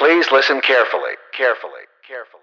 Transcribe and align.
Please 0.00 0.32
listen 0.32 0.62
carefully, 0.62 1.12
carefully, 1.36 1.82
carefully. 2.08 2.40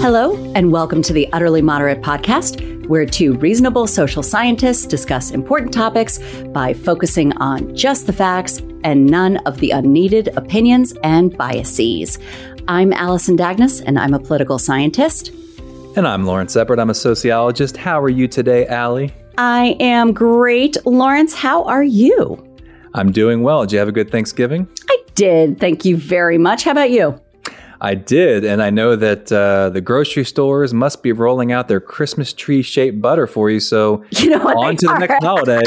Hello, 0.00 0.34
and 0.54 0.72
welcome 0.72 1.02
to 1.02 1.12
the 1.12 1.30
Utterly 1.34 1.60
Moderate 1.60 2.00
Podcast, 2.00 2.86
where 2.86 3.04
two 3.04 3.34
reasonable 3.34 3.86
social 3.86 4.22
scientists 4.22 4.86
discuss 4.86 5.30
important 5.30 5.74
topics 5.74 6.18
by 6.46 6.72
focusing 6.72 7.34
on 7.34 7.76
just 7.76 8.06
the 8.06 8.14
facts 8.14 8.62
and 8.82 9.04
none 9.04 9.36
of 9.44 9.58
the 9.58 9.72
unneeded 9.72 10.28
opinions 10.38 10.94
and 11.04 11.36
biases. 11.36 12.18
I'm 12.66 12.94
Allison 12.94 13.36
Dagnes, 13.36 13.82
and 13.82 13.98
I'm 13.98 14.14
a 14.14 14.18
political 14.18 14.58
scientist. 14.58 15.32
And 15.96 16.06
I'm 16.06 16.24
Lawrence 16.24 16.54
Eppard. 16.54 16.78
I'm 16.80 16.90
a 16.90 16.94
sociologist. 16.94 17.76
How 17.76 18.00
are 18.00 18.08
you 18.08 18.28
today, 18.28 18.64
Allie? 18.68 19.12
I 19.38 19.76
am 19.80 20.12
great. 20.12 20.76
Lawrence, 20.86 21.34
how 21.34 21.64
are 21.64 21.82
you? 21.82 22.46
I'm 22.94 23.10
doing 23.10 23.42
well. 23.42 23.62
Did 23.62 23.72
you 23.72 23.78
have 23.80 23.88
a 23.88 23.92
good 23.92 24.08
Thanksgiving? 24.08 24.68
I 24.88 24.98
did. 25.16 25.58
Thank 25.58 25.84
you 25.84 25.96
very 25.96 26.38
much. 26.38 26.62
How 26.62 26.70
about 26.70 26.92
you? 26.92 27.20
I 27.82 27.94
did, 27.94 28.44
and 28.44 28.62
I 28.62 28.68
know 28.70 28.94
that 28.94 29.32
uh, 29.32 29.70
the 29.70 29.80
grocery 29.80 30.24
stores 30.24 30.74
must 30.74 31.02
be 31.02 31.12
rolling 31.12 31.50
out 31.50 31.68
their 31.68 31.80
Christmas 31.80 32.34
tree 32.34 32.60
shaped 32.60 33.00
butter 33.00 33.26
for 33.26 33.48
you. 33.48 33.58
So, 33.58 34.04
You 34.10 34.28
know 34.30 34.42
on 34.42 34.76
to 34.76 34.86
the 34.86 34.98
next 34.98 35.24
holiday. 35.24 35.62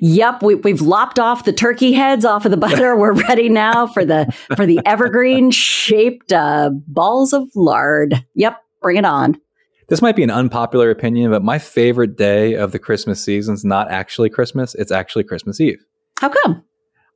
yep, 0.00 0.42
we, 0.42 0.54
we've 0.56 0.80
lopped 0.82 1.18
off 1.18 1.44
the 1.44 1.52
turkey 1.52 1.92
heads 1.92 2.24
off 2.24 2.44
of 2.44 2.50
the 2.50 2.56
butter. 2.56 2.96
We're 2.96 3.12
ready 3.14 3.48
now 3.48 3.86
for 3.86 4.04
the 4.04 4.26
for 4.56 4.66
the 4.66 4.80
evergreen 4.84 5.50
shaped 5.50 6.32
uh, 6.32 6.70
balls 6.86 7.32
of 7.32 7.48
lard. 7.54 8.24
Yep, 8.34 8.60
bring 8.82 8.96
it 8.96 9.04
on. 9.04 9.40
this 9.88 10.02
might 10.02 10.16
be 10.16 10.22
an 10.22 10.30
unpopular 10.30 10.90
opinion, 10.90 11.30
but 11.30 11.42
my 11.42 11.58
favorite 11.58 12.16
day 12.16 12.54
of 12.54 12.72
the 12.72 12.78
Christmas 12.78 13.22
season 13.24 13.54
is 13.54 13.64
not 13.64 13.90
actually 13.90 14.30
Christmas; 14.30 14.74
it's 14.74 14.92
actually 14.92 15.24
Christmas 15.24 15.60
Eve. 15.60 15.84
How 16.20 16.28
come? 16.28 16.64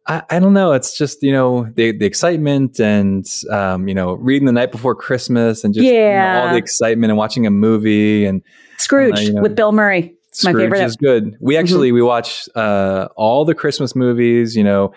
I, 0.07 0.23
I 0.31 0.39
don't 0.41 0.53
know. 0.53 0.73
It's 0.73 0.97
just 0.99 1.23
you 1.23 1.33
know 1.33 1.65
the 1.75 1.97
the 1.97 2.07
excitement 2.07 2.81
and 2.81 3.25
um, 3.51 3.87
you 3.89 3.95
know 3.95 4.15
reading 4.15 4.47
the 4.47 4.53
night 4.53 4.73
before 4.73 4.95
Christmas 4.95 5.63
and 5.65 5.73
just 5.75 5.85
you 5.85 5.93
know, 5.93 5.99
Yeah. 5.99 6.43
all 6.43 6.51
the 6.51 6.57
excitement 6.59 7.11
and 7.11 7.17
watching 7.19 7.47
a 7.47 7.51
movie 7.51 8.25
and 8.25 8.43
Scrooge 8.79 9.19
Uh, 9.19 9.23
you 9.23 9.33
know, 9.35 9.43
with 9.43 9.55
Bill 9.55 9.73
Murray. 9.73 10.15
It's 10.29 10.43
my 10.45 10.51
Scrooge 10.51 10.65
favorite. 10.65 10.79
Mm-hmm. 10.79 10.87
is 10.87 10.97
good. 10.97 11.37
We 11.41 11.57
actually 11.57 11.93
we 11.93 12.03
watch 12.03 12.49
uh, 12.55 13.09
all 13.17 13.45
the 13.45 13.55
Christmas 13.55 13.95
movies. 13.95 14.57
You 14.57 14.65
know, 14.65 14.93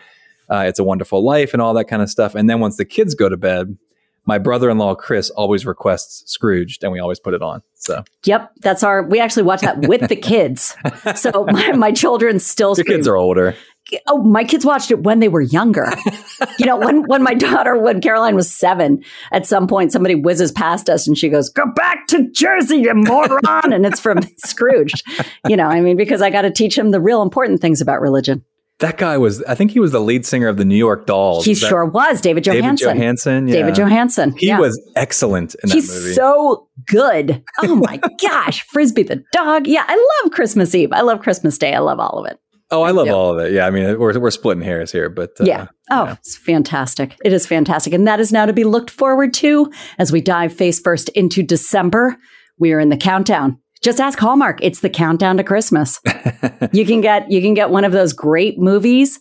uh, 0.49 0.65
It's 0.67 0.79
a 0.79 0.83
Wonderful 0.83 1.23
Life 1.23 1.53
and 1.53 1.61
all 1.61 1.73
that 1.75 1.85
kind 1.85 2.01
of 2.01 2.09
stuff. 2.09 2.33
And 2.35 2.49
then 2.49 2.59
once 2.59 2.77
the 2.77 2.85
kids 2.85 3.13
go 3.15 3.27
to 3.29 3.37
bed, 3.37 3.77
my 4.25 4.37
brother-in-law 4.39 4.95
Chris 4.95 5.29
always 5.29 5.65
requests 5.67 6.23
Scrooged, 6.31 6.83
and 6.83 6.91
we 6.91 6.99
always 6.99 7.19
put 7.19 7.33
it 7.35 7.43
on. 7.43 7.61
So 7.75 8.03
Yep, 8.23 8.53
that's 8.61 8.81
our. 8.81 9.03
We 9.03 9.19
actually 9.19 9.43
watch 9.43 9.61
that 9.61 9.87
with 9.87 10.07
the 10.09 10.15
kids. 10.15 10.75
So 11.15 11.45
my, 11.51 11.73
my 11.73 11.91
children 11.91 12.39
still 12.39 12.69
your 12.69 12.75
scream. 12.83 12.97
kids 12.97 13.07
are 13.07 13.17
older. 13.17 13.55
Oh, 14.07 14.21
my 14.23 14.43
kids 14.43 14.65
watched 14.65 14.91
it 14.91 15.03
when 15.03 15.19
they 15.19 15.27
were 15.27 15.41
younger. 15.41 15.87
you 16.59 16.65
know, 16.65 16.77
when 16.77 17.03
when 17.03 17.23
my 17.23 17.33
daughter, 17.33 17.77
when 17.77 18.01
Caroline 18.01 18.35
was 18.35 18.53
seven, 18.53 19.03
at 19.31 19.45
some 19.45 19.67
point 19.67 19.91
somebody 19.91 20.15
whizzes 20.15 20.51
past 20.51 20.89
us 20.89 21.07
and 21.07 21.17
she 21.17 21.29
goes, 21.29 21.49
"Go 21.49 21.63
back 21.75 22.07
to 22.07 22.29
Jersey, 22.31 22.77
you 22.77 22.93
moron!" 22.93 23.73
and 23.73 23.85
it's 23.85 23.99
from 23.99 24.19
Scrooge. 24.37 25.03
You 25.47 25.57
know, 25.57 25.67
I 25.67 25.81
mean, 25.81 25.97
because 25.97 26.21
I 26.21 26.29
got 26.29 26.43
to 26.43 26.51
teach 26.51 26.77
him 26.77 26.91
the 26.91 27.01
real 27.01 27.21
important 27.21 27.61
things 27.61 27.81
about 27.81 28.01
religion. 28.01 28.43
That 28.79 28.97
guy 28.97 29.17
was. 29.17 29.41
I 29.43 29.55
think 29.55 29.71
he 29.71 29.79
was 29.79 29.93
the 29.93 30.01
lead 30.01 30.25
singer 30.25 30.49
of 30.49 30.57
the 30.57 30.65
New 30.65 30.75
York 30.75 31.05
Dolls. 31.05 31.45
He 31.45 31.53
that 31.53 31.67
sure 31.67 31.85
was 31.85 32.19
David 32.19 32.43
Johansson. 32.43 32.87
David 32.89 32.99
Johansen. 32.99 33.47
Johansen. 33.47 33.47
Yeah. 33.47 33.53
David 33.53 33.75
Johansen. 33.75 34.37
He 34.37 34.47
yeah. 34.47 34.59
was 34.59 34.91
excellent 34.97 35.55
in 35.63 35.69
that 35.69 35.75
He's 35.75 35.89
movie. 35.89 36.13
so 36.13 36.67
good. 36.87 37.41
Oh 37.63 37.77
my 37.77 38.01
gosh, 38.21 38.63
Frisbee 38.67 39.03
the 39.03 39.23
dog. 39.31 39.67
Yeah, 39.67 39.85
I 39.87 40.21
love 40.23 40.33
Christmas 40.33 40.75
Eve. 40.75 40.91
I 40.91 41.01
love 41.01 41.21
Christmas 41.21 41.57
Day. 41.57 41.73
I 41.73 41.79
love 41.79 42.01
all 42.01 42.19
of 42.19 42.29
it. 42.29 42.37
Oh, 42.71 42.81
I 42.81 42.91
love 42.91 43.09
all 43.09 43.37
of 43.37 43.45
it. 43.45 43.51
Yeah, 43.53 43.65
I 43.65 43.69
mean, 43.69 43.99
we're 43.99 44.19
we're 44.19 44.31
splitting 44.31 44.63
hairs 44.63 44.91
here, 44.91 45.09
but 45.09 45.31
uh, 45.39 45.45
yeah. 45.45 45.67
Oh, 45.91 46.05
yeah. 46.05 46.13
it's 46.13 46.37
fantastic. 46.37 47.15
It 47.23 47.33
is 47.33 47.45
fantastic. 47.45 47.93
And 47.93 48.07
that 48.07 48.19
is 48.19 48.31
now 48.31 48.45
to 48.45 48.53
be 48.53 48.63
looked 48.63 48.89
forward 48.89 49.33
to 49.35 49.71
as 49.97 50.11
we 50.11 50.21
dive 50.21 50.53
face 50.53 50.79
first 50.79 51.09
into 51.09 51.43
December. 51.43 52.17
We 52.57 52.73
are 52.73 52.79
in 52.79 52.89
the 52.89 52.97
countdown. 52.97 53.59
Just 53.81 53.99
ask 53.99 54.17
Hallmark. 54.17 54.59
It's 54.61 54.79
the 54.79 54.89
countdown 54.89 55.37
to 55.37 55.43
Christmas. 55.43 55.99
you 56.71 56.85
can 56.85 57.01
get 57.01 57.29
you 57.29 57.41
can 57.41 57.53
get 57.53 57.69
one 57.69 57.85
of 57.85 57.91
those 57.91 58.13
great 58.13 58.57
movies 58.57 59.19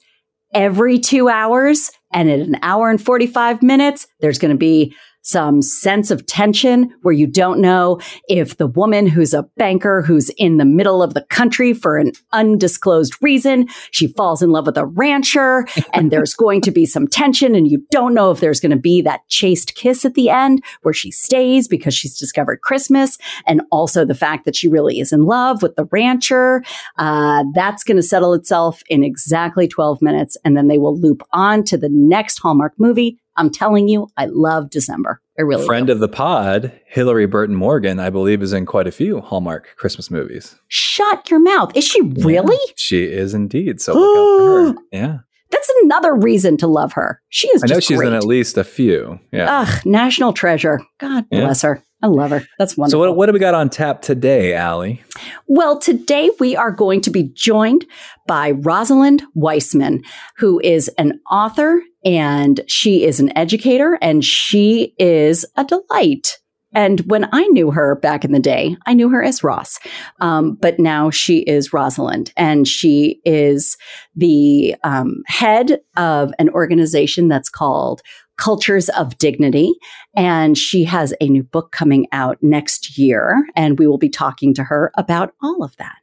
every 0.55 0.99
2 1.01 1.29
hours 1.29 1.91
and 2.13 2.31
at 2.31 2.39
an 2.39 2.57
hour 2.63 2.89
and 2.89 3.03
45 3.03 3.61
minutes 3.61 4.07
there's 4.21 4.39
going 4.39 4.53
to 4.53 4.57
be 4.57 4.95
some 5.25 5.63
sense 5.63 6.11
of 6.11 6.25
tension 6.27 6.95
where 7.03 7.15
you 7.15 7.27
don't 7.27 7.61
know 7.61 7.99
if 8.29 8.59
the 8.59 8.67
woman 8.67 9.07
who's 9.07 9.35
a 9.35 9.43
banker 9.57 10.03
who's 10.03 10.29
in 10.37 10.59
the 10.59 10.65
middle 10.65 11.03
of 11.03 11.15
the 11.15 11.23
country 11.23 11.73
for 11.73 11.97
an 11.97 12.13
undisclosed 12.33 13.15
reason, 13.23 13.67
she 13.91 14.07
falls 14.07 14.43
in 14.43 14.51
love 14.51 14.67
with 14.67 14.77
a 14.77 14.87
rancher 14.87 15.67
and 15.93 16.11
there's 16.11 16.35
going 16.35 16.61
to 16.61 16.71
be 16.71 16.87
some 16.87 17.09
tension 17.09 17.55
and 17.55 17.69
you 17.69 17.85
don't 17.91 18.15
know 18.15 18.31
if 18.31 18.41
there's 18.41 18.61
going 18.61 18.71
to 18.71 18.77
be 18.77 19.01
that 19.03 19.27
chaste 19.29 19.75
kiss 19.75 20.05
at 20.05 20.15
the 20.15 20.29
end 20.29 20.63
where 20.83 20.95
she 20.95 21.11
stays 21.11 21.67
because 21.67 21.95
she's 21.95 22.19
discovered 22.19 22.61
Christmas 22.61 23.19
and 23.47 23.63
also 23.73 24.05
the 24.05 24.15
fact 24.15 24.45
that 24.45 24.55
she 24.55 24.69
really 24.69 25.01
is 25.01 25.13
in 25.13 25.23
love 25.23 25.63
with 25.63 25.75
the 25.77 25.87
rancher. 25.87 26.63
Uh, 26.99 27.45
that's 27.55 27.83
going 27.83 27.97
to 27.97 28.03
settle 28.03 28.35
itself 28.35 28.83
in 28.89 29.03
exactly 29.03 29.67
12 29.67 30.03
minutes 30.03 30.37
and 30.45 30.57
then 30.57 30.69
they 30.69 30.79
will 30.79 30.99
loop 30.99 31.23
on 31.33 31.65
to 31.65 31.79
the 31.79 31.89
next 31.91 32.39
Hallmark 32.39 32.75
movie. 32.79 33.19
I'm 33.37 33.51
telling 33.51 33.89
you, 33.89 34.09
I 34.17 34.27
love 34.27 34.71
December. 34.71 35.21
I 35.39 35.43
really 35.43 35.67
Friend 35.67 35.87
do. 35.87 35.93
of 35.93 35.99
the 36.01 36.09
pod, 36.09 36.73
Hilarie 36.95 37.29
Burton 37.29 37.57
Morgan, 37.57 37.99
I 37.99 38.11
believe, 38.11 38.43
is 38.43 38.53
in 38.53 38.67
quite 38.67 38.87
a 38.87 38.93
few 38.93 39.21
Hallmark 39.21 39.75
Christmas 39.77 40.11
movies. 40.11 40.55
Shut 40.69 41.29
your 41.31 41.41
mouth. 41.41 41.77
Is 41.77 41.85
she 41.85 42.01
really? 42.03 42.59
She 42.77 43.05
is 43.05 43.35
indeed. 43.35 43.81
So 43.81 43.95
look 43.95 44.17
out 44.17 44.39
for 44.39 44.73
her. 44.73 44.87
Yeah. 44.93 45.19
That's 45.51 45.71
another 45.85 46.15
reason 46.15 46.57
to 46.59 46.67
love 46.67 46.93
her. 46.95 47.21
She 47.29 47.47
is 47.49 47.63
I 47.63 47.67
know 47.69 47.79
she's 47.81 47.99
great. 47.99 48.09
in 48.09 48.15
at 48.15 48.25
least 48.25 48.57
a 48.59 48.65
few. 48.65 49.21
Yeah. 49.33 49.61
Ugh, 49.61 49.87
national 49.87 50.33
treasure. 50.33 50.81
God 50.99 51.27
Yeah. 51.31 51.41
bless 51.45 51.63
her. 51.63 51.81
I 52.03 52.09
love 52.09 52.31
her. 52.33 52.45
That's 52.59 52.75
so 52.75 52.81
wonderful. 52.83 53.01
what, 53.01 53.17
what 53.17 53.27
do 53.27 53.33
we 53.33 53.39
got 53.39 53.55
on 53.55 53.71
tap 53.71 54.03
today, 54.03 54.53
Allie? 54.55 55.03
Well, 55.47 55.79
today 55.79 56.31
we 56.41 56.55
are 56.57 56.71
going 56.73 57.01
to 57.03 57.11
be 57.11 57.23
joined 57.35 57.87
by 58.27 58.51
Rosalind 58.51 59.23
Wiseman, 59.35 60.03
who 60.39 60.61
is 60.61 60.89
an 60.99 61.21
author 61.31 61.81
and 62.05 62.61
she 62.67 63.05
is 63.05 63.21
an 63.21 63.37
educator 63.37 63.99
and 64.01 64.25
she 64.25 64.95
is 64.99 65.47
a 65.57 65.65
delight. 65.65 66.39
And 66.75 67.01
when 67.01 67.29
I 67.33 67.47
knew 67.49 67.71
her 67.71 67.95
back 67.95 68.25
in 68.25 68.33
the 68.33 68.41
day, 68.41 68.77
I 68.85 68.95
knew 68.95 69.09
her 69.11 69.23
as 69.23 69.45
Ross. 69.45 69.79
Um, 70.21 70.55
but 70.55 70.79
now 70.81 71.09
she 71.09 71.39
is 71.39 71.73
Rosalind 71.73 72.33
and 72.37 72.67
she 72.67 73.21
is 73.25 73.77
the 74.17 74.75
um, 74.83 75.23
head 75.27 75.81
of 75.97 76.33
an 76.39 76.51
organization 76.51 77.29
that's 77.29 77.49
called 77.49 78.03
Cultures 78.37 78.89
of 78.91 79.17
Dignity. 79.19 79.73
And 80.17 80.59
she 80.59 80.83
has 80.85 81.15
a 81.21 81.29
new 81.29 81.45
book 81.45 81.71
coming 81.71 82.09
out 82.11 82.39
next 82.43 82.99
year. 82.99 83.47
And 83.55 83.79
we 83.79 83.87
will 83.87 83.99
be 83.99 84.09
talking 84.09 84.53
to 84.55 84.65
her 84.65 84.91
about 84.97 85.33
all 85.41 85.63
of 85.63 85.77
that. 85.77 85.95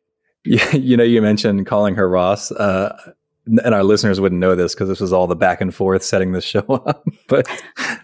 Yeah, 0.46 0.72
you 0.76 0.96
know, 0.96 1.04
you 1.04 1.22
mentioned 1.22 1.66
calling 1.66 1.96
her 1.96 2.10
Ross, 2.10 2.52
uh, 2.52 2.96
and 3.46 3.74
our 3.74 3.84
listeners 3.84 4.20
wouldn't 4.22 4.40
know 4.40 4.56
this 4.56 4.74
because 4.74 4.88
this 4.88 5.00
was 5.00 5.14
all 5.14 5.28
the 5.28 5.36
back 5.36 5.62
and 5.62 5.74
forth 5.74 6.04
setting 6.04 6.32
this 6.32 6.44
show 6.44 6.60
up. 6.86 7.06
But 7.28 7.48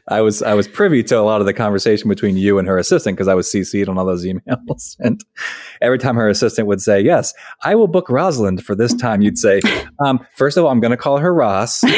I 0.10 0.22
was 0.22 0.42
I 0.42 0.54
was 0.54 0.68
privy 0.68 1.04
to 1.04 1.20
a 1.20 1.22
lot 1.22 1.42
of 1.42 1.48
the 1.48 1.54
conversation 1.54 2.08
between 2.08 2.38
you 2.38 2.60
and 2.60 2.68
her 2.68 2.78
assistant 2.78 3.18
because 3.18 3.28
I 3.28 3.34
was 3.34 3.52
CC'd 3.52 3.90
on 3.90 3.98
all 3.98 4.06
those 4.06 4.26
emails. 4.26 4.96
And 5.08 5.24
every 5.82 5.98
time 6.00 6.16
her 6.16 6.30
assistant 6.30 6.68
would 6.68 6.82
say, 6.82 7.02
"Yes, 7.02 7.34
I 7.64 7.76
will 7.76 7.88
book 7.88 8.10
Rosalind 8.10 8.64
for 8.64 8.76
this 8.76 8.94
time," 8.94 9.22
you'd 9.22 9.38
say, 9.38 9.62
um, 10.04 10.26
first 10.36 10.58
of 10.58 10.66
all, 10.66 10.72
I'm 10.72 10.80
going 10.80 10.92
to 10.92 10.98
call 10.98 11.18
her 11.18 11.34
Ross." 11.34 11.84
it 11.88 11.98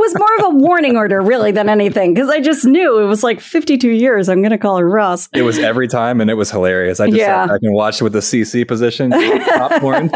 was 0.00 0.14
more 0.18 0.34
of 0.38 0.54
a 0.54 0.56
warning 0.56 0.96
order, 0.96 1.20
really, 1.20 1.52
than 1.52 1.68
anything, 1.68 2.14
because 2.14 2.28
I 2.30 2.40
just 2.40 2.64
knew 2.64 3.00
it 3.00 3.06
was 3.06 3.22
like 3.22 3.40
52 3.40 3.90
years. 3.90 4.28
I'm 4.28 4.40
going 4.40 4.50
to 4.50 4.58
call 4.58 4.78
her 4.78 4.88
Ross. 4.88 5.28
It 5.34 5.42
was 5.42 5.58
every 5.58 5.88
time, 5.88 6.20
and 6.20 6.30
it 6.30 6.34
was 6.34 6.50
hilarious. 6.50 7.00
I 7.00 7.06
just 7.06 7.18
Yeah. 7.18 7.44
sat 7.44 7.48
back 7.50 7.60
and 7.62 7.74
watched 7.74 8.02
with 8.02 8.12
the 8.12 8.22
CC 8.22 8.66
position, 8.66 9.10
popcorn. 9.10 10.10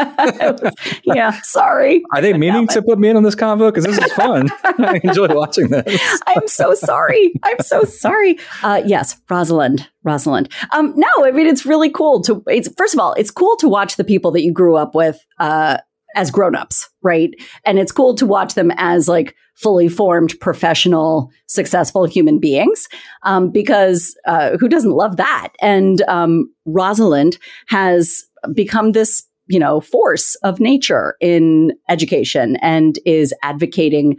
yeah, 1.03 1.39
sorry. 1.43 2.03
Are 2.13 2.21
they 2.21 2.33
meaning 2.33 2.67
to 2.67 2.81
put 2.81 2.99
me 2.99 3.09
in 3.09 3.17
on 3.17 3.23
this 3.23 3.35
convo? 3.35 3.69
Because 3.73 3.85
this 3.85 3.97
is 3.97 4.13
fun. 4.13 4.49
I 4.63 4.99
enjoy 5.03 5.27
watching 5.33 5.69
this. 5.69 5.82
I'm 6.27 6.47
so 6.47 6.73
sorry. 6.73 7.33
I'm 7.43 7.59
so 7.59 7.83
sorry. 7.83 8.37
Uh, 8.61 8.81
yes, 8.85 9.19
Rosalind. 9.29 9.89
Rosalind. 10.03 10.51
Um, 10.71 10.93
no, 10.95 11.07
I 11.23 11.31
mean 11.31 11.47
it's 11.47 11.65
really 11.65 11.89
cool 11.89 12.21
to. 12.23 12.43
It's 12.47 12.69
first 12.77 12.93
of 12.93 12.99
all, 12.99 13.13
it's 13.13 13.31
cool 13.31 13.55
to 13.57 13.69
watch 13.69 13.95
the 13.95 14.03
people 14.03 14.31
that 14.31 14.43
you 14.43 14.51
grew 14.51 14.75
up 14.75 14.95
with 14.95 15.23
uh, 15.39 15.77
as 16.15 16.29
grown-ups, 16.29 16.89
right? 17.01 17.31
And 17.65 17.79
it's 17.79 17.91
cool 17.91 18.15
to 18.15 18.25
watch 18.25 18.53
them 18.53 18.71
as 18.77 19.07
like 19.07 19.35
fully 19.55 19.87
formed, 19.87 20.39
professional, 20.39 21.31
successful 21.47 22.05
human 22.05 22.39
beings. 22.39 22.87
Um, 23.23 23.49
because 23.49 24.15
uh, 24.25 24.57
who 24.57 24.67
doesn't 24.67 24.91
love 24.91 25.17
that? 25.17 25.49
And 25.61 26.01
um, 26.03 26.51
Rosalind 26.65 27.37
has 27.67 28.25
become 28.53 28.91
this 28.91 29.23
you 29.47 29.59
know 29.59 29.81
force 29.81 30.35
of 30.35 30.59
nature 30.59 31.15
in 31.21 31.73
education 31.89 32.55
and 32.57 32.97
is 33.05 33.33
advocating 33.43 34.17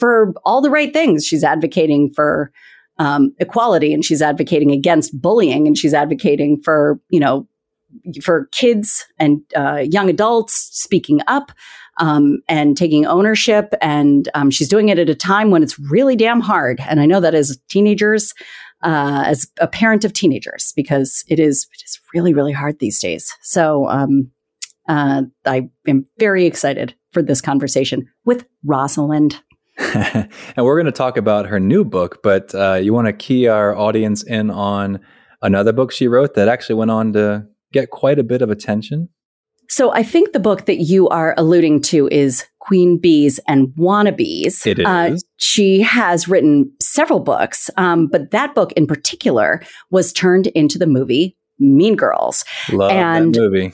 for 0.00 0.34
all 0.44 0.60
the 0.60 0.70
right 0.70 0.92
things. 0.92 1.24
She's 1.24 1.44
advocating 1.44 2.10
for 2.10 2.50
um, 2.98 3.34
equality 3.38 3.94
and 3.94 4.04
she's 4.04 4.22
advocating 4.22 4.70
against 4.70 5.18
bullying 5.20 5.66
and 5.66 5.76
she's 5.76 5.94
advocating 5.94 6.60
for, 6.60 7.00
you 7.08 7.20
know, 7.20 7.46
for 8.22 8.46
kids 8.52 9.06
and 9.18 9.40
uh, 9.56 9.78
young 9.78 10.08
adults 10.08 10.68
speaking 10.72 11.20
up 11.26 11.52
um, 11.98 12.38
and 12.48 12.76
taking 12.76 13.06
ownership. 13.06 13.74
And 13.80 14.28
um, 14.34 14.50
she's 14.50 14.68
doing 14.68 14.88
it 14.88 14.98
at 14.98 15.08
a 15.08 15.14
time 15.14 15.50
when 15.50 15.62
it's 15.62 15.78
really 15.78 16.16
damn 16.16 16.40
hard. 16.40 16.80
And 16.88 17.00
I 17.00 17.06
know 17.06 17.20
that 17.20 17.34
as 17.34 17.58
teenagers, 17.68 18.34
uh, 18.82 19.24
as 19.26 19.46
a 19.60 19.68
parent 19.68 20.04
of 20.04 20.12
teenagers, 20.12 20.72
because 20.74 21.24
it 21.28 21.38
is 21.38 21.66
it 21.72 21.82
is 21.84 22.00
really 22.14 22.32
really 22.32 22.52
hard 22.52 22.78
these 22.78 22.98
days. 22.98 23.34
So 23.42 23.88
um, 23.88 24.30
uh, 24.88 25.22
I 25.46 25.68
am 25.86 26.06
very 26.18 26.46
excited 26.46 26.94
for 27.12 27.22
this 27.22 27.40
conversation 27.40 28.08
with 28.24 28.46
Rosalind. 28.64 29.40
and 29.94 30.64
we're 30.64 30.76
going 30.76 30.86
to 30.86 30.92
talk 30.92 31.16
about 31.16 31.46
her 31.46 31.58
new 31.58 31.84
book, 31.84 32.22
but 32.22 32.54
uh, 32.54 32.74
you 32.74 32.92
want 32.92 33.06
to 33.06 33.12
key 33.12 33.48
our 33.48 33.74
audience 33.76 34.22
in 34.22 34.50
on 34.50 35.00
another 35.42 35.72
book 35.72 35.90
she 35.90 36.06
wrote 36.06 36.34
that 36.34 36.48
actually 36.48 36.74
went 36.74 36.90
on 36.90 37.12
to 37.14 37.46
get 37.72 37.90
quite 37.90 38.18
a 38.18 38.22
bit 38.22 38.42
of 38.42 38.50
attention. 38.50 39.08
So 39.68 39.92
I 39.92 40.02
think 40.02 40.32
the 40.32 40.40
book 40.40 40.66
that 40.66 40.78
you 40.78 41.08
are 41.08 41.34
alluding 41.38 41.82
to 41.82 42.08
is 42.08 42.44
Queen 42.58 42.98
Bees 42.98 43.38
and 43.46 43.68
Wannabes. 43.78 44.66
It 44.66 44.80
is. 44.80 44.84
Uh, 44.84 45.16
she 45.36 45.80
has 45.80 46.26
written 46.28 46.72
several 46.80 47.20
books, 47.20 47.70
um, 47.76 48.08
but 48.08 48.32
that 48.32 48.54
book 48.54 48.72
in 48.72 48.86
particular 48.86 49.62
was 49.90 50.12
turned 50.12 50.48
into 50.48 50.76
the 50.76 50.88
movie 50.88 51.36
Mean 51.60 51.94
Girls. 51.94 52.44
Love 52.72 52.90
and 52.90 53.34
that 53.34 53.40
movie. 53.40 53.72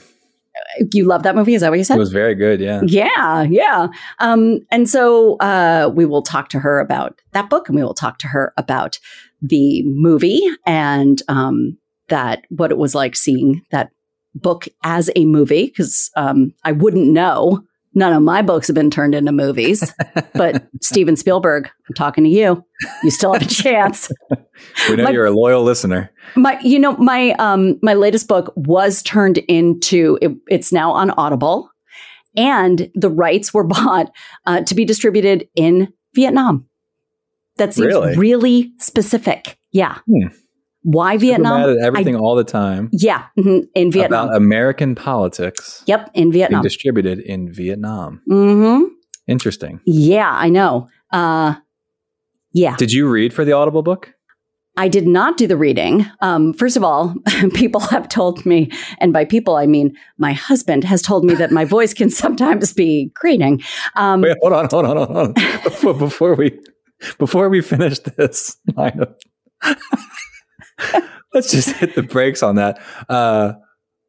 You 0.93 1.05
love 1.05 1.23
that 1.23 1.35
movie? 1.35 1.55
Is 1.55 1.61
that 1.61 1.69
what 1.69 1.77
you 1.77 1.83
said? 1.83 1.95
It 1.95 1.99
was 1.99 2.11
very 2.11 2.35
good. 2.35 2.59
Yeah. 2.59 2.81
Yeah. 2.85 3.43
Yeah. 3.43 3.87
Um, 4.19 4.59
and 4.71 4.89
so 4.89 5.37
uh, 5.37 5.91
we 5.93 6.05
will 6.05 6.21
talk 6.21 6.49
to 6.49 6.59
her 6.59 6.79
about 6.79 7.19
that 7.33 7.49
book 7.49 7.67
and 7.67 7.75
we 7.75 7.83
will 7.83 7.93
talk 7.93 8.19
to 8.19 8.27
her 8.27 8.53
about 8.57 8.99
the 9.41 9.83
movie 9.83 10.41
and 10.65 11.21
um, 11.27 11.77
that 12.09 12.45
what 12.49 12.71
it 12.71 12.77
was 12.77 12.95
like 12.95 13.15
seeing 13.15 13.61
that 13.71 13.91
book 14.35 14.67
as 14.83 15.09
a 15.15 15.25
movie 15.25 15.65
because 15.65 16.11
um, 16.15 16.53
I 16.63 16.71
wouldn't 16.71 17.07
know. 17.07 17.63
None 17.97 18.13
of 18.13 18.21
my 18.21 18.43
books 18.43 18.67
have 18.67 18.75
been 18.75 18.91
turned 18.91 19.15
into 19.15 19.31
movies, 19.31 19.91
but 20.35 20.67
Steven 20.83 21.15
Spielberg, 21.15 21.65
I'm 21.65 21.95
talking 21.95 22.23
to 22.25 22.29
you. 22.29 22.63
You 23.01 23.09
still 23.09 23.33
have 23.33 23.41
a 23.41 23.45
chance. 23.45 24.11
we 24.87 24.97
know 24.97 25.05
my, 25.05 25.09
you're 25.09 25.25
a 25.25 25.31
loyal 25.31 25.63
listener. 25.63 26.11
My, 26.35 26.59
you 26.61 26.77
know, 26.77 26.95
my 26.97 27.31
um, 27.39 27.79
my 27.81 27.95
latest 27.95 28.27
book 28.27 28.53
was 28.55 29.01
turned 29.01 29.39
into. 29.39 30.19
It, 30.21 30.37
it's 30.47 30.71
now 30.71 30.91
on 30.91 31.09
Audible, 31.09 31.71
and 32.35 32.91
the 32.93 33.09
rights 33.09 33.51
were 33.51 33.63
bought 33.67 34.11
uh, 34.45 34.61
to 34.61 34.75
be 34.75 34.85
distributed 34.85 35.49
in 35.55 35.91
Vietnam. 36.13 36.67
That 37.55 37.73
seems 37.73 37.87
really, 37.87 38.15
really 38.15 38.73
specific. 38.77 39.57
Yeah. 39.71 39.97
Hmm. 40.07 40.27
Why 40.87 41.17
Vietnam? 41.17 41.59
Mad 41.59 41.69
at 41.71 41.77
everything 41.83 42.15
I, 42.15 42.19
all 42.19 42.35
the 42.35 42.45
time. 42.45 42.87
Yeah, 42.93 43.25
mm-hmm, 43.37 43.65
in 43.75 43.91
Vietnam. 43.91 44.29
About 44.29 44.37
American 44.37 44.95
politics. 44.95 45.83
Yep, 45.85 46.11
in 46.13 46.31
Vietnam. 46.31 46.61
distributed 46.63 47.19
in 47.19 47.51
Vietnam. 47.51 48.21
Mm-hmm. 48.29 48.85
Interesting. 49.27 49.81
Yeah, 49.85 50.31
I 50.31 50.47
know. 50.47 50.87
Uh, 51.11 51.55
yeah. 52.53 52.77
Did 52.77 52.93
you 52.93 53.09
read 53.09 53.33
for 53.33 53.43
the 53.43 53.51
Audible 53.51 53.81
book? 53.83 54.13
I 54.77 54.87
did 54.87 55.05
not 55.05 55.35
do 55.35 55.45
the 55.45 55.57
reading. 55.57 56.05
Um, 56.21 56.53
first 56.53 56.77
of 56.77 56.85
all, 56.85 57.15
people 57.53 57.81
have 57.81 58.07
told 58.07 58.45
me, 58.45 58.71
and 58.99 59.11
by 59.11 59.25
people 59.25 59.57
I 59.57 59.65
mean 59.65 59.93
my 60.17 60.31
husband 60.31 60.85
has 60.85 61.01
told 61.01 61.25
me 61.25 61.33
that 61.33 61.51
my 61.51 61.65
voice 61.75 61.93
can 61.93 62.09
sometimes 62.09 62.71
be 62.71 63.11
grating. 63.13 63.61
Um, 63.97 64.21
Wait, 64.21 64.37
hold 64.39 64.53
on, 64.53 64.69
hold 64.71 64.85
on, 64.85 64.95
hold 64.95 65.17
on. 65.17 65.33
before, 65.63 65.93
before 65.95 66.35
we 66.35 66.57
before 67.19 67.49
we 67.49 67.59
finish 67.59 67.99
this 67.99 68.55
line 68.77 69.01
of 69.01 69.13
Let's 71.33 71.51
just 71.51 71.69
hit 71.71 71.95
the 71.95 72.03
brakes 72.03 72.41
on 72.41 72.55
that. 72.55 72.81
Uh, 73.09 73.53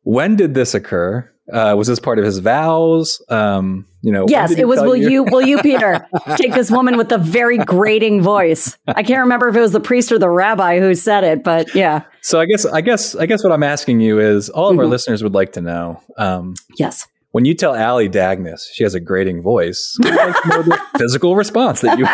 when 0.03 0.37
did 0.37 0.55
this 0.55 0.75
occur? 0.75 1.31
Uh, 1.53 1.75
was 1.77 1.87
this 1.89 1.99
part 1.99 2.19
of 2.19 2.25
his 2.25 2.39
vows? 2.39 3.23
Um, 3.31 3.87
you 4.03 4.13
know, 4.13 4.27
yes, 4.29 4.53
it 4.53 4.69
was. 4.69 4.81
Will 4.81 4.97
you? 4.97 5.11
you? 5.11 5.25
will 5.25 5.43
you, 5.43 5.59
Peter, 5.63 6.07
take 6.37 6.53
this 6.53 6.71
woman 6.71 6.97
with 6.97 7.11
a 7.11 7.19
very 7.19 7.59
grating 7.59 8.23
voice? 8.23 8.77
I 8.87 9.03
can't 9.03 9.21
remember 9.21 9.49
if 9.49 9.57
it 9.57 9.61
was 9.61 9.73
the 9.73 9.81
priest 9.81 10.13
or 10.13 10.19
the 10.19 10.29
rabbi 10.29 10.79
who 10.79 10.95
said 10.95 11.25
it, 11.25 11.43
but 11.43 11.75
yeah. 11.75 12.05
So 12.21 12.39
I 12.39 12.45
guess, 12.45 12.67
I 12.67 12.81
guess, 12.83 13.17
I 13.17 13.27
guess 13.27 13.43
what 13.43 13.53
I'm 13.53 13.63
asking 13.63 14.01
you 14.01 14.21
is, 14.21 14.51
all 14.51 14.69
of 14.69 14.73
mm-hmm. 14.73 14.81
our 14.81 14.87
listeners 14.87 15.23
would 15.23 15.35
like 15.35 15.53
to 15.55 15.63
know. 15.63 16.03
Um, 16.17 16.55
yes. 16.77 17.07
When 17.33 17.45
you 17.45 17.55
tell 17.55 17.75
Allie 17.75 18.09
Dagnes 18.09 18.71
she 18.73 18.85
has 18.85 18.95
a 18.95 19.01
grating 19.01 19.43
voice, 19.43 19.97
like 20.01 20.35
the 20.35 20.81
physical 20.99 21.37
response 21.37 21.83
that 21.83 21.99
you 21.99 22.07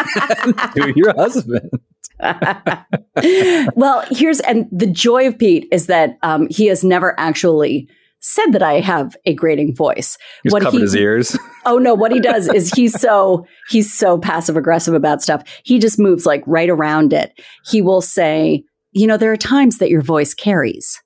to 0.82 0.92
your 0.96 1.14
husband. 1.14 1.70
well, 3.74 4.04
here's 4.10 4.40
and 4.40 4.68
the 4.70 4.86
joy 4.90 5.26
of 5.26 5.38
Pete 5.38 5.66
is 5.72 5.86
that 5.86 6.18
um, 6.22 6.46
he 6.50 6.66
has 6.66 6.84
never 6.84 7.18
actually 7.18 7.88
said 8.20 8.52
that 8.52 8.62
I 8.62 8.80
have 8.80 9.16
a 9.26 9.34
grating 9.34 9.74
voice. 9.74 10.16
He's 10.42 10.52
what 10.52 10.62
covered 10.62 10.78
he, 10.78 10.82
his 10.82 10.96
ears. 10.96 11.38
Oh 11.66 11.78
no, 11.78 11.94
what 11.94 12.12
he 12.12 12.20
does 12.20 12.46
is 12.46 12.70
he's 12.72 12.92
so 13.00 13.46
he's 13.70 13.90
so 13.90 14.18
passive 14.18 14.54
aggressive 14.54 14.92
about 14.92 15.22
stuff. 15.22 15.42
He 15.64 15.78
just 15.78 15.98
moves 15.98 16.26
like 16.26 16.42
right 16.46 16.68
around 16.68 17.14
it. 17.14 17.32
He 17.64 17.80
will 17.80 18.02
say, 18.02 18.64
you 18.92 19.06
know, 19.06 19.16
there 19.16 19.32
are 19.32 19.36
times 19.38 19.78
that 19.78 19.88
your 19.88 20.02
voice 20.02 20.34
carries. 20.34 21.02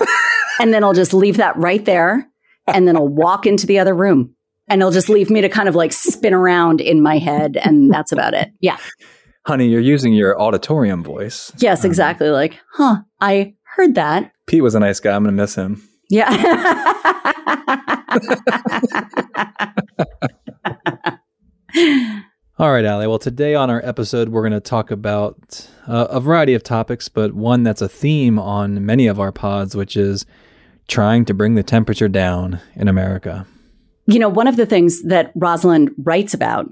and 0.58 0.72
then 0.72 0.82
I'll 0.82 0.94
just 0.94 1.12
leave 1.12 1.36
that 1.36 1.58
right 1.58 1.84
there 1.84 2.26
and 2.66 2.88
then 2.88 2.96
I'll 2.96 3.06
walk 3.06 3.44
into 3.44 3.66
the 3.66 3.78
other 3.78 3.92
room 3.92 4.34
and 4.66 4.80
he'll 4.80 4.92
just 4.92 5.10
leave 5.10 5.28
me 5.28 5.42
to 5.42 5.50
kind 5.50 5.68
of 5.68 5.74
like 5.74 5.92
spin 5.92 6.32
around 6.32 6.80
in 6.80 7.02
my 7.02 7.18
head 7.18 7.58
and 7.62 7.92
that's 7.92 8.10
about 8.10 8.32
it. 8.32 8.50
Yeah 8.60 8.78
honey, 9.48 9.66
you're 9.66 9.80
using 9.80 10.12
your 10.12 10.38
auditorium 10.38 11.02
voice. 11.02 11.50
Yes, 11.56 11.82
um, 11.82 11.90
exactly. 11.90 12.28
like, 12.28 12.60
huh, 12.74 12.98
I 13.18 13.54
heard 13.62 13.94
that. 13.94 14.30
Pete 14.46 14.62
was 14.62 14.74
a 14.74 14.80
nice 14.80 15.00
guy. 15.00 15.16
I'm 15.16 15.24
going 15.24 15.34
to 15.34 15.42
miss 15.42 15.54
him. 15.54 15.82
Yeah. 16.10 16.28
All 22.58 22.72
right, 22.72 22.84
Allie. 22.84 23.06
Well, 23.06 23.18
today 23.18 23.54
on 23.54 23.70
our 23.70 23.80
episode, 23.86 24.28
we're 24.28 24.42
going 24.42 24.52
to 24.52 24.60
talk 24.60 24.90
about 24.90 25.66
uh, 25.86 26.08
a 26.10 26.20
variety 26.20 26.52
of 26.52 26.62
topics, 26.62 27.08
but 27.08 27.32
one 27.32 27.62
that's 27.62 27.80
a 27.80 27.88
theme 27.88 28.38
on 28.38 28.84
many 28.84 29.06
of 29.06 29.18
our 29.18 29.32
pods, 29.32 29.74
which 29.74 29.96
is 29.96 30.26
trying 30.88 31.24
to 31.24 31.32
bring 31.32 31.54
the 31.54 31.62
temperature 31.62 32.08
down 32.08 32.60
in 32.74 32.86
America. 32.86 33.46
You 34.04 34.18
know, 34.18 34.28
one 34.28 34.46
of 34.46 34.56
the 34.56 34.66
things 34.66 35.02
that 35.04 35.32
Rosalind 35.34 35.94
writes 35.96 36.34
about 36.34 36.68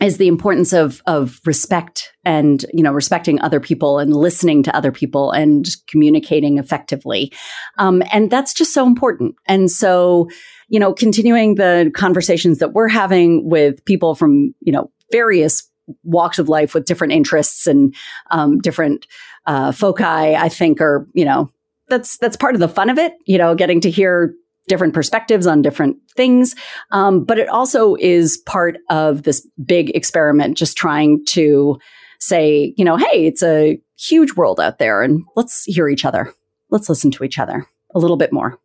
is 0.00 0.16
the 0.16 0.28
importance 0.28 0.72
of 0.72 1.02
of 1.06 1.40
respect 1.44 2.12
and 2.24 2.64
you 2.72 2.82
know 2.82 2.92
respecting 2.92 3.40
other 3.40 3.60
people 3.60 3.98
and 3.98 4.14
listening 4.14 4.62
to 4.62 4.74
other 4.74 4.92
people 4.92 5.30
and 5.30 5.66
communicating 5.88 6.58
effectively. 6.58 7.32
Um, 7.78 8.02
and 8.12 8.30
that's 8.30 8.54
just 8.54 8.72
so 8.72 8.86
important. 8.86 9.34
And 9.46 9.70
so 9.70 10.28
you 10.70 10.80
know 10.80 10.94
continuing 10.94 11.56
the 11.56 11.90
conversations 11.94 12.58
that 12.58 12.72
we're 12.72 12.88
having 12.88 13.48
with 13.48 13.84
people 13.84 14.14
from 14.14 14.54
you 14.60 14.72
know 14.72 14.90
various 15.12 15.68
walks 16.04 16.38
of 16.38 16.48
life 16.48 16.72
with 16.72 16.86
different 16.86 17.12
interests 17.12 17.66
and 17.66 17.94
um, 18.30 18.58
different 18.58 19.06
uh, 19.46 19.72
foci 19.72 20.04
i 20.04 20.48
think 20.48 20.80
are 20.80 21.06
you 21.12 21.24
know 21.24 21.50
that's 21.88 22.16
that's 22.18 22.36
part 22.36 22.54
of 22.54 22.60
the 22.60 22.68
fun 22.68 22.88
of 22.88 22.98
it 22.98 23.14
you 23.26 23.36
know 23.36 23.54
getting 23.54 23.80
to 23.80 23.90
hear 23.90 24.32
different 24.70 24.94
perspectives 24.94 25.46
on 25.46 25.60
different 25.60 25.96
things. 26.16 26.54
Um, 26.92 27.24
but 27.24 27.38
it 27.38 27.48
also 27.48 27.96
is 27.96 28.38
part 28.46 28.78
of 28.88 29.24
this 29.24 29.46
big 29.66 29.90
experiment, 29.90 30.56
just 30.56 30.76
trying 30.76 31.24
to 31.30 31.78
say, 32.20 32.72
you 32.78 32.84
know, 32.84 32.96
hey, 32.96 33.26
it's 33.26 33.42
a 33.42 33.78
huge 33.98 34.34
world 34.34 34.60
out 34.60 34.78
there 34.78 35.02
and 35.02 35.24
let's 35.34 35.64
hear 35.64 35.88
each 35.88 36.04
other. 36.04 36.32
Let's 36.70 36.88
listen 36.88 37.10
to 37.10 37.24
each 37.24 37.38
other 37.38 37.66
a 37.94 37.98
little 37.98 38.16
bit 38.16 38.32
more. 38.32 38.58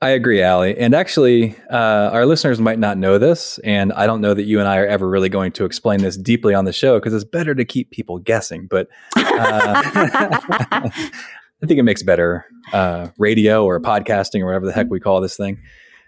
I 0.00 0.10
agree, 0.10 0.42
Allie. 0.42 0.76
And 0.76 0.94
actually, 0.94 1.54
uh, 1.70 2.10
our 2.12 2.26
listeners 2.26 2.58
might 2.58 2.80
not 2.80 2.98
know 2.98 3.18
this, 3.18 3.58
and 3.58 3.92
I 3.92 4.06
don't 4.06 4.20
know 4.20 4.34
that 4.34 4.42
you 4.42 4.58
and 4.58 4.66
I 4.66 4.78
are 4.78 4.86
ever 4.86 5.08
really 5.08 5.28
going 5.28 5.52
to 5.52 5.64
explain 5.64 6.00
this 6.00 6.16
deeply 6.16 6.54
on 6.54 6.64
the 6.64 6.72
show 6.72 6.98
because 6.98 7.14
it's 7.14 7.22
better 7.22 7.54
to 7.54 7.64
keep 7.64 7.92
people 7.92 8.18
guessing. 8.18 8.66
But 8.66 8.88
uh, 9.14 10.90
I 11.62 11.66
think 11.66 11.78
it 11.78 11.84
makes 11.84 12.02
better 12.02 12.44
uh, 12.72 13.08
radio 13.18 13.64
or 13.64 13.80
podcasting 13.80 14.40
or 14.40 14.46
whatever 14.46 14.66
the 14.66 14.72
heck 14.72 14.90
we 14.90 14.98
call 14.98 15.20
this 15.20 15.36
thing. 15.36 15.58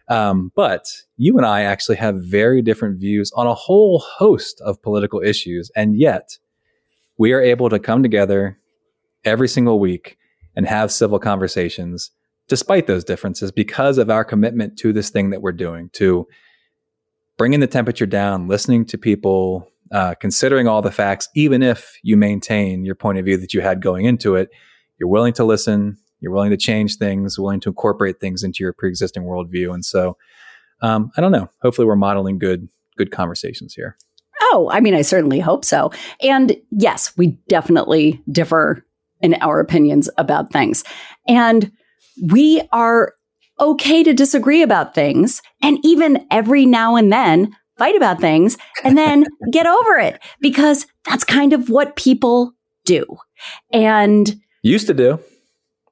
Um, 0.08 0.50
but 0.56 0.86
you 1.16 1.36
and 1.36 1.46
I 1.46 1.62
actually 1.62 1.96
have 1.96 2.16
very 2.16 2.60
different 2.60 2.98
views 2.98 3.30
on 3.36 3.46
a 3.46 3.54
whole 3.54 4.00
host 4.00 4.60
of 4.62 4.82
political 4.82 5.20
issues. 5.20 5.70
And 5.76 5.96
yet 5.98 6.38
we 7.18 7.32
are 7.32 7.40
able 7.40 7.70
to 7.70 7.78
come 7.78 8.02
together 8.02 8.58
every 9.24 9.48
single 9.48 9.78
week 9.78 10.18
and 10.56 10.66
have 10.66 10.92
civil 10.92 11.18
conversations 11.18 12.10
despite 12.48 12.86
those 12.86 13.04
differences 13.04 13.50
because 13.50 13.96
of 13.96 14.10
our 14.10 14.24
commitment 14.24 14.76
to 14.78 14.92
this 14.92 15.08
thing 15.08 15.30
that 15.30 15.40
we're 15.40 15.52
doing, 15.52 15.88
to 15.94 16.26
bringing 17.38 17.60
the 17.60 17.66
temperature 17.66 18.04
down, 18.04 18.48
listening 18.48 18.84
to 18.84 18.98
people, 18.98 19.70
uh, 19.92 20.14
considering 20.20 20.68
all 20.68 20.82
the 20.82 20.90
facts, 20.90 21.28
even 21.34 21.62
if 21.62 21.96
you 22.02 22.16
maintain 22.18 22.84
your 22.84 22.94
point 22.94 23.18
of 23.18 23.24
view 23.24 23.38
that 23.38 23.54
you 23.54 23.62
had 23.62 23.80
going 23.80 24.04
into 24.04 24.34
it 24.34 24.50
you're 24.98 25.08
willing 25.08 25.32
to 25.34 25.44
listen, 25.44 25.96
you're 26.20 26.32
willing 26.32 26.50
to 26.50 26.56
change 26.56 26.96
things, 26.96 27.38
willing 27.38 27.60
to 27.60 27.68
incorporate 27.70 28.20
things 28.20 28.42
into 28.42 28.62
your 28.62 28.72
pre-existing 28.72 29.24
worldview. 29.24 29.72
And 29.72 29.84
so, 29.84 30.16
um, 30.82 31.10
I 31.16 31.20
don't 31.20 31.32
know. 31.32 31.48
Hopefully, 31.62 31.86
we're 31.86 31.96
modeling 31.96 32.38
good 32.38 32.68
good 32.96 33.10
conversations 33.10 33.74
here. 33.74 33.96
Oh, 34.40 34.68
I 34.72 34.80
mean, 34.80 34.94
I 34.94 35.02
certainly 35.02 35.40
hope 35.40 35.64
so. 35.64 35.90
And 36.20 36.56
yes, 36.70 37.16
we 37.16 37.38
definitely 37.48 38.22
differ 38.30 38.84
in 39.20 39.34
our 39.34 39.60
opinions 39.60 40.10
about 40.18 40.52
things. 40.52 40.84
And 41.26 41.72
we 42.30 42.62
are 42.72 43.14
okay 43.60 44.02
to 44.02 44.12
disagree 44.12 44.62
about 44.62 44.94
things 44.94 45.40
and 45.62 45.78
even 45.82 46.26
every 46.30 46.66
now 46.66 46.96
and 46.96 47.12
then 47.12 47.54
fight 47.78 47.96
about 47.96 48.20
things 48.20 48.56
and 48.82 48.98
then 48.98 49.24
get 49.52 49.66
over 49.66 49.96
it 49.96 50.20
because 50.40 50.86
that's 51.04 51.24
kind 51.24 51.52
of 51.52 51.70
what 51.70 51.96
people 51.96 52.52
do. 52.84 53.04
And 53.72 54.40
used 54.70 54.86
to 54.88 54.94
do. 54.94 55.20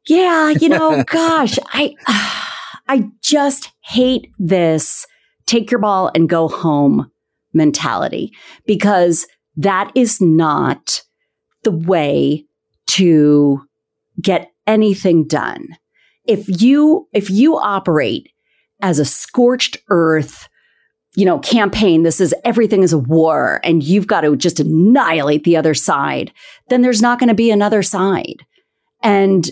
Yeah, 0.06 0.50
you 0.50 0.68
know, 0.68 1.04
gosh, 1.10 1.58
I 1.68 1.94
I 2.88 3.08
just 3.22 3.70
hate 3.82 4.32
this 4.38 5.06
take 5.46 5.70
your 5.70 5.80
ball 5.80 6.10
and 6.14 6.28
go 6.28 6.48
home 6.48 7.10
mentality 7.52 8.32
because 8.66 9.26
that 9.56 9.92
is 9.94 10.20
not 10.20 11.02
the 11.62 11.70
way 11.70 12.46
to 12.86 13.60
get 14.20 14.50
anything 14.66 15.26
done. 15.26 15.68
If 16.24 16.62
you 16.62 17.08
if 17.12 17.30
you 17.30 17.56
operate 17.56 18.30
as 18.80 18.98
a 18.98 19.04
scorched 19.04 19.76
earth 19.88 20.48
you 21.14 21.26
know, 21.26 21.38
campaign, 21.40 22.04
this 22.04 22.20
is 22.20 22.34
everything 22.44 22.82
is 22.82 22.92
a 22.92 22.98
war 22.98 23.60
and 23.64 23.82
you've 23.82 24.06
got 24.06 24.22
to 24.22 24.34
just 24.34 24.60
annihilate 24.60 25.44
the 25.44 25.56
other 25.56 25.74
side, 25.74 26.32
then 26.68 26.80
there's 26.80 27.02
not 27.02 27.18
going 27.18 27.28
to 27.28 27.34
be 27.34 27.50
another 27.50 27.82
side. 27.82 28.46
And 29.02 29.50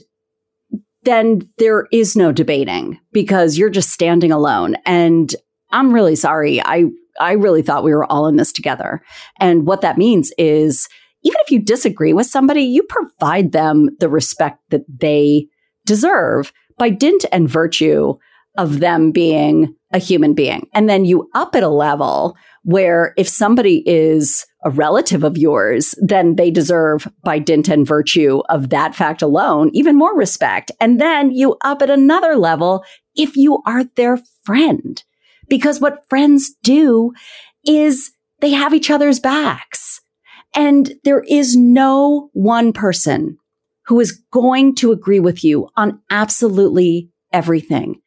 then 1.03 1.49
there 1.59 1.87
is 1.93 2.17
no 2.17 2.33
debating 2.33 2.99
because 3.13 3.57
you're 3.57 3.71
just 3.71 3.91
standing 3.91 4.33
alone. 4.33 4.77
And 4.85 5.35
I'm 5.71 5.93
really 5.93 6.17
sorry. 6.17 6.61
I, 6.61 6.85
I 7.19 7.33
really 7.33 7.63
thought 7.63 7.85
we 7.85 7.95
were 7.95 8.11
all 8.11 8.27
in 8.27 8.37
this 8.37 8.53
together. 8.53 9.03
And 9.39 9.67
what 9.67 9.81
that 9.81 9.99
means 9.99 10.33
is 10.37 10.89
even 11.23 11.39
if 11.45 11.51
you 11.51 11.61
disagree 11.61 12.13
with 12.13 12.27
somebody, 12.27 12.63
you 12.63 12.83
provide 12.83 13.53
them 13.53 13.91
the 13.99 14.09
respect 14.09 14.59
that 14.71 14.85
they 14.89 15.49
deserve 15.85 16.53
by 16.79 16.91
dint 16.91 17.25
and 17.33 17.49
virtue 17.49 18.15
of 18.61 18.81
them 18.81 19.11
being 19.11 19.75
a 19.93 19.99
human 19.99 20.35
being. 20.35 20.69
And 20.75 20.89
then 20.89 21.07
you 21.07 21.29
up 21.35 21.57
at 21.57 21.63
a 21.63 21.69
level 21.69 22.37
where 22.63 23.15
if 23.17 23.27
somebody 23.27 23.83
is 23.89 24.45
a 24.65 24.71
relative 24.71 25.25
of 25.25 25.39
yours, 25.39 25.95
then 26.03 26.37
they 26.37 26.51
deserve, 26.51 27.09
by 27.25 27.39
dint 27.39 27.69
and 27.69 27.87
virtue 27.87 28.43
of 28.51 28.69
that 28.69 28.95
fact 28.95 29.23
alone, 29.23 29.71
even 29.73 29.97
more 29.97 30.15
respect. 30.15 30.71
And 30.79 31.01
then 31.01 31.31
you 31.31 31.57
up 31.63 31.81
at 31.81 31.89
another 31.89 32.37
level 32.37 32.85
if 33.17 33.35
you 33.35 33.63
are 33.67 33.85
their 33.97 34.19
friend. 34.45 35.03
Because 35.49 35.81
what 35.81 36.07
friends 36.11 36.53
do 36.63 37.13
is 37.65 38.13
they 38.41 38.51
have 38.51 38.75
each 38.75 38.91
other's 38.91 39.21
backs. 39.21 40.03
And 40.55 40.93
there 41.03 41.25
is 41.27 41.57
no 41.57 42.29
one 42.35 42.75
person 42.75 43.39
who 43.87 43.99
is 44.01 44.23
going 44.31 44.75
to 44.77 44.93
agree 44.93 45.21
with 45.21 45.43
you 45.43 45.71
on 45.77 46.03
absolutely 46.11 47.11
everything 47.33 48.03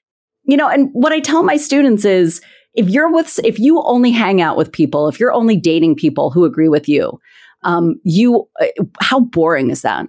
you 0.45 0.57
know, 0.57 0.67
and 0.67 0.89
what 0.93 1.11
I 1.11 1.19
tell 1.19 1.43
my 1.43 1.57
students 1.57 2.05
is 2.05 2.41
if 2.73 2.89
you're 2.89 3.11
with, 3.11 3.39
if 3.43 3.59
you 3.59 3.81
only 3.83 4.11
hang 4.11 4.41
out 4.41 4.57
with 4.57 4.71
people, 4.71 5.07
if 5.07 5.19
you're 5.19 5.33
only 5.33 5.55
dating 5.55 5.95
people 5.95 6.31
who 6.31 6.45
agree 6.45 6.69
with 6.69 6.89
you, 6.89 7.19
um, 7.63 7.95
you, 8.03 8.47
uh, 8.59 8.83
how 8.99 9.19
boring 9.19 9.69
is 9.69 9.83
that? 9.83 10.07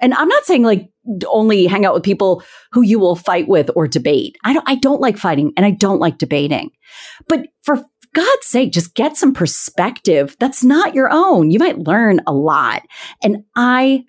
And 0.00 0.14
I'm 0.14 0.28
not 0.28 0.44
saying 0.44 0.62
like 0.62 0.90
only 1.26 1.66
hang 1.66 1.84
out 1.84 1.94
with 1.94 2.02
people 2.02 2.42
who 2.72 2.82
you 2.82 2.98
will 2.98 3.16
fight 3.16 3.48
with 3.48 3.70
or 3.74 3.86
debate. 3.86 4.36
I 4.44 4.52
don't, 4.52 4.68
I 4.68 4.74
don't 4.74 5.00
like 5.00 5.16
fighting 5.16 5.52
and 5.56 5.64
I 5.64 5.70
don't 5.70 6.00
like 6.00 6.18
debating, 6.18 6.70
but 7.28 7.46
for 7.62 7.84
God's 8.12 8.46
sake, 8.46 8.72
just 8.72 8.94
get 8.94 9.16
some 9.16 9.32
perspective 9.32 10.36
that's 10.40 10.64
not 10.64 10.94
your 10.94 11.10
own. 11.12 11.50
You 11.50 11.58
might 11.58 11.78
learn 11.78 12.20
a 12.26 12.32
lot. 12.32 12.82
And 13.22 13.44
I 13.54 14.04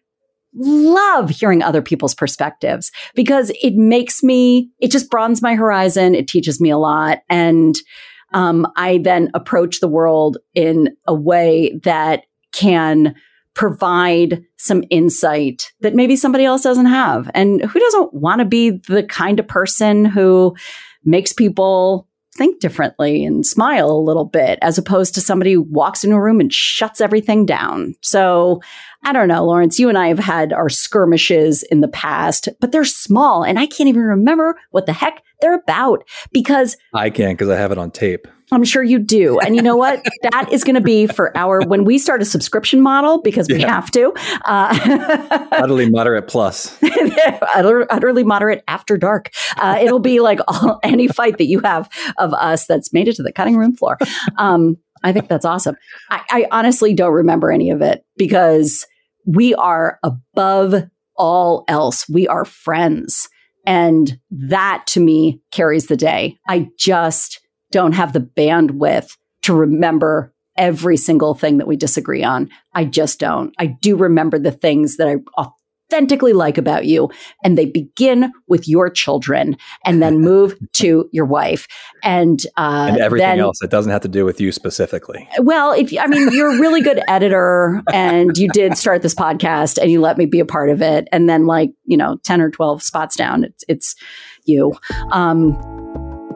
love 0.54 1.30
hearing 1.30 1.62
other 1.62 1.82
people's 1.82 2.16
perspectives 2.16 2.92
because 3.16 3.52
it 3.62 3.76
makes 3.76 4.22
me, 4.22 4.70
it 4.80 4.92
just 4.92 5.10
broadens 5.10 5.42
my 5.42 5.56
horizon. 5.56 6.16
It 6.16 6.28
teaches 6.28 6.60
me 6.60 6.70
a 6.70 6.78
lot. 6.78 7.20
And 7.30 7.76
um, 8.34 8.68
I 8.76 9.00
then 9.00 9.30
approach 9.34 9.80
the 9.80 9.88
world 9.88 10.38
in 10.54 10.90
a 11.08 11.14
way 11.14 11.80
that 11.84 12.24
can 12.54 13.16
provide 13.54 14.44
some 14.58 14.84
insight 14.90 15.72
that 15.82 15.94
maybe 15.94 16.16
somebody 16.16 16.46
else 16.46 16.64
doesn't 16.64 16.86
have. 16.86 17.30
And 17.34 17.62
who 17.62 17.80
doesn't 17.80 18.14
want 18.14 18.40
to 18.40 18.46
be 18.46 18.82
the 18.88 19.04
kind 19.04 19.40
of 19.40 19.48
person 19.48 20.06
who 20.06 20.56
makes 21.04 21.34
people 21.34 22.08
think 22.36 22.60
differently 22.60 23.26
and 23.26 23.46
smile 23.46 23.92
a 23.92 24.06
little 24.06 24.26
bit 24.26 24.58
as 24.62 24.78
opposed 24.78 25.14
to 25.14 25.22
somebody 25.22 25.54
who 25.54 25.64
walks 25.64 26.04
into 26.04 26.16
a 26.16 26.22
room 26.22 26.40
and 26.40 26.54
shuts 26.54 27.02
everything 27.02 27.46
down. 27.46 27.94
So 28.02 28.62
I 29.04 29.12
don't 29.12 29.28
know, 29.28 29.46
Lawrence, 29.46 29.80
you 29.80 29.90
and 29.90 29.98
I 29.98 30.08
have 30.08 30.20
had 30.20 30.54
our 30.54 30.70
skirmishes 30.70 31.64
in 31.64 31.82
the 31.82 31.88
past, 31.88 32.48
but 32.60 32.72
they're 32.72 32.86
small 32.86 33.44
and 33.44 33.60
I 33.60 33.66
can't 33.66 33.90
even 33.90 34.04
remember 34.04 34.58
what 34.70 34.86
the 34.86 34.94
heck 34.94 35.24
they're 35.42 35.56
about 35.56 36.08
because 36.32 36.78
I 36.94 37.10
can 37.10 37.32
because 37.32 37.50
I 37.50 37.58
have 37.58 37.72
it 37.72 37.78
on 37.78 37.92
tape. 37.92 38.28
I'm 38.52 38.64
sure 38.66 38.84
you 38.84 39.00
do. 39.00 39.40
And 39.40 39.56
you 39.56 39.62
know 39.62 39.76
what? 39.76 40.06
that 40.32 40.52
is 40.52 40.64
going 40.64 40.76
to 40.76 40.82
be 40.82 41.08
for 41.08 41.36
our, 41.38 41.62
when 41.62 41.86
we 41.86 41.98
start 41.98 42.22
a 42.22 42.26
subscription 42.26 42.82
model, 42.82 43.22
because 43.22 43.48
we 43.48 43.62
yeah. 43.62 43.74
have 43.74 43.92
to. 43.92 44.14
Uh, 44.46 45.48
utterly 45.52 45.90
moderate 45.90 46.28
plus. 46.28 46.78
utterly 47.54 48.24
moderate 48.24 48.64
after 48.68 48.98
dark. 48.98 49.32
Uh, 49.58 49.78
it'll 49.82 50.00
be 50.00 50.20
like 50.20 50.40
all, 50.48 50.80
any 50.84 51.08
fight 51.08 51.38
that 51.38 51.46
you 51.46 51.60
have 51.62 51.90
of 52.18 52.34
us 52.34 52.66
that's 52.68 52.92
made 52.92 53.08
it 53.08 53.16
to 53.16 53.24
the 53.24 53.32
cutting 53.32 53.56
room 53.56 53.76
floor. 53.76 53.98
Um, 54.38 54.78
I 55.04 55.14
think 55.14 55.28
that's 55.28 55.46
awesome. 55.46 55.76
I, 56.10 56.22
I 56.30 56.48
honestly 56.52 56.94
don't 56.94 57.14
remember 57.14 57.52
any 57.52 57.70
of 57.70 57.82
it 57.82 58.06
because 58.18 58.86
we 59.26 59.56
are 59.56 60.00
above 60.04 60.84
all 61.16 61.64
else. 61.68 62.08
We 62.10 62.28
are 62.28 62.46
friends. 62.46 63.30
And 63.66 64.20
that 64.32 64.84
to 64.88 65.00
me 65.00 65.42
carries 65.52 65.88
the 65.88 65.98
day. 65.98 66.38
I 66.48 66.70
just 66.78 67.41
don't 67.72 67.94
have 67.94 68.14
the 68.14 68.20
bandwidth 68.20 69.18
to 69.44 69.54
remember 69.54 70.34
every 70.58 70.98
single 70.98 71.34
thing 71.34 71.58
that 71.58 71.68
we 71.68 71.76
disagree 71.76 72.24
on. 72.24 72.50
I 72.74 72.86
just 72.86 73.20
don't. 73.20 73.54
I 73.58 73.68
do 73.68 73.96
remember 73.96 74.38
the 74.38 74.52
things 74.52 74.98
that 74.98 75.08
I 75.08 75.18
authentically 75.92 76.34
like 76.34 76.58
about 76.58 76.86
you. 76.86 77.10
And 77.44 77.58
they 77.58 77.66
begin 77.66 78.32
with 78.48 78.68
your 78.68 78.90
children 78.90 79.58
and 79.86 80.02
then 80.02 80.20
move 80.22 80.58
to 80.74 81.10
your 81.12 81.26
wife. 81.26 81.68
And, 82.04 82.40
uh, 82.58 82.88
and 82.92 83.02
everything 83.02 83.28
then, 83.28 83.40
else. 83.40 83.62
It 83.62 83.70
doesn't 83.70 83.92
have 83.92 84.02
to 84.02 84.08
do 84.08 84.26
with 84.26 84.40
you 84.40 84.52
specifically. 84.52 85.28
Well, 85.40 85.74
if 85.74 85.94
I 86.00 86.08
mean, 86.08 86.32
you're 86.32 86.56
a 86.56 86.60
really 86.60 86.82
good 86.82 87.02
editor 87.08 87.82
and 87.94 88.38
you 88.38 88.50
did 88.50 88.78
start 88.78 89.02
this 89.02 89.16
podcast 89.16 89.78
and 89.78 89.92
you 89.92 90.00
let 90.00 90.18
me 90.18 90.26
be 90.26 90.40
a 90.40 90.46
part 90.46 90.70
of 90.70 90.82
it. 90.82 91.08
And 91.12 91.28
then, 91.30 91.46
like, 91.46 91.72
you 91.86 91.98
know, 91.98 92.18
10 92.24 92.42
or 92.42 92.50
12 92.50 92.82
spots 92.84 93.16
down, 93.16 93.44
it's, 93.44 93.64
it's 93.68 93.96
you. 94.46 94.74
Um, 95.12 95.81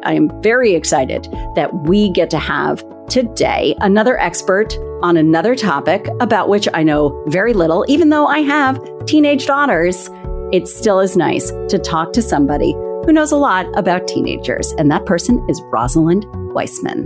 I 0.03 0.13
am 0.13 0.29
very 0.41 0.73
excited 0.73 1.27
that 1.55 1.73
we 1.83 2.09
get 2.11 2.29
to 2.31 2.39
have 2.39 2.83
today 3.09 3.75
another 3.79 4.19
expert 4.19 4.77
on 5.01 5.17
another 5.17 5.55
topic 5.55 6.07
about 6.19 6.49
which 6.49 6.67
I 6.73 6.83
know 6.83 7.23
very 7.27 7.53
little, 7.53 7.85
even 7.87 8.09
though 8.09 8.25
I 8.25 8.39
have 8.39 8.79
teenage 9.05 9.45
daughters. 9.45 10.09
It 10.51 10.67
still 10.67 10.99
is 10.99 11.17
nice 11.17 11.51
to 11.69 11.79
talk 11.79 12.13
to 12.13 12.21
somebody 12.21 12.73
who 12.73 13.11
knows 13.11 13.31
a 13.31 13.37
lot 13.37 13.67
about 13.77 14.07
teenagers, 14.07 14.71
and 14.77 14.89
that 14.91 15.05
person 15.05 15.45
is 15.49 15.61
Rosalind 15.71 16.25
Wiseman. 16.53 17.05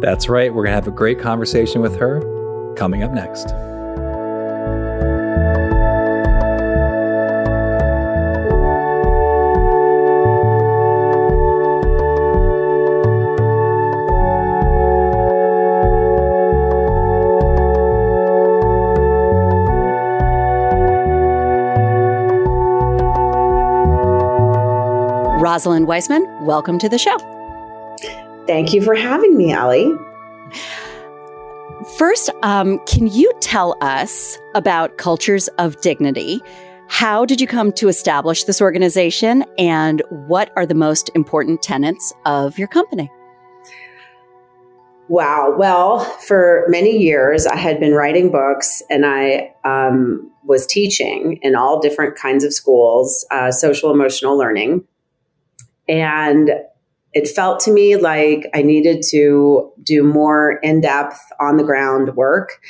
That's 0.00 0.28
right. 0.28 0.52
We're 0.52 0.64
going 0.64 0.72
to 0.72 0.76
have 0.76 0.88
a 0.88 0.92
great 0.92 1.18
conversation 1.18 1.80
with 1.80 1.96
her 1.96 2.74
coming 2.76 3.02
up 3.02 3.12
next. 3.12 3.52
Rosalind 25.50 25.88
Wiseman, 25.88 26.28
welcome 26.46 26.78
to 26.78 26.88
the 26.88 26.96
show. 26.96 27.18
Thank 28.46 28.72
you 28.72 28.80
for 28.80 28.94
having 28.94 29.36
me, 29.36 29.52
Allie. 29.52 29.92
First, 31.98 32.30
um, 32.44 32.78
can 32.86 33.08
you 33.08 33.32
tell 33.40 33.76
us 33.80 34.38
about 34.54 34.96
Cultures 34.96 35.48
of 35.58 35.80
Dignity? 35.80 36.40
How 36.86 37.26
did 37.26 37.40
you 37.40 37.48
come 37.48 37.72
to 37.72 37.88
establish 37.88 38.44
this 38.44 38.60
organization, 38.60 39.44
and 39.58 40.04
what 40.28 40.52
are 40.54 40.66
the 40.66 40.76
most 40.76 41.10
important 41.16 41.62
tenets 41.62 42.12
of 42.26 42.56
your 42.56 42.68
company? 42.68 43.10
Wow. 45.08 45.56
Well, 45.58 45.98
for 46.28 46.64
many 46.68 46.96
years, 46.96 47.44
I 47.44 47.56
had 47.56 47.80
been 47.80 47.94
writing 47.94 48.30
books 48.30 48.84
and 48.88 49.04
I 49.04 49.52
um, 49.64 50.30
was 50.44 50.64
teaching 50.64 51.40
in 51.42 51.56
all 51.56 51.80
different 51.80 52.14
kinds 52.14 52.44
of 52.44 52.54
schools, 52.54 53.26
uh, 53.32 53.50
social 53.50 53.92
emotional 53.92 54.38
learning. 54.38 54.84
And 55.90 56.52
it 57.12 57.28
felt 57.28 57.58
to 57.60 57.72
me 57.72 57.96
like 57.96 58.48
I 58.54 58.62
needed 58.62 59.02
to 59.10 59.72
do 59.82 60.04
more 60.04 60.60
in 60.62 60.80
depth, 60.80 61.18
on 61.40 61.56
the 61.56 61.64
ground 61.64 62.14
work 62.14 62.60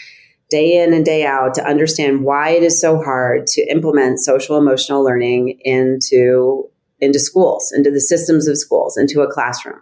day 0.49 0.83
in 0.83 0.93
and 0.93 1.05
day 1.05 1.25
out 1.25 1.55
to 1.55 1.65
understand 1.65 2.25
why 2.25 2.51
it 2.51 2.63
is 2.63 2.81
so 2.81 3.01
hard 3.01 3.47
to 3.47 3.63
implement 3.71 4.19
social 4.19 4.57
emotional 4.57 5.05
learning 5.05 5.61
into 5.61 6.69
into 7.03 7.19
schools, 7.19 7.73
into 7.75 7.91
the 7.91 8.01
systems 8.01 8.47
of 8.47 8.59
schools, 8.59 8.97
into 8.97 9.23
a 9.23 9.31
classroom. 9.31 9.81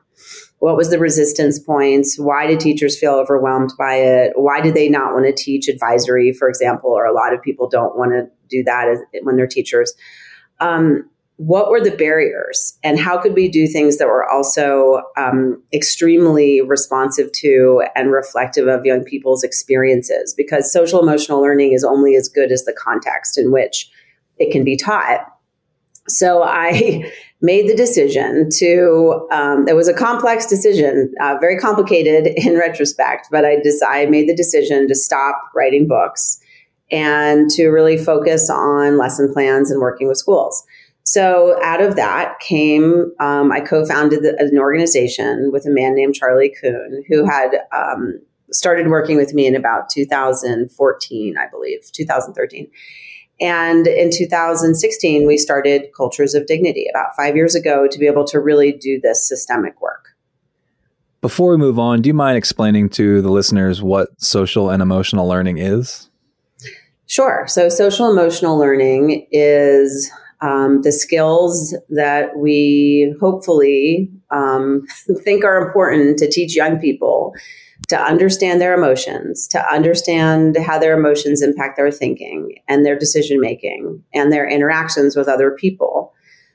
What 0.60 0.76
was 0.76 0.90
the 0.90 0.98
resistance 0.98 1.58
points? 1.58 2.18
Why 2.18 2.46
did 2.46 2.60
teachers 2.60 2.98
feel 2.98 3.14
overwhelmed 3.14 3.72
by 3.78 3.94
it? 3.94 4.32
Why 4.36 4.60
did 4.60 4.74
they 4.74 4.88
not 4.88 5.14
want 5.14 5.26
to 5.26 5.32
teach 5.32 5.68
advisory, 5.68 6.32
for 6.32 6.48
example? 6.48 6.90
Or 6.90 7.06
a 7.06 7.12
lot 7.12 7.32
of 7.32 7.42
people 7.42 7.68
don't 7.68 7.96
want 7.96 8.12
to 8.12 8.28
do 8.48 8.62
that 8.64 8.88
as, 8.88 8.98
when 9.22 9.36
they're 9.36 9.48
teachers. 9.48 9.94
Um, 10.60 11.08
what 11.38 11.70
were 11.70 11.80
the 11.80 11.92
barriers 11.92 12.76
and 12.82 12.98
how 12.98 13.16
could 13.16 13.34
we 13.34 13.48
do 13.48 13.68
things 13.68 13.98
that 13.98 14.08
were 14.08 14.28
also 14.28 15.02
um, 15.16 15.62
extremely 15.72 16.60
responsive 16.60 17.30
to 17.30 17.84
and 17.94 18.10
reflective 18.10 18.66
of 18.66 18.84
young 18.84 19.04
people's 19.04 19.44
experiences? 19.44 20.34
Because 20.36 20.72
social 20.72 21.00
emotional 21.00 21.40
learning 21.40 21.74
is 21.74 21.84
only 21.84 22.16
as 22.16 22.28
good 22.28 22.50
as 22.50 22.64
the 22.64 22.72
context 22.72 23.38
in 23.38 23.52
which 23.52 23.88
it 24.38 24.50
can 24.50 24.64
be 24.64 24.76
taught. 24.76 25.20
So 26.08 26.42
i 26.42 27.08
made 27.40 27.68
the 27.68 27.76
decision 27.76 28.48
to 28.58 29.28
um, 29.30 29.68
it 29.68 29.76
was 29.76 29.86
a 29.86 29.94
complex 29.94 30.44
decision 30.44 31.14
uh, 31.20 31.36
very 31.40 31.56
complicated 31.56 32.26
in 32.36 32.58
retrospect 32.58 33.28
but 33.30 33.44
i 33.44 33.54
decided, 33.62 34.08
I 34.08 34.10
made 34.10 34.28
the 34.28 34.34
decision 34.34 34.88
to 34.88 34.94
stop 34.96 35.40
writing 35.54 35.86
books 35.86 36.40
and 36.90 37.48
to 37.50 37.68
really 37.68 37.96
focus 37.96 38.50
on 38.50 38.98
lesson 38.98 39.32
plans 39.32 39.70
and 39.70 39.80
working 39.80 40.08
with 40.08 40.16
schools 40.16 40.66
so 41.08 41.58
out 41.62 41.80
of 41.80 41.96
that 41.96 42.38
came, 42.38 43.10
um, 43.18 43.50
I 43.50 43.60
co-founded 43.60 44.22
the, 44.22 44.36
an 44.38 44.58
organization 44.58 45.48
with 45.50 45.64
a 45.64 45.70
man 45.70 45.94
named 45.94 46.14
Charlie 46.14 46.54
Kuhn, 46.60 47.02
who 47.08 47.24
had 47.24 47.62
um, 47.72 48.20
started 48.52 48.88
working 48.88 49.16
with 49.16 49.32
me 49.32 49.46
in 49.46 49.56
about 49.56 49.88
2014, 49.88 51.38
I 51.38 51.48
believe, 51.48 51.90
2013. 51.92 52.70
And 53.40 53.86
in 53.86 54.10
2016, 54.10 55.26
we 55.26 55.38
started 55.38 55.86
Cultures 55.96 56.34
of 56.34 56.46
Dignity 56.46 56.86
about 56.90 57.16
five 57.16 57.36
years 57.36 57.54
ago 57.54 57.88
to 57.90 57.98
be 57.98 58.06
able 58.06 58.26
to 58.26 58.38
really 58.38 58.72
do 58.72 59.00
this 59.00 59.26
systemic 59.26 59.80
work. 59.80 60.08
Before 61.22 61.52
we 61.52 61.56
move 61.56 61.78
on, 61.78 62.02
do 62.02 62.08
you 62.08 62.14
mind 62.14 62.36
explaining 62.36 62.90
to 62.90 63.22
the 63.22 63.30
listeners 63.30 63.80
what 63.80 64.10
social 64.20 64.68
and 64.68 64.82
emotional 64.82 65.26
learning 65.26 65.56
is? 65.56 66.10
Sure. 67.06 67.46
So, 67.48 67.70
social 67.70 68.10
emotional 68.10 68.58
learning 68.58 69.26
is 69.32 70.12
um, 70.40 70.82
the 70.82 70.92
skills 70.92 71.76
that 71.90 72.36
we 72.36 73.14
hopefully 73.20 74.10
um, 74.30 74.86
think 75.24 75.44
are 75.44 75.66
important 75.66 76.18
to 76.18 76.28
teach 76.28 76.56
young 76.56 76.78
people 76.78 77.34
to 77.88 77.98
understand 77.98 78.60
their 78.60 78.74
emotions, 78.74 79.46
to 79.48 79.72
understand 79.72 80.56
how 80.58 80.78
their 80.78 80.98
emotions 80.98 81.42
impact 81.42 81.76
their 81.76 81.90
thinking 81.90 82.56
and 82.68 82.84
their 82.84 82.98
decision 82.98 83.40
making 83.40 84.02
and 84.12 84.32
their 84.32 84.48
interactions 84.48 85.16
with 85.16 85.28
other 85.28 85.52
people, 85.52 86.12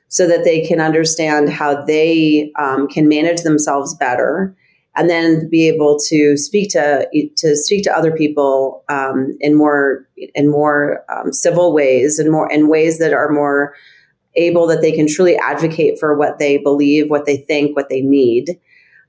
so 0.08 0.28
that 0.28 0.44
they 0.44 0.64
can 0.64 0.80
understand 0.80 1.48
how 1.48 1.84
they 1.84 2.52
um, 2.58 2.86
can 2.86 3.08
manage 3.08 3.42
themselves 3.42 3.94
better 3.94 4.54
and 4.96 5.10
then 5.10 5.48
be 5.48 5.68
able 5.68 5.98
to 6.08 6.36
speak 6.36 6.70
to 6.70 7.08
to 7.36 7.56
speak 7.56 7.82
to 7.84 7.96
other 7.96 8.12
people 8.12 8.84
um, 8.88 9.36
in 9.40 9.54
more 9.54 10.06
in 10.34 10.50
more 10.50 11.04
um, 11.10 11.32
civil 11.32 11.72
ways 11.72 12.18
and 12.18 12.30
more 12.30 12.50
in 12.50 12.68
ways 12.68 12.98
that 12.98 13.12
are 13.12 13.30
more 13.30 13.74
able 14.36 14.66
that 14.66 14.80
they 14.80 14.92
can 14.92 15.06
truly 15.06 15.36
advocate 15.36 15.98
for 15.98 16.16
what 16.16 16.38
they 16.38 16.58
believe, 16.58 17.10
what 17.10 17.26
they 17.26 17.36
think, 17.36 17.76
what 17.76 17.88
they 17.88 18.00
need. 18.00 18.58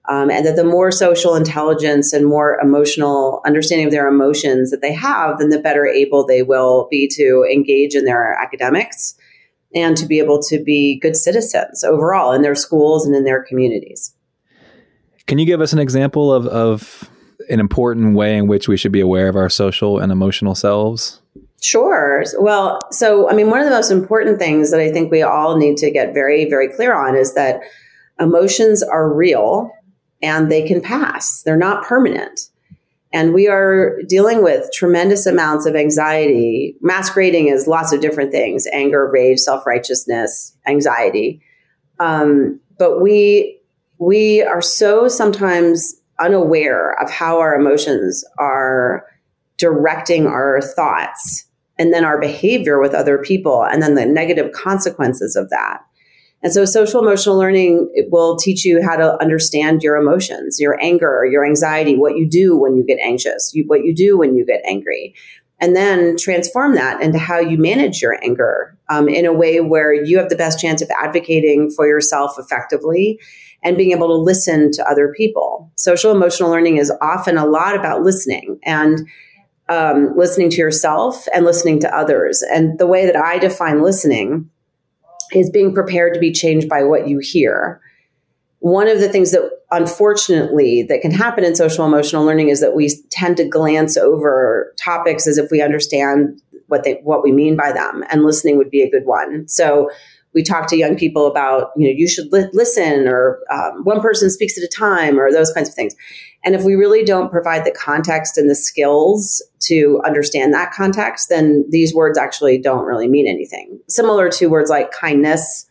Um, 0.08 0.30
and 0.30 0.46
that 0.46 0.56
the 0.56 0.64
more 0.64 0.92
social 0.92 1.34
intelligence 1.34 2.14
and 2.14 2.28
more 2.28 2.60
emotional 2.62 3.42
understanding 3.44 3.88
of 3.88 3.92
their 3.92 4.08
emotions 4.08 4.70
that 4.70 4.82
they 4.82 4.94
have, 4.94 5.40
then 5.40 5.50
the 5.50 5.58
better 5.58 5.88
able 5.88 6.24
they 6.24 6.44
will 6.44 6.88
be 6.92 7.10
to 7.16 7.44
engage 7.52 7.96
in 7.96 8.06
their 8.06 8.34
academics 8.34 9.16
and 9.74 9.98
to 9.98 10.06
be 10.06 10.20
able 10.20 10.42
to 10.44 10.64
be 10.64 11.00
good 11.00 11.16
citizens 11.16 11.84
overall 11.84 12.34
in 12.34 12.44
their 12.44 12.54
schools 12.54 13.06
and 13.06 13.16
in 13.16 13.24
their 13.24 13.44
communities. 13.44 14.15
Can 15.28 15.40
you 15.40 15.46
give 15.46 15.62
us 15.62 15.74
an 15.74 15.80
example 15.80 16.32
of, 16.32 16.46
of 16.48 17.10
an 17.50 17.60
important 17.60 18.16
way 18.16 18.38
in 18.38 18.48
which 18.48 18.68
we 18.68 18.78
should 18.78 18.92
be 18.92 19.00
aware 19.00 19.28
of 19.28 19.36
our 19.36 19.50
social 19.50 20.00
and 20.00 20.12
emotional 20.12 20.56
selves? 20.56 21.22
Sure. 21.62 22.24
Well, 22.40 22.80
so 22.92 23.30
I 23.30 23.34
mean, 23.34 23.50
one 23.50 23.60
of 23.60 23.66
the 23.66 23.72
most 23.72 23.92
important 23.92 24.38
things 24.38 24.72
that 24.72 24.80
I 24.80 24.92
think 24.92 25.12
we 25.12 25.24
all 25.24 25.58
need 25.58 25.78
to 25.78 25.90
get 25.90 26.14
very, 26.14 26.48
very 26.50 26.68
clear 26.68 26.94
on 26.94 27.16
is 27.16 27.34
that 27.34 27.62
emotions 28.20 28.84
are 28.84 29.12
real 29.12 29.72
and 30.22 30.52
they 30.52 30.68
can 30.68 30.82
pass, 30.82 31.42
they're 31.44 31.58
not 31.58 31.84
permanent. 31.86 32.50
And 33.12 33.34
we 33.34 33.48
are 33.48 34.02
dealing 34.08 34.44
with 34.44 34.70
tremendous 34.74 35.26
amounts 35.26 35.66
of 35.66 35.76
anxiety, 35.76 36.76
masquerading 36.82 37.50
as 37.50 37.66
lots 37.66 37.94
of 37.94 38.02
different 38.02 38.32
things 38.32 38.68
anger, 38.74 39.10
rage, 39.10 39.40
self 39.40 39.66
righteousness, 39.66 40.56
anxiety. 40.68 41.42
Um, 41.98 42.60
but 42.78 43.02
we, 43.02 43.58
we 43.98 44.42
are 44.42 44.62
so 44.62 45.08
sometimes 45.08 45.96
unaware 46.20 47.02
of 47.02 47.10
how 47.10 47.40
our 47.40 47.56
emotions 47.56 48.24
are 48.40 49.06
directing 49.58 50.28
our 50.28 50.62
thoughts 50.62 51.46
and 51.78 51.94
then 51.94 52.06
our 52.06 52.20
behavior 52.20 52.80
with 52.80 52.94
other 52.94 53.18
people 53.18 53.64
and 53.64 53.82
then 53.82 53.96
the 53.96 54.06
negative 54.06 54.52
consequences 54.54 55.36
of 55.36 55.50
that. 55.50 55.80
And 56.44 56.54
so 56.54 56.64
social 56.66 57.02
emotional 57.02 57.38
learning 57.38 57.90
will 58.12 58.38
teach 58.38 58.66
you 58.66 58.82
how 58.84 58.96
to 58.96 59.20
understand 59.22 59.82
your 59.82 59.96
emotions, 59.96 60.60
your 60.60 60.80
anger, 60.82 61.26
your 61.30 61.46
anxiety, 61.46 61.96
what 61.96 62.18
you 62.18 62.30
do 62.30 62.58
when 62.58 62.78
you 62.78 62.86
get 62.86 63.00
anxious, 63.00 63.52
you, 63.54 63.64
what 63.66 63.84
you 63.84 63.96
do 63.96 64.18
when 64.18 64.36
you 64.36 64.46
get 64.46 64.62
angry. 64.66 65.16
And 65.60 65.76
then 65.76 66.18
transform 66.18 66.76
that 66.76 67.02
into 67.02 67.18
how 67.18 67.40
you 67.40 67.58
manage 67.58 68.02
your 68.02 68.22
anger 68.24 68.78
um, 68.90 69.08
in 69.08 69.26
a 69.26 69.34
way 69.34 69.62
where 69.62 69.94
you 69.94 70.18
have 70.18 70.30
the 70.30 70.36
best 70.36 70.60
chance 70.60 70.82
of 70.82 70.92
advocating 71.02 71.72
for 71.72 71.88
yourself 71.88 72.36
effectively 72.38 73.20
and 73.66 73.76
being 73.76 73.92
able 73.92 74.08
to 74.08 74.14
listen 74.14 74.72
to 74.72 74.90
other 74.90 75.12
people. 75.18 75.72
Social 75.76 76.12
emotional 76.12 76.52
learning 76.52 76.78
is 76.78 76.94
often 77.02 77.38
a 77.38 77.46
lot 77.46 77.76
about 77.76 78.04
listening 78.04 78.60
and 78.64 79.06
um, 79.68 80.16
listening 80.16 80.52
to 80.52 80.58
yourself 80.58 81.26
and 81.34 81.44
listening 81.44 81.80
to 81.80 81.98
others. 81.98 82.44
And 82.44 82.78
the 82.78 82.86
way 82.86 83.08
that 83.08 83.16
I 83.16 83.40
define 83.40 83.82
listening 83.82 84.50
is 85.34 85.50
being 85.50 85.74
prepared 85.74 86.14
to 86.14 86.20
be 86.20 86.32
changed 86.32 86.70
by 86.70 86.84
what 86.84 87.08
you 87.08 87.20
hear. 87.20 87.82
One 88.60 88.88
of 88.88 89.00
the 89.00 89.10
things 89.10 89.32
that 89.32 89.42
unfortunately 89.72 90.84
that 90.84 91.02
can 91.02 91.12
happen 91.12 91.44
in 91.44 91.56
social 91.56 91.86
emotional 91.86 92.24
learning 92.24 92.50
is 92.50 92.62
that 92.62 92.76
we 92.76 92.90
tend 93.10 93.38
to 93.38 93.44
glance 93.48 93.98
over 93.98 94.74
topics 94.78 95.28
as 95.28 95.40
if 95.40 95.50
we 95.50 95.62
understand 95.62 96.40
what 96.68 96.84
they 96.84 97.00
what 97.04 97.24
we 97.24 97.32
mean 97.32 97.56
by 97.56 97.72
them 97.72 98.04
and 98.10 98.24
listening 98.24 98.58
would 98.58 98.70
be 98.70 98.82
a 98.82 98.90
good 98.90 99.06
one. 99.06 99.48
So 99.48 99.90
we 100.36 100.44
talk 100.44 100.68
to 100.68 100.78
young 100.78 100.96
people 100.96 101.26
about 101.26 101.72
you 101.76 101.88
know 101.88 101.94
you 101.96 102.08
should 102.08 102.32
li- 102.32 102.50
listen 102.54 103.08
or 103.08 103.40
um, 103.50 103.84
one 103.84 104.02
person 104.02 104.30
speaks 104.30 104.58
at 104.58 104.64
a 104.64 104.68
time 104.68 105.18
or 105.20 105.32
those 105.32 105.52
kinds 105.54 105.68
of 105.68 105.74
things 105.74 105.96
and 106.46 106.54
if 106.54 106.64
we 106.64 106.76
really 106.76 107.04
don't 107.04 107.32
provide 107.32 107.66
the 107.66 107.72
context 107.72 108.38
and 108.38 108.48
the 108.48 108.56
skills 108.56 109.42
to 109.62 110.00
understand 110.06 110.54
that 110.54 110.72
context, 110.72 111.30
then 111.30 111.66
these 111.72 111.94
words 111.94 112.20
actually 112.20 112.60
don't 112.60 112.86
really 112.86 113.08
mean 113.08 113.28
anything. 113.28 113.80
Similar 113.90 114.30
to 114.30 114.46
words 114.46 114.70
like 114.70 114.92
kindness, 114.92 115.66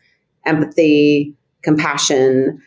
empathy, 0.44 1.36
compassion, 1.62 2.60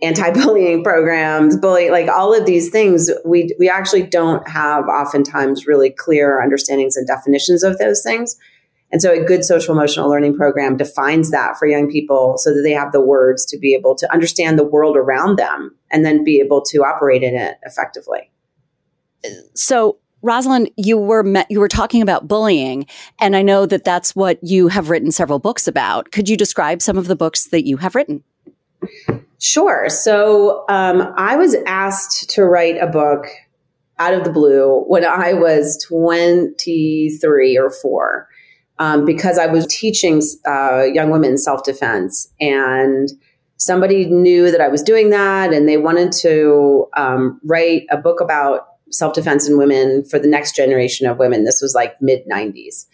anti-bullying 0.00 0.84
programs, 0.84 1.56
bully 1.56 1.90
like 1.90 2.08
all 2.08 2.32
of 2.32 2.46
these 2.46 2.70
things, 2.70 3.10
we 3.24 3.52
we 3.58 3.68
actually 3.68 4.04
don't 4.04 4.48
have 4.48 4.84
oftentimes 4.84 5.66
really 5.66 5.90
clear 5.90 6.40
understandings 6.40 6.96
and 6.96 7.08
definitions 7.08 7.64
of 7.64 7.76
those 7.78 8.04
things. 8.04 8.36
And 8.90 9.02
so 9.02 9.12
a 9.12 9.22
good 9.22 9.44
social 9.44 9.74
emotional 9.74 10.08
learning 10.08 10.36
program 10.36 10.76
defines 10.76 11.30
that 11.30 11.58
for 11.58 11.66
young 11.66 11.90
people 11.90 12.38
so 12.38 12.54
that 12.54 12.62
they 12.62 12.72
have 12.72 12.92
the 12.92 13.00
words 13.00 13.44
to 13.46 13.58
be 13.58 13.74
able 13.74 13.94
to 13.96 14.10
understand 14.12 14.58
the 14.58 14.64
world 14.64 14.96
around 14.96 15.38
them 15.38 15.76
and 15.90 16.04
then 16.04 16.24
be 16.24 16.40
able 16.40 16.62
to 16.62 16.78
operate 16.78 17.22
in 17.22 17.34
it 17.34 17.58
effectively. 17.64 18.30
So 19.54 19.98
Rosalind, 20.22 20.70
you 20.76 20.96
were 20.96 21.22
met, 21.22 21.50
you 21.50 21.60
were 21.60 21.68
talking 21.68 22.02
about 22.02 22.26
bullying, 22.26 22.86
and 23.20 23.36
I 23.36 23.42
know 23.42 23.66
that 23.66 23.84
that's 23.84 24.16
what 24.16 24.42
you 24.42 24.68
have 24.68 24.90
written 24.90 25.12
several 25.12 25.38
books 25.38 25.68
about. 25.68 26.10
Could 26.10 26.28
you 26.28 26.36
describe 26.36 26.82
some 26.82 26.98
of 26.98 27.06
the 27.06 27.16
books 27.16 27.46
that 27.46 27.66
you 27.66 27.76
have 27.76 27.94
written? 27.94 28.24
Sure. 29.38 29.88
So 29.88 30.64
um, 30.68 31.12
I 31.16 31.36
was 31.36 31.54
asked 31.66 32.30
to 32.30 32.44
write 32.44 32.76
a 32.78 32.86
book 32.86 33.26
out 34.00 34.14
of 34.14 34.24
the 34.24 34.30
blue 34.30 34.84
when 34.86 35.04
I 35.04 35.32
was 35.34 35.82
23 35.84 37.56
or 37.56 37.70
four 37.70 38.28
um, 38.78 39.04
because 39.04 39.38
I 39.38 39.46
was 39.46 39.66
teaching 39.66 40.22
uh, 40.46 40.84
young 40.84 41.10
women 41.10 41.36
self 41.38 41.64
defense, 41.64 42.32
and 42.40 43.08
somebody 43.56 44.06
knew 44.06 44.50
that 44.50 44.60
I 44.60 44.68
was 44.68 44.82
doing 44.82 45.10
that, 45.10 45.52
and 45.52 45.68
they 45.68 45.76
wanted 45.76 46.12
to 46.22 46.86
um, 46.96 47.40
write 47.44 47.82
a 47.90 47.96
book 47.96 48.20
about 48.20 48.66
self 48.90 49.14
defense 49.14 49.48
in 49.48 49.58
women 49.58 50.04
for 50.04 50.18
the 50.18 50.28
next 50.28 50.56
generation 50.56 51.06
of 51.06 51.18
women. 51.18 51.44
This 51.44 51.60
was 51.60 51.74
like 51.74 52.00
mid 52.00 52.26
90s. 52.26 52.86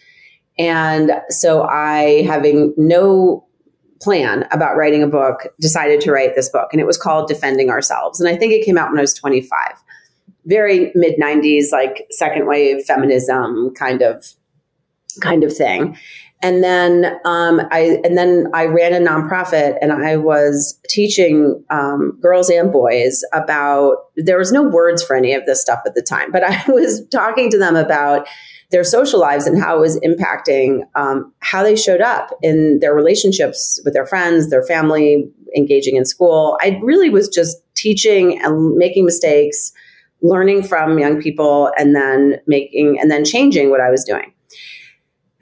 And 0.57 1.11
so 1.29 1.63
I, 1.63 2.23
having 2.23 2.73
no 2.77 3.45
plan 4.01 4.45
about 4.51 4.77
writing 4.77 5.03
a 5.03 5.07
book, 5.07 5.47
decided 5.59 6.01
to 6.01 6.11
write 6.11 6.35
this 6.35 6.49
book, 6.49 6.69
and 6.71 6.81
it 6.81 6.85
was 6.85 6.97
called 6.97 7.27
Defending 7.27 7.69
Ourselves. 7.69 8.19
And 8.19 8.29
I 8.29 8.37
think 8.37 8.53
it 8.53 8.65
came 8.65 8.77
out 8.77 8.89
when 8.89 8.97
I 8.97 9.01
was 9.01 9.13
25. 9.13 9.51
Very 10.45 10.91
mid 10.95 11.17
90s, 11.19 11.71
like 11.71 12.05
second 12.11 12.45
wave 12.47 12.83
feminism 12.85 13.73
kind 13.75 14.01
of 14.01 14.25
kind 15.21 15.43
of 15.43 15.55
thing. 15.55 15.97
And 16.41 16.63
then 16.63 17.19
um, 17.25 17.61
I 17.71 17.99
and 18.03 18.17
then 18.17 18.47
I 18.53 18.65
ran 18.65 18.93
a 18.93 18.99
nonprofit, 19.03 19.77
and 19.81 19.91
I 19.91 20.17
was 20.17 20.79
teaching 20.87 21.63
um, 21.69 22.19
girls 22.21 22.49
and 22.49 22.71
boys 22.71 23.23
about. 23.33 23.95
There 24.15 24.37
was 24.37 24.51
no 24.51 24.61
words 24.61 25.03
for 25.03 25.15
any 25.15 25.33
of 25.33 25.45
this 25.45 25.61
stuff 25.61 25.79
at 25.85 25.95
the 25.95 26.01
time, 26.01 26.31
but 26.31 26.43
I 26.43 26.63
was 26.67 27.07
talking 27.07 27.49
to 27.51 27.57
them 27.57 27.75
about 27.75 28.27
their 28.71 28.83
social 28.83 29.19
lives 29.19 29.47
and 29.47 29.61
how 29.61 29.77
it 29.77 29.79
was 29.79 29.99
impacting 30.01 30.81
um, 30.95 31.33
how 31.39 31.63
they 31.63 31.75
showed 31.75 32.01
up 32.01 32.31
in 32.41 32.79
their 32.79 32.93
relationships 32.93 33.79
with 33.85 33.93
their 33.93 34.05
friends, 34.05 34.49
their 34.49 34.63
family, 34.63 35.31
engaging 35.55 35.95
in 35.95 36.05
school. 36.05 36.57
I 36.61 36.79
really 36.83 37.09
was 37.09 37.29
just 37.29 37.57
teaching 37.75 38.39
and 38.43 38.75
making 38.75 39.05
mistakes, 39.05 39.71
learning 40.21 40.63
from 40.63 40.99
young 40.99 41.21
people, 41.21 41.71
and 41.77 41.95
then 41.95 42.39
making 42.47 42.99
and 42.99 43.09
then 43.09 43.25
changing 43.25 43.69
what 43.69 43.81
I 43.81 43.89
was 43.89 44.03
doing. 44.03 44.31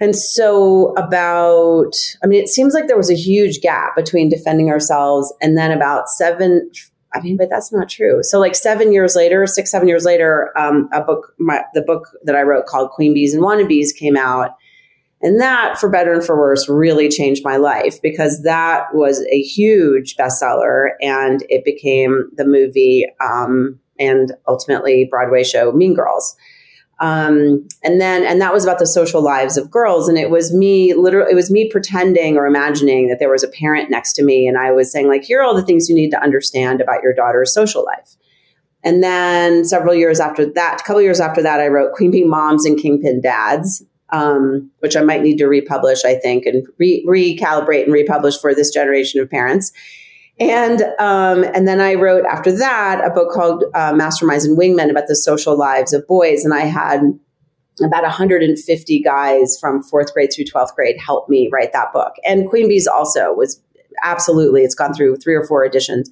And 0.03 0.17
so, 0.17 0.91
about, 0.97 1.93
I 2.21 2.27
mean, 2.27 2.43
it 2.43 2.49
seems 2.49 2.73
like 2.73 2.87
there 2.87 2.97
was 2.97 3.09
a 3.09 3.15
huge 3.15 3.61
gap 3.61 3.95
between 3.95 4.27
defending 4.27 4.69
ourselves 4.69 5.33
and 5.41 5.57
then 5.57 5.71
about 5.71 6.09
seven, 6.09 6.69
I 7.13 7.21
mean, 7.21 7.37
but 7.37 7.49
that's 7.49 7.71
not 7.71 7.87
true. 7.87 8.21
So, 8.21 8.37
like 8.37 8.53
seven 8.53 8.91
years 8.91 9.15
later, 9.15 9.47
six, 9.47 9.71
seven 9.71 9.87
years 9.87 10.03
later, 10.03 10.51
um, 10.57 10.89
a 10.91 10.99
book, 10.99 11.33
my, 11.39 11.63
the 11.73 11.81
book 11.81 12.09
that 12.25 12.35
I 12.35 12.41
wrote 12.41 12.65
called 12.65 12.89
Queen 12.89 13.13
Bees 13.13 13.33
and 13.33 13.41
Wannabes 13.41 13.95
came 13.95 14.17
out. 14.17 14.57
And 15.21 15.39
that, 15.39 15.77
for 15.77 15.87
better 15.89 16.11
and 16.11 16.21
for 16.21 16.37
worse, 16.37 16.67
really 16.67 17.07
changed 17.07 17.45
my 17.45 17.55
life 17.55 18.01
because 18.01 18.43
that 18.43 18.93
was 18.93 19.25
a 19.31 19.41
huge 19.41 20.17
bestseller 20.17 20.95
and 21.01 21.45
it 21.47 21.63
became 21.63 22.29
the 22.35 22.43
movie 22.43 23.05
um, 23.23 23.79
and 23.97 24.33
ultimately 24.49 25.07
Broadway 25.09 25.45
show 25.45 25.71
Mean 25.71 25.93
Girls. 25.93 26.35
Um, 27.03 27.67
and 27.83 27.99
then, 27.99 28.23
and 28.23 28.39
that 28.39 28.53
was 28.53 28.63
about 28.63 28.79
the 28.79 28.87
social 28.87 29.21
lives 29.21 29.57
of 29.57 29.69
girls. 29.69 30.07
And 30.07 30.17
it 30.17 30.29
was 30.29 30.53
me, 30.53 30.93
literally, 30.93 31.33
it 31.33 31.35
was 31.35 31.51
me 31.51 31.69
pretending 31.69 32.37
or 32.37 32.45
imagining 32.45 33.09
that 33.09 33.19
there 33.19 33.29
was 33.29 33.43
a 33.43 33.49
parent 33.49 33.89
next 33.89 34.13
to 34.13 34.23
me. 34.23 34.47
And 34.47 34.57
I 34.57 34.71
was 34.71 34.89
saying, 34.89 35.09
like, 35.09 35.21
here 35.21 35.41
are 35.41 35.43
all 35.43 35.53
the 35.53 35.65
things 35.65 35.89
you 35.89 35.95
need 35.95 36.11
to 36.11 36.23
understand 36.23 36.79
about 36.79 37.03
your 37.03 37.13
daughter's 37.13 37.53
social 37.53 37.83
life. 37.83 38.15
And 38.85 39.03
then 39.03 39.65
several 39.65 39.93
years 39.93 40.21
after 40.21 40.45
that, 40.45 40.79
a 40.79 40.83
couple 40.85 41.01
years 41.01 41.19
after 41.19 41.43
that, 41.43 41.59
I 41.59 41.67
wrote 41.67 41.91
Queen 41.91 42.09
Bee 42.09 42.23
Moms 42.23 42.65
and 42.65 42.79
Kingpin 42.79 43.19
Dads, 43.19 43.83
um, 44.13 44.71
which 44.79 44.95
I 44.95 45.01
might 45.01 45.23
need 45.23 45.39
to 45.39 45.47
republish, 45.47 46.05
I 46.05 46.15
think, 46.15 46.45
and 46.45 46.65
re- 46.79 47.05
recalibrate 47.05 47.83
and 47.83 47.91
republish 47.91 48.39
for 48.39 48.55
this 48.55 48.71
generation 48.71 49.19
of 49.19 49.29
parents. 49.29 49.73
And 50.49 50.81
um, 50.99 51.43
and 51.53 51.67
then 51.67 51.79
I 51.79 51.93
wrote 51.93 52.25
after 52.25 52.51
that 52.57 53.05
a 53.05 53.09
book 53.09 53.31
called 53.31 53.63
uh, 53.73 53.93
Masterminds 53.93 54.45
and 54.45 54.57
Wingmen 54.57 54.89
about 54.89 55.07
the 55.07 55.15
social 55.15 55.57
lives 55.57 55.93
of 55.93 56.07
boys, 56.07 56.43
and 56.43 56.53
I 56.53 56.61
had 56.61 57.01
about 57.81 58.03
150 58.03 59.01
guys 59.01 59.57
from 59.59 59.81
fourth 59.81 60.13
grade 60.13 60.31
through 60.33 60.45
12th 60.45 60.75
grade 60.75 60.97
help 60.99 61.27
me 61.27 61.49
write 61.51 61.73
that 61.73 61.91
book. 61.91 62.13
And 62.23 62.47
Queen 62.47 62.67
Bees 62.67 62.87
also 62.87 63.33
was 63.33 63.59
absolutely, 64.03 64.61
it's 64.61 64.75
gone 64.75 64.93
through 64.93 65.15
three 65.17 65.33
or 65.33 65.43
four 65.45 65.65
editions, 65.65 66.09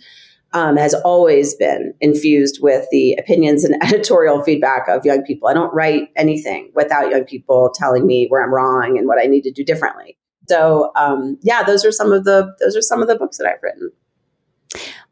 um, 0.54 0.76
has 0.76 0.94
always 0.94 1.54
been 1.56 1.94
infused 2.02 2.60
with 2.62 2.88
the 2.92 3.14
opinions 3.14 3.64
and 3.64 3.82
editorial 3.84 4.44
feedback 4.44 4.88
of 4.88 5.06
young 5.06 5.24
people. 5.24 5.48
I 5.48 5.54
don't 5.54 5.74
write 5.74 6.10
anything 6.16 6.72
without 6.76 7.12
young 7.12 7.26
people 7.26 7.72
telling 7.74 8.06
me 8.06 8.28
where 8.30 8.44
I'm 8.44 8.54
wrong 8.54 8.98
and 8.98 9.08
what 9.08 9.20
I 9.20 9.28
need 9.28 9.44
to 9.44 9.52
do 9.52 9.64
differently. 9.64 10.18
So 10.50 10.92
um, 10.96 11.38
yeah, 11.44 11.64
those 11.64 11.86
are 11.86 11.92
some 11.92 12.12
of 12.12 12.26
the 12.26 12.54
those 12.60 12.76
are 12.76 12.82
some 12.82 13.02
of 13.02 13.08
the 13.08 13.16
books 13.16 13.38
that 13.38 13.48
I've 13.48 13.62
written. 13.62 13.92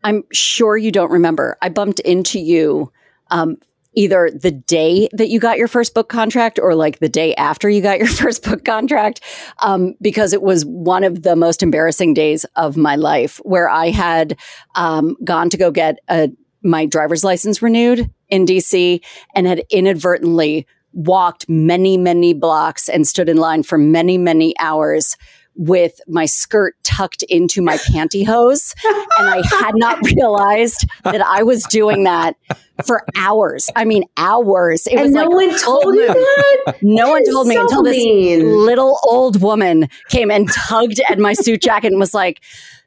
I'm 0.03 0.23
sure 0.31 0.77
you 0.77 0.91
don't 0.91 1.11
remember. 1.11 1.57
I 1.61 1.69
bumped 1.69 1.99
into 2.01 2.39
you 2.39 2.91
um, 3.31 3.57
either 3.93 4.29
the 4.33 4.51
day 4.51 5.09
that 5.13 5.29
you 5.29 5.39
got 5.39 5.57
your 5.57 5.67
first 5.67 5.93
book 5.93 6.09
contract 6.09 6.59
or 6.59 6.75
like 6.75 6.99
the 6.99 7.09
day 7.09 7.35
after 7.35 7.69
you 7.69 7.81
got 7.81 7.97
your 7.97 8.07
first 8.23 8.43
book 8.43 8.63
contract 8.63 9.21
um, 9.59 9.95
because 10.01 10.33
it 10.33 10.41
was 10.41 10.65
one 10.65 11.03
of 11.03 11.23
the 11.23 11.35
most 11.35 11.63
embarrassing 11.63 12.13
days 12.13 12.45
of 12.55 12.77
my 12.77 12.95
life 12.95 13.37
where 13.43 13.69
I 13.69 13.89
had 13.89 14.37
um, 14.75 15.17
gone 15.23 15.49
to 15.49 15.57
go 15.57 15.71
get 15.71 15.99
a, 16.09 16.29
my 16.61 16.85
driver's 16.85 17.23
license 17.23 17.61
renewed 17.61 18.09
in 18.29 18.45
DC 18.45 19.03
and 19.35 19.47
had 19.47 19.63
inadvertently 19.69 20.67
walked 20.93 21.47
many, 21.47 21.97
many 21.97 22.33
blocks 22.33 22.89
and 22.89 23.07
stood 23.07 23.29
in 23.29 23.37
line 23.37 23.63
for 23.63 23.77
many, 23.77 24.17
many 24.17 24.57
hours 24.59 25.17
with 25.59 25.99
my 26.07 26.25
skirt 26.25 26.73
tucked 26.83 27.21
into 27.23 27.61
my 27.61 27.75
pantyhose. 27.77 28.73
and 29.17 29.27
I 29.27 29.43
had 29.59 29.75
not 29.75 29.99
realized 30.15 30.87
that 31.03 31.21
I 31.21 31.43
was 31.43 31.63
doing 31.63 32.05
that 32.05 32.37
for 32.85 33.03
hours. 33.17 33.69
I 33.75 33.83
mean, 33.83 34.05
hours. 34.15 34.87
It 34.87 34.93
and 34.93 35.01
was 35.01 35.11
no 35.11 35.25
like 35.25 35.29
one 35.29 35.59
told 35.59 35.95
you 35.95 36.07
that? 36.07 36.75
No 36.81 37.07
that 37.07 37.11
one 37.11 37.25
told 37.25 37.47
me 37.47 37.55
so 37.55 37.61
until 37.61 37.83
mean. 37.83 38.39
this 38.39 38.47
little 38.47 38.99
old 39.03 39.41
woman 39.41 39.89
came 40.07 40.31
and 40.31 40.49
tugged 40.49 41.01
at 41.09 41.19
my 41.19 41.33
suit 41.33 41.61
jacket 41.61 41.91
and 41.91 41.99
was 41.99 42.13
like, 42.13 42.39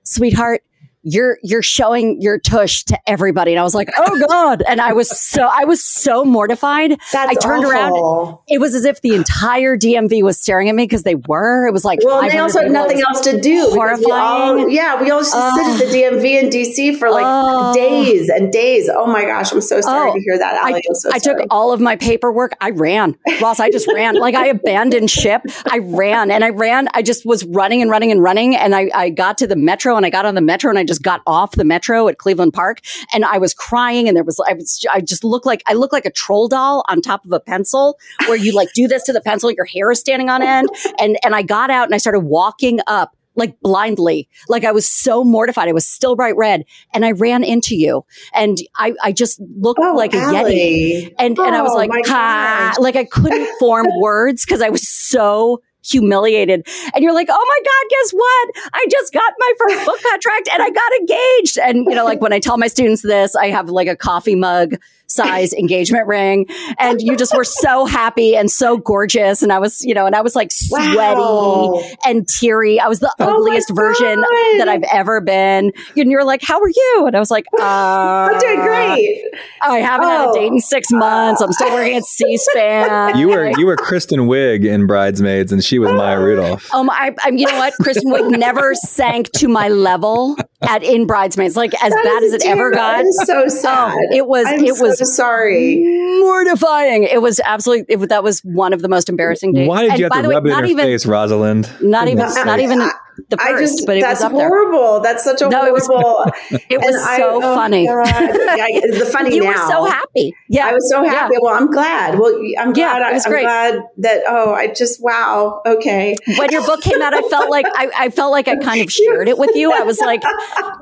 sweetheart, 0.05 0.63
you're 1.03 1.39
you're 1.43 1.63
showing 1.63 2.21
your 2.21 2.39
tush 2.39 2.85
to 2.85 2.99
everybody. 3.07 3.53
And 3.53 3.61
i 3.61 3.63
was 3.63 3.75
like 3.75 3.91
oh 3.97 4.27
god. 4.29 4.63
And 4.67 4.81
i 4.81 4.93
was 4.93 5.09
so 5.19 5.49
i 5.51 5.65
was 5.65 5.83
so 5.83 6.25
mortified. 6.25 6.93
That's 7.13 7.31
i 7.31 7.35
turned 7.35 7.65
awful. 7.65 7.71
around 7.71 8.39
it 8.49 8.61
was 8.61 8.75
as 8.75 8.85
if 8.85 9.01
the 9.01 9.15
entire 9.15 9.77
dmv 9.77 10.23
was 10.23 10.41
staring 10.41 10.69
at 10.69 10.75
me 10.75 10.85
because 10.85 11.03
they 11.03 11.15
were. 11.15 11.67
It 11.67 11.73
was 11.73 11.85
like 11.85 12.01
well 12.03 12.23
they 12.23 12.39
also 12.39 12.61
had 12.61 12.71
nothing 12.71 13.01
else 13.01 13.21
to 13.23 13.41
do 13.41 13.71
horrifying 13.71 14.57
we 14.57 14.63
all, 14.63 14.69
yeah 14.69 15.01
we 15.01 15.11
all 15.11 15.21
just 15.21 15.33
sit 15.33 15.41
at 15.41 15.79
the 15.79 15.97
dmv 15.97 16.25
in 16.25 16.51
dc 16.51 16.99
for 16.99 17.11
like 17.11 17.25
uh, 17.25 17.73
days 17.73 18.29
and 18.29 18.53
days. 18.53 18.89
Oh 18.93 19.07
my 19.07 19.25
gosh. 19.25 19.53
I'm 19.53 19.61
so 19.61 19.81
sorry 19.81 20.11
oh, 20.11 20.15
to 20.15 20.21
hear 20.21 20.39
that 20.39 20.63
I, 20.63 20.81
so 20.93 21.11
I 21.13 21.19
took 21.19 21.39
all 21.51 21.73
of 21.73 21.81
my 21.81 21.97
paperwork. 21.97 22.57
I 22.61 22.71
ran. 22.71 23.17
Ross 23.41 23.61
i 23.61 23.71
just 23.71 23.89
ran. 23.93 24.15
Like 24.15 24.35
i 24.35 24.47
abandoned 24.47 25.11
ship. 25.11 25.43
I 25.71 25.79
ran. 25.79 26.31
And 26.31 26.45
i 26.45 26.51
ran. 26.51 26.89
I 26.95 27.03
just 27.03 27.27
was 27.27 27.45
running 27.45 27.83
and 27.83 27.91
running 27.91 28.11
and 28.11 28.23
running. 28.23 28.57
And 28.57 28.75
i, 28.75 28.91
I 28.95 29.11
got 29.11 29.39
to 29.39 29.47
the 29.47 29.57
metro 29.57 29.97
and 29.97 30.07
i 30.07 30.11
got 30.11 30.27
on 30.27 30.35
the 30.35 30.41
metro 30.41 30.71
and 30.71 30.79
i 30.79 30.85
just 30.85 30.92
got 30.99 31.21
off 31.27 31.53
the 31.53 31.65
metro 31.65 32.09
at 32.09 32.19
Cleveland 32.19 32.53
Park 32.53 32.81
and 33.13 33.25
I 33.25 33.39
was 33.39 33.55
crying 33.55 34.09
and 34.09 34.17
there 34.17 34.25
was, 34.25 34.41
I 34.49 34.55
was, 34.55 34.85
I 34.93 35.01
just 35.01 35.25
looked 35.25 35.47
like, 35.47 35.63
I 35.67 35.75
looked 35.75 35.93
like 35.93 36.07
a 36.07 36.11
troll 36.11 36.49
doll 36.49 36.85
on 36.89 37.01
top 37.01 37.25
of 37.25 37.33
a 37.33 37.41
pencil 37.41 37.99
where 38.27 38.37
you 38.37 38.55
like 38.55 38.73
do 38.75 38.89
this 38.89 39.03
to 39.05 39.13
the 39.13 39.21
pencil, 39.21 39.51
your 39.51 39.67
hair 39.67 39.91
is 39.91 40.01
standing 40.01 40.29
on 40.29 40.43
end. 40.43 40.69
And, 40.99 41.17
and 41.25 41.35
I 41.35 41.43
got 41.43 41.71
out 41.71 41.85
and 41.85 41.95
I 41.95 41.99
started 41.99 42.21
walking 42.21 42.81
up 42.87 43.17
like 43.35 43.59
blindly. 43.61 44.29
Like 44.49 44.65
I 44.65 44.73
was 44.73 44.89
so 44.89 45.25
mortified. 45.25 45.69
I 45.69 45.73
was 45.73 45.87
still 45.87 46.17
bright 46.17 46.37
red 46.37 46.65
and 46.93 47.05
I 47.05 47.13
ran 47.13 47.45
into 47.45 47.77
you 47.77 48.05
and 48.35 48.59
I, 48.77 48.95
I 49.03 49.13
just 49.13 49.41
looked 49.59 49.81
oh, 49.83 49.95
like 49.95 50.13
a 50.13 50.19
Yeti. 50.19 51.15
And, 51.19 51.39
oh, 51.39 51.45
and 51.45 51.55
I 51.55 51.63
was 51.63 51.73
oh, 51.73 51.77
like, 51.77 51.91
ha, 52.07 52.75
like 52.79 52.97
I 52.97 53.05
couldn't 53.05 53.49
form 53.59 53.87
words 54.01 54.45
because 54.45 54.61
I 54.61 54.69
was 54.69 54.89
so 54.89 55.63
humiliated. 55.85 56.67
And 56.95 57.03
you're 57.03 57.15
like, 57.15 57.29
oh 57.31 57.47
my 57.49 57.59
God, 57.65 57.91
guess 57.91 58.11
what? 58.13 58.51
I 58.73 58.87
just 58.91 59.13
got 59.13 59.33
my 59.39 59.53
first 59.59 59.85
book 59.85 60.01
contract 60.11 60.49
and 60.53 60.63
I 60.63 60.71
got 60.71 60.93
engaged. 61.01 61.59
And, 61.59 61.87
you 61.89 61.95
know, 61.95 62.05
like 62.05 62.21
when 62.21 62.33
I 62.33 62.39
tell 62.39 62.59
my 62.59 62.69
students 62.69 63.03
this, 63.03 63.35
I 63.37 63.49
have 63.49 63.69
like 63.69 63.89
a 63.89 63.97
coffee 63.97 64.37
mug 64.37 64.75
size 65.13 65.53
engagement 65.53 66.07
ring. 66.07 66.47
And 66.79 67.01
you 67.01 67.17
just 67.17 67.35
were 67.35 67.45
so 67.45 67.87
happy 67.87 68.37
and 68.37 68.51
so 68.51 68.77
gorgeous. 68.77 69.43
And 69.43 69.53
I 69.53 69.59
was, 69.59 69.83
you 69.83 69.95
know, 69.95 70.07
and 70.07 70.15
I 70.15 70.21
was 70.21 70.35
like 70.35 70.51
sweaty 70.51 70.97
wow. 70.97 71.83
and 72.05 72.27
teary. 72.29 72.81
I 72.81 72.89
was 72.89 73.01
the 73.01 73.15
oh 73.19 73.37
ugliest 73.37 73.71
version 73.75 74.21
that 74.59 74.69
I've 74.69 74.85
ever 74.93 75.21
been. 75.21 75.73
And 75.97 76.11
you're 76.11 76.25
like, 76.25 76.43
how 76.43 76.61
are 76.61 76.69
you? 76.69 77.05
And 77.07 77.17
I 77.17 77.21
was 77.21 77.31
like, 77.31 77.45
uh, 77.59 77.63
I'm 78.33 78.39
doing 78.39 78.61
great. 78.61 79.25
I 79.63 79.79
haven't 79.79 80.07
oh. 80.07 80.11
had 80.11 80.31
a 80.31 80.33
date 80.33 80.53
in 80.53 80.61
six 80.61 80.89
months. 80.91 81.41
I'm 81.41 81.53
still 81.53 81.73
working 81.73 81.97
at 81.97 82.05
C-SPAN. 82.05 83.19
You 83.19 83.29
were, 83.29 83.53
you 83.59 83.67
were 83.67 83.77
Kristen 83.77 84.21
Wiig 84.21 84.65
in 84.65 84.87
Bridesmaids 84.87 85.53
and 85.53 85.63
she 85.63 85.79
was 85.79 85.93
Maya 85.93 86.21
Rudolph. 86.21 86.73
Um, 86.75 86.91
I, 86.91 87.15
I, 87.25 87.31
you 87.31 87.47
know 87.47 87.57
what? 87.59 87.75
Kristen 87.81 88.13
Wiig 88.13 88.39
never 88.39 88.75
sank 88.75 89.31
to 89.33 89.49
my 89.49 89.69
level 89.69 90.37
at 90.63 90.83
in 90.83 91.07
Bridesmaids. 91.07 91.57
Like 91.57 91.75
as 91.83 91.93
that 91.93 92.05
bad 92.05 92.23
as 92.23 92.33
it 92.33 92.47
ever 92.47 92.71
got. 92.71 93.05
so 93.25 93.49
sad. 93.49 93.95
Oh, 93.95 94.17
it 94.17 94.27
was, 94.27 94.47
I'm 94.47 94.65
it 94.65 94.77
was 94.79 94.99
so 94.99 95.02
sorry. 95.05 95.83
Mortifying. 96.21 97.05
It 97.05 97.23
was 97.23 97.41
absolutely. 97.45 97.95
It, 97.95 98.09
that 98.09 98.25
was 98.25 98.41
one 98.41 98.73
of 98.73 98.83
the 98.83 98.89
most 98.89 99.09
embarrassing 99.09 99.53
days. 99.53 99.69
Why 99.69 99.89
did 99.89 99.99
you 99.99 100.09
have 100.11 100.23
to 100.23 100.29
rub 100.29 100.47
it 100.47 100.51
in 100.51 100.59
her 100.59 100.65
even, 100.65 100.85
face, 100.85 101.07
Rosalind? 101.07 101.71
Not 101.81 102.09
even. 102.09 102.27
Not 102.45 102.61
even 102.61 102.91
the 103.29 103.37
first, 103.37 103.75
just, 103.75 103.87
but 103.87 103.97
it 103.97 104.05
was 104.07 104.23
up 104.23 104.33
horrible. 104.33 105.01
There. 105.01 105.13
That's 105.13 105.25
such 105.25 105.43
a 105.43 105.49
no, 105.49 105.61
horrible. 105.61 106.33
It 106.51 106.53
was, 106.53 106.63
it 106.71 106.81
was 106.81 107.17
so 107.17 107.35
oh, 107.35 107.41
I, 107.41 107.45
oh 107.45 107.55
funny. 107.55 107.85
yeah, 107.85 108.81
the 108.99 109.09
funny 109.13 109.35
you 109.35 109.43
now. 109.43 109.51
were 109.51 109.71
so 109.71 109.85
happy. 109.85 110.35
Yeah, 110.49 110.69
I 110.69 110.73
was 110.73 110.89
so 110.91 111.05
happy. 111.05 111.35
Yeah. 111.35 111.39
Well, 111.43 111.55
I'm 111.55 111.71
glad. 111.71 112.19
Well, 112.19 112.35
I'm 112.59 112.73
glad. 112.73 112.77
Yeah, 112.77 113.11
it 113.11 113.13
was 113.15 113.27
I, 113.27 113.29
great. 113.29 113.47
I'm 113.47 113.73
glad 113.73 113.85
that. 113.99 114.23
Oh, 114.27 114.55
I 114.55 114.69
just 114.69 115.03
wow. 115.03 115.63
Okay. 115.67 116.17
When 116.39 116.51
your 116.51 116.65
book 116.65 116.83
came 116.83 117.03
out, 117.03 117.15
I 117.15 117.23
felt 117.23 117.51
like 117.51 117.67
I, 117.69 117.91
I 117.97 118.11
felt 118.11 118.33
like 118.33 118.49
I 118.49 118.57
kind 118.57 118.81
of 118.81 118.93
shared 118.93 119.29
it 119.29 119.39
with 119.39 119.55
you. 119.55 119.73
I 119.73 119.83
was 119.83 119.99
like 119.99 120.23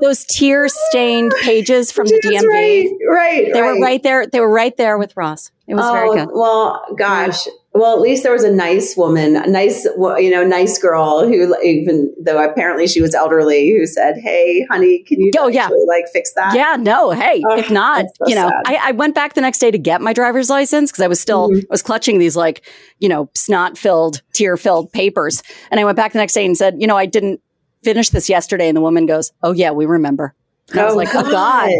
those 0.01 0.25
tear 0.25 0.67
stained 0.69 1.33
pages 1.41 1.91
from 1.91 2.07
the 2.07 2.21
DMV. 2.23 2.43
Right. 2.47 2.89
Right. 3.07 3.53
They 3.53 3.61
right. 3.61 3.73
were 3.73 3.79
right 3.79 4.03
there. 4.03 4.27
They 4.27 4.39
were 4.39 4.51
right 4.51 4.75
there 4.77 4.97
with 4.97 5.15
Ross. 5.15 5.51
It 5.67 5.75
was 5.75 5.85
oh, 5.85 5.93
very 5.93 6.13
good. 6.15 6.29
Well, 6.33 6.83
gosh, 6.97 7.47
well, 7.73 7.95
at 7.95 8.01
least 8.01 8.23
there 8.23 8.33
was 8.33 8.43
a 8.43 8.51
nice 8.51 8.97
woman, 8.97 9.37
a 9.37 9.47
nice, 9.47 9.85
you 9.85 10.29
know, 10.29 10.43
nice 10.45 10.77
girl 10.77 11.25
who, 11.25 11.55
even 11.63 12.13
though 12.19 12.43
apparently 12.43 12.85
she 12.85 13.01
was 13.01 13.15
elderly, 13.15 13.71
who 13.71 13.85
said, 13.85 14.17
"Hey, 14.17 14.65
honey, 14.69 15.03
can 15.03 15.21
you 15.21 15.31
oh, 15.39 15.47
yeah. 15.47 15.69
like 15.87 16.05
fix 16.11 16.33
that?" 16.33 16.53
Yeah, 16.53 16.75
no, 16.77 17.11
hey, 17.11 17.41
Oh, 17.49 17.57
if 17.57 17.71
not, 17.71 18.05
so 18.15 18.27
you 18.27 18.35
know. 18.35 18.51
I, 18.65 18.79
I 18.83 18.91
went 18.91 19.15
back 19.15 19.35
the 19.35 19.41
next 19.41 19.59
day 19.59 19.71
to 19.71 19.77
get 19.77 20.01
my 20.01 20.11
driver's 20.11 20.49
license 20.49 20.91
because 20.91 21.03
I 21.03 21.07
was 21.07 21.21
still 21.21 21.49
Mhm. 21.49 21.63
I 21.63 21.67
was 21.69 21.81
clutching 21.81 22.19
these 22.19 22.35
like 22.35 22.61
you 22.99 23.07
know 23.07 23.29
snot 23.35 23.77
filled, 23.77 24.21
tear 24.33 24.57
filled 24.57 24.91
papers, 24.91 25.41
and 25.69 25.79
I 25.79 25.85
went 25.85 25.95
back 25.95 26.11
the 26.11 26.19
next 26.19 26.33
day 26.33 26.45
and 26.45 26.57
said, 26.57 26.75
you 26.79 26.87
know, 26.87 26.97
I 26.97 27.05
didn't 27.05 27.39
finish 27.83 28.09
this 28.09 28.27
yesterday, 28.29 28.67
and 28.67 28.75
the 28.75 28.81
woman 28.81 29.05
goes, 29.05 29.31
"Oh 29.43 29.53
yeah, 29.53 29.71
we 29.71 29.85
remember." 29.85 30.35
And 30.71 30.79
I 30.81 30.85
was 30.85 30.95
like, 30.95 31.09
"Oh 31.13 31.29
God, 31.31 31.71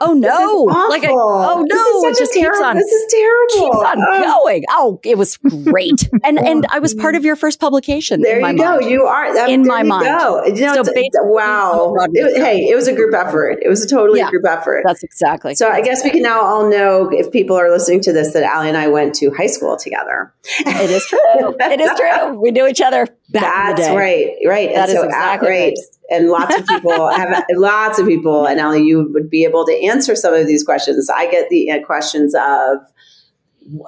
oh 0.00 0.12
no!" 0.14 0.64
Like, 0.88 1.04
I, 1.04 1.08
oh 1.10 1.64
no, 1.68 2.08
it 2.08 2.18
just 2.18 2.32
keeps 2.32 2.60
on 2.60 2.76
This 2.76 2.90
is 2.90 3.12
terrible. 3.12 3.70
keeps 3.72 3.84
on 3.86 3.96
Oh, 4.00 4.42
going. 4.44 4.64
Oh, 4.70 5.00
it 5.04 5.16
was 5.18 5.36
great, 5.36 6.08
and 6.24 6.38
and 6.38 6.66
I 6.70 6.78
was 6.78 6.94
part 6.94 7.14
mm. 7.14 7.18
of 7.18 7.24
your 7.24 7.36
first 7.36 7.60
publication. 7.60 8.20
There 8.22 8.36
in 8.36 8.42
my 8.42 8.50
you 8.52 8.58
go. 8.58 8.64
mind. 8.76 8.90
You 8.90 9.04
are 9.04 9.34
that, 9.34 9.50
In 9.50 9.66
my 9.66 9.82
mind. 9.82 10.06
Go. 10.06 10.44
You 10.46 10.66
know, 10.66 10.74
So 10.74 10.84
basically, 10.84 11.10
wow. 11.24 11.94
It 12.12 12.36
hey, 12.42 12.68
it 12.68 12.74
was 12.76 12.88
a 12.88 12.94
group 12.94 13.14
effort. 13.14 13.58
It 13.62 13.68
was 13.68 13.84
a 13.84 13.88
totally 13.88 14.20
Yeah. 14.20 14.30
group 14.30 14.44
effort. 14.46 14.82
That's 14.86 15.02
exactly. 15.02 15.54
So 15.54 15.68
I 15.68 15.80
guess 15.82 16.02
we 16.04 16.10
can 16.10 16.22
now 16.22 16.40
all 16.42 16.68
know 16.70 17.08
if 17.12 17.30
people 17.30 17.56
are 17.56 17.70
listening 17.70 18.00
to 18.02 18.12
this 18.12 18.32
that 18.32 18.42
Allie 18.42 18.68
and 18.68 18.76
I 18.76 18.88
went 18.88 19.14
to 19.16 19.30
high 19.30 19.46
school 19.46 19.76
together. 19.76 20.32
it 20.60 20.90
is 20.90 21.04
true. 21.06 21.18
It 21.60 21.80
is 21.80 21.90
true. 21.98 22.40
We 22.40 22.50
knew 22.50 22.66
each 22.66 22.80
other 22.80 23.06
back 23.30 23.70
in 23.70 23.76
the 23.76 23.82
That's 23.82 23.94
right, 23.96 24.28
right. 24.46 24.70
That 24.74 24.88
and 24.88 24.90
is 24.90 24.94
so, 24.96 25.04
exactly 25.04 25.48
right. 25.48 25.74
right. 25.76 25.78
And 26.12 26.28
lots 26.28 26.58
of 26.58 26.66
people 26.66 27.08
have 27.08 27.44
lots 27.52 28.00
of 28.00 28.06
people, 28.08 28.44
and 28.46 28.58
Allie, 28.58 28.82
you 28.82 29.08
would 29.12 29.30
be 29.30 29.44
able 29.44 29.59
to 29.66 29.84
answer 29.84 30.14
some 30.14 30.34
of 30.34 30.46
these 30.46 30.64
questions. 30.64 31.08
I 31.10 31.30
get 31.30 31.48
the 31.48 31.70
uh, 31.70 31.84
questions 31.84 32.34
of 32.34 32.78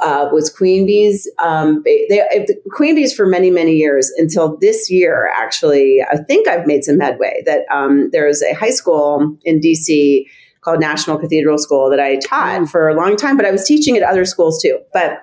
uh, 0.01 0.29
was 0.33 0.51
Queen 0.51 0.87
Bees. 0.87 1.29
Um, 1.43 1.83
they, 1.85 2.07
they, 2.09 2.47
Queen 2.71 2.95
Bees 2.95 3.15
for 3.15 3.27
many, 3.27 3.51
many 3.51 3.73
years 3.73 4.11
until 4.17 4.57
this 4.59 4.91
year, 4.91 5.33
actually, 5.37 6.03
I 6.03 6.19
think 6.19 6.47
I've 6.47 6.67
made 6.67 6.85
some 6.85 7.01
headway. 7.01 7.43
That 7.47 7.63
um, 7.71 8.11
there's 8.13 8.43
a 8.43 8.55
high 8.55 8.71
school 8.71 9.37
in 9.45 9.61
DC 9.61 10.27
called 10.61 10.81
National 10.81 11.19
Cathedral 11.19 11.59
School 11.59 11.91
that 11.91 12.01
I 12.01 12.17
taught 12.17 12.61
Mm. 12.61 12.71
for 12.71 12.89
a 12.89 12.95
long 12.95 13.17
time, 13.17 13.37
but 13.37 13.47
I 13.47 13.51
was 13.51 13.65
teaching 13.67 13.97
at 13.97 14.03
other 14.03 14.25
schools 14.25 14.63
too. 14.63 14.79
But 14.93 15.23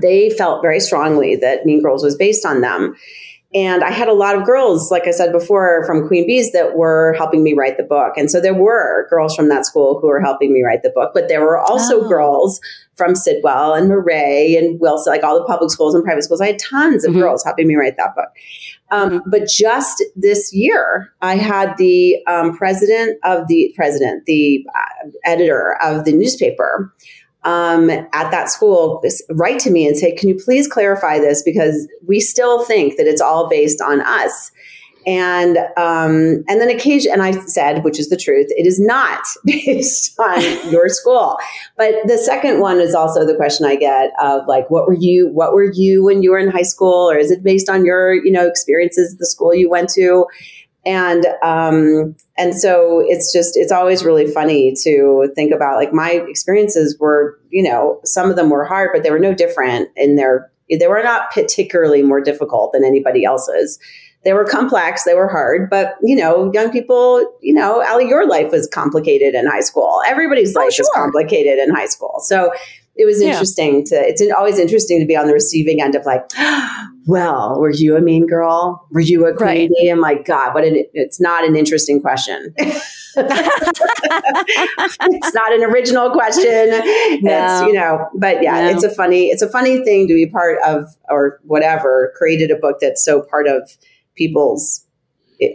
they 0.00 0.30
felt 0.30 0.62
very 0.62 0.78
strongly 0.78 1.36
that 1.36 1.66
Mean 1.66 1.82
Girls 1.82 2.04
was 2.04 2.16
based 2.16 2.46
on 2.46 2.60
them. 2.60 2.94
And 3.52 3.82
I 3.82 3.90
had 3.90 4.06
a 4.06 4.12
lot 4.12 4.36
of 4.36 4.44
girls, 4.44 4.92
like 4.92 5.08
I 5.08 5.10
said 5.10 5.32
before, 5.32 5.84
from 5.84 6.06
Queen 6.06 6.24
Bees 6.24 6.52
that 6.52 6.76
were 6.76 7.14
helping 7.18 7.42
me 7.42 7.52
write 7.52 7.76
the 7.78 7.82
book. 7.82 8.12
And 8.16 8.30
so 8.30 8.40
there 8.40 8.54
were 8.54 9.08
girls 9.10 9.34
from 9.34 9.48
that 9.48 9.66
school 9.66 9.98
who 10.00 10.06
were 10.06 10.20
helping 10.20 10.52
me 10.52 10.62
write 10.62 10.84
the 10.84 10.90
book, 10.90 11.10
but 11.14 11.26
there 11.28 11.40
were 11.42 11.58
also 11.58 12.04
Oh. 12.04 12.08
girls 12.08 12.60
from 12.94 13.16
Sidwell 13.16 13.74
and 13.74 13.88
Maret 13.88 14.56
and 14.62 14.78
Wilson, 14.78 15.12
like 15.12 15.24
all 15.24 15.36
the 15.38 15.44
public 15.46 15.70
schools 15.70 15.94
and 15.96 16.04
private 16.04 16.22
schools. 16.22 16.40
I 16.40 16.46
had 16.48 16.58
tons 16.60 17.04
of 17.04 17.12
Mhm. 17.14 17.20
girls 17.22 17.42
helping 17.42 17.66
me 17.66 17.74
write 17.74 17.96
that 17.96 18.14
book. 18.14 18.28
Um, 18.92 19.22
But 19.26 19.48
just 19.48 20.02
this 20.14 20.52
year, 20.52 21.10
I 21.22 21.34
had 21.36 21.76
the 21.76 22.18
um, 22.28 22.56
president 22.56 23.18
of 23.24 23.48
the 23.48 23.72
president, 23.76 24.26
the 24.26 24.64
uh, 24.74 25.08
editor 25.24 25.76
of 25.82 26.04
the 26.04 26.12
newspaper 26.12 26.92
um, 27.44 27.90
at 27.90 28.30
that 28.30 28.50
school 28.50 29.02
write 29.30 29.58
to 29.60 29.70
me 29.70 29.86
and 29.86 29.96
say, 29.96 30.12
"Can 30.12 30.28
you 30.28 30.34
please 30.34 30.68
clarify 30.68 31.18
this 31.18 31.42
because 31.42 31.88
we 32.06 32.20
still 32.20 32.64
think 32.64 32.96
that 32.96 33.06
it's 33.06 33.20
all 33.20 33.48
based 33.48 33.80
on 33.80 34.00
us." 34.00 34.50
And 35.06 35.56
um, 35.78 36.44
and 36.46 36.60
then 36.60 36.68
occasion, 36.68 37.12
and 37.12 37.22
I 37.22 37.32
said, 37.46 37.84
which 37.84 37.98
is 37.98 38.10
the 38.10 38.16
truth, 38.16 38.48
it 38.50 38.66
is 38.66 38.78
not 38.78 39.20
based 39.44 40.18
on 40.20 40.70
your 40.70 40.88
school. 40.88 41.38
But 41.76 41.94
the 42.06 42.18
second 42.18 42.60
one 42.60 42.80
is 42.80 42.94
also 42.94 43.26
the 43.26 43.34
question 43.34 43.66
I 43.66 43.76
get 43.76 44.10
of 44.20 44.46
like, 44.46 44.70
what 44.70 44.86
were 44.86 44.96
you, 44.98 45.28
what 45.28 45.54
were 45.54 45.72
you 45.72 46.04
when 46.04 46.22
you 46.22 46.32
were 46.32 46.38
in 46.38 46.50
high 46.50 46.62
school, 46.62 47.10
or 47.10 47.16
is 47.16 47.30
it 47.30 47.42
based 47.42 47.70
on 47.70 47.84
your 47.84 48.12
you 48.12 48.30
know 48.30 48.46
experiences, 48.46 49.14
at 49.14 49.18
the 49.18 49.26
school 49.26 49.54
you 49.54 49.70
went 49.70 49.88
to? 49.90 50.26
And 50.86 51.26
um 51.42 52.16
and 52.38 52.54
so 52.54 53.04
it's 53.06 53.32
just 53.32 53.56
it's 53.56 53.72
always 53.72 54.04
really 54.04 54.26
funny 54.26 54.74
to 54.82 55.30
think 55.34 55.52
about 55.52 55.76
like 55.76 55.92
my 55.92 56.12
experiences 56.28 56.96
were 56.98 57.38
you 57.50 57.62
know 57.62 58.00
some 58.04 58.30
of 58.30 58.36
them 58.36 58.48
were 58.48 58.64
hard 58.64 58.90
but 58.92 59.02
they 59.02 59.10
were 59.10 59.18
no 59.18 59.34
different 59.34 59.88
in 59.96 60.16
their 60.16 60.50
they 60.78 60.86
were 60.86 61.02
not 61.02 61.30
particularly 61.32 62.02
more 62.02 62.20
difficult 62.20 62.72
than 62.72 62.84
anybody 62.84 63.24
else's. 63.24 63.78
They 64.22 64.34
were 64.34 64.44
complex 64.44 65.04
they 65.04 65.14
were 65.14 65.28
hard 65.28 65.70
but 65.70 65.96
you 66.02 66.14
know 66.14 66.52
young 66.52 66.70
people 66.70 67.20
you 67.40 67.54
know 67.54 67.82
ali 67.88 68.06
your 68.06 68.28
life 68.28 68.52
was 68.52 68.68
complicated 68.68 69.34
in 69.34 69.46
high 69.46 69.60
school. 69.60 70.02
Everybody's 70.06 70.54
Oh, 70.54 70.60
life 70.60 70.78
is 70.78 70.90
complicated 70.94 71.58
in 71.58 71.74
high 71.74 71.86
school. 71.86 72.20
So 72.22 72.52
it 72.96 73.04
was 73.06 73.22
Yeah. 73.22 73.30
interesting 73.30 73.84
to 73.86 73.94
it's 73.94 74.22
always 74.36 74.58
interesting 74.58 75.00
to 75.00 75.06
be 75.06 75.16
on 75.16 75.26
the 75.26 75.32
receiving 75.32 75.80
end 75.82 75.94
of 75.94 76.04
like 76.04 76.22
well 77.06 77.58
were 77.58 77.70
you 77.70 77.96
a 77.96 78.00
mean 78.00 78.26
girl 78.26 78.86
were 78.90 79.00
you 79.00 79.26
a 79.26 79.34
queen 79.34 79.70
Right. 79.80 79.90
i'm 79.90 80.00
like 80.00 80.24
god 80.26 80.54
what 80.54 80.64
an 80.64 80.84
it's 80.92 81.20
not 81.20 81.44
an 81.44 81.56
interesting 81.56 82.00
question 82.00 82.52
it's 82.58 82.96
not 85.34 85.52
an 85.52 85.62
original 85.64 86.10
question 86.10 86.44
it's 86.46 87.62
you 87.66 87.72
know 87.72 88.06
but 88.14 88.42
yeah 88.42 88.64
No. 88.64 88.70
it's 88.70 88.84
a 88.84 88.90
funny 88.90 89.26
it's 89.28 89.42
a 89.42 89.48
funny 89.48 89.82
thing 89.84 90.06
to 90.08 90.14
be 90.14 90.26
part 90.26 90.58
of 90.66 90.84
or 91.08 91.40
whatever 91.44 92.12
created 92.16 92.50
a 92.50 92.56
book 92.56 92.76
that's 92.80 93.04
so 93.04 93.22
part 93.22 93.46
of 93.48 93.76
people's 94.16 94.84